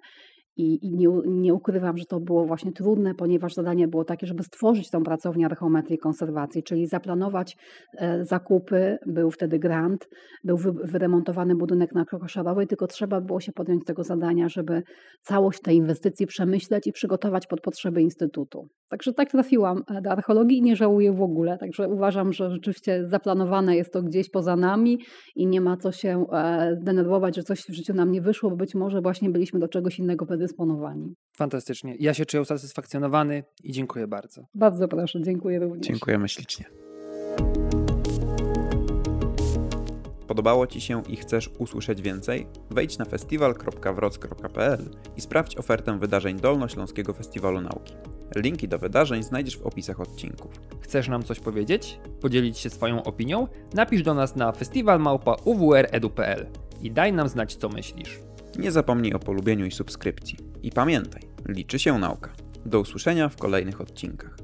I, 0.60 0.86
i 0.86 0.92
nie, 0.92 1.08
nie 1.26 1.54
ukrywam, 1.54 1.98
że 1.98 2.06
to 2.06 2.20
było 2.20 2.46
właśnie 2.46 2.72
trudne, 2.72 3.16
ponieważ 3.16 3.54
zadanie 3.54 3.88
było 3.88 4.04
takie, 4.04 4.28
żeby 4.28 4.44
stworzyć 4.44 4.90
tą 4.90 5.04
pracownię 5.04 5.46
archeometrii 5.46 5.96
i 5.96 6.00
konserwacji, 6.00 6.64
czyli 6.64 6.88
zaplanować 6.88 7.58
e, 7.98 8.26
zakupy. 8.26 8.98
Był 9.06 9.32
wtedy 9.32 9.60
grant, 9.60 10.10
był 10.44 10.58
wy, 10.58 10.72
wyremontowany 10.72 11.56
budynek 11.56 11.96
na 11.96 12.06
Krokoszarowej, 12.06 12.68
tylko 12.68 12.88
trzeba 12.88 13.22
było 13.22 13.40
się 13.40 13.52
podjąć 13.52 13.86
tego 13.86 14.04
zadania, 14.04 14.50
żeby 14.50 14.84
całość 15.22 15.62
tej 15.62 15.76
inwestycji 15.76 16.28
przemyśleć 16.28 16.88
i 16.88 16.92
przygotować 16.92 17.48
pod 17.48 17.62
potrzeby 17.62 18.02
Instytutu. 18.02 18.68
Także 18.90 19.14
tak 19.14 19.32
trafiłam 19.32 19.84
e, 19.88 20.02
do 20.02 20.12
archeologii 20.12 20.58
i 20.58 20.62
nie 20.62 20.76
żałuję 20.76 21.12
w 21.12 21.22
ogóle. 21.22 21.58
Także 21.58 21.88
uważam, 21.88 22.34
że 22.34 22.52
rzeczywiście 22.52 23.08
zaplanowane 23.08 23.76
jest 23.76 23.94
to 23.94 24.04
gdzieś 24.04 24.30
poza 24.30 24.56
nami 24.56 25.00
i 25.36 25.48
nie 25.48 25.62
ma 25.62 25.78
co 25.78 25.92
się 25.92 26.26
e, 26.32 26.76
zdenerwować, 26.82 27.36
że 27.36 27.44
coś 27.44 27.62
w 27.62 27.74
życiu 27.74 27.94
nam 27.94 28.12
nie 28.12 28.22
wyszło, 28.22 28.50
bo 28.50 28.56
być 28.56 28.76
może 28.76 29.02
właśnie 29.02 29.30
byliśmy 29.30 29.60
do 29.60 29.68
czegoś 29.68 30.00
innego 30.00 30.26
predysponowani. 30.26 31.14
Fantastycznie. 31.38 31.96
Ja 32.00 32.14
się 32.14 32.26
czuję 32.26 32.42
usatysfakcjonowany 32.42 33.44
i 33.64 33.72
dziękuję 33.72 34.08
bardzo. 34.08 34.42
Bardzo 34.56 34.88
proszę, 34.88 35.22
dziękuję 35.22 35.60
również. 35.60 35.88
Dziękujemy 35.88 36.30
ślicznie. 36.30 36.66
Podobało 40.28 40.68
Ci 40.68 40.82
się 40.82 41.02
i 41.10 41.16
chcesz 41.16 41.50
usłyszeć 41.60 42.02
więcej? 42.02 42.48
Wejdź 42.72 42.98
na 42.98 43.06
festiwal.wroc.pl 43.06 44.90
i 45.18 45.22
sprawdź 45.22 45.58
ofertę 45.58 46.00
wydarzeń 46.00 46.40
Dolnośląskiego 46.40 47.14
Festiwalu 47.14 47.62
Nauki. 47.62 47.94
Linki 48.36 48.68
do 48.68 48.80
wydarzeń 48.80 49.24
znajdziesz 49.24 49.58
w 49.58 49.62
opisach 49.62 50.00
odcinków. 50.00 50.52
Chcesz 50.82 51.08
nam 51.08 51.24
coś 51.24 51.40
powiedzieć? 51.40 52.00
Podzielić 52.22 52.58
się 52.58 52.70
swoją 52.70 53.04
opinią? 53.04 53.48
Napisz 53.74 54.04
do 54.04 54.14
nas 54.14 54.36
na 54.36 54.52
festiwalmałpa.uwredu.pl 54.52 56.48
i 56.82 56.92
daj 56.92 57.14
nam 57.14 57.30
znać, 57.30 57.56
co 57.56 57.70
myślisz. 57.70 58.20
Nie 58.60 58.72
zapomnij 58.72 59.14
o 59.14 59.20
polubieniu 59.20 59.66
i 59.66 59.72
subskrypcji. 59.72 60.38
I 60.64 60.72
pamiętaj, 60.72 61.22
liczy 61.48 61.80
się 61.80 62.00
nauka. 62.00 62.34
Do 62.66 62.80
usłyszenia 62.80 63.30
w 63.30 63.38
kolejnych 63.38 63.82
odcinkach. 63.82 64.38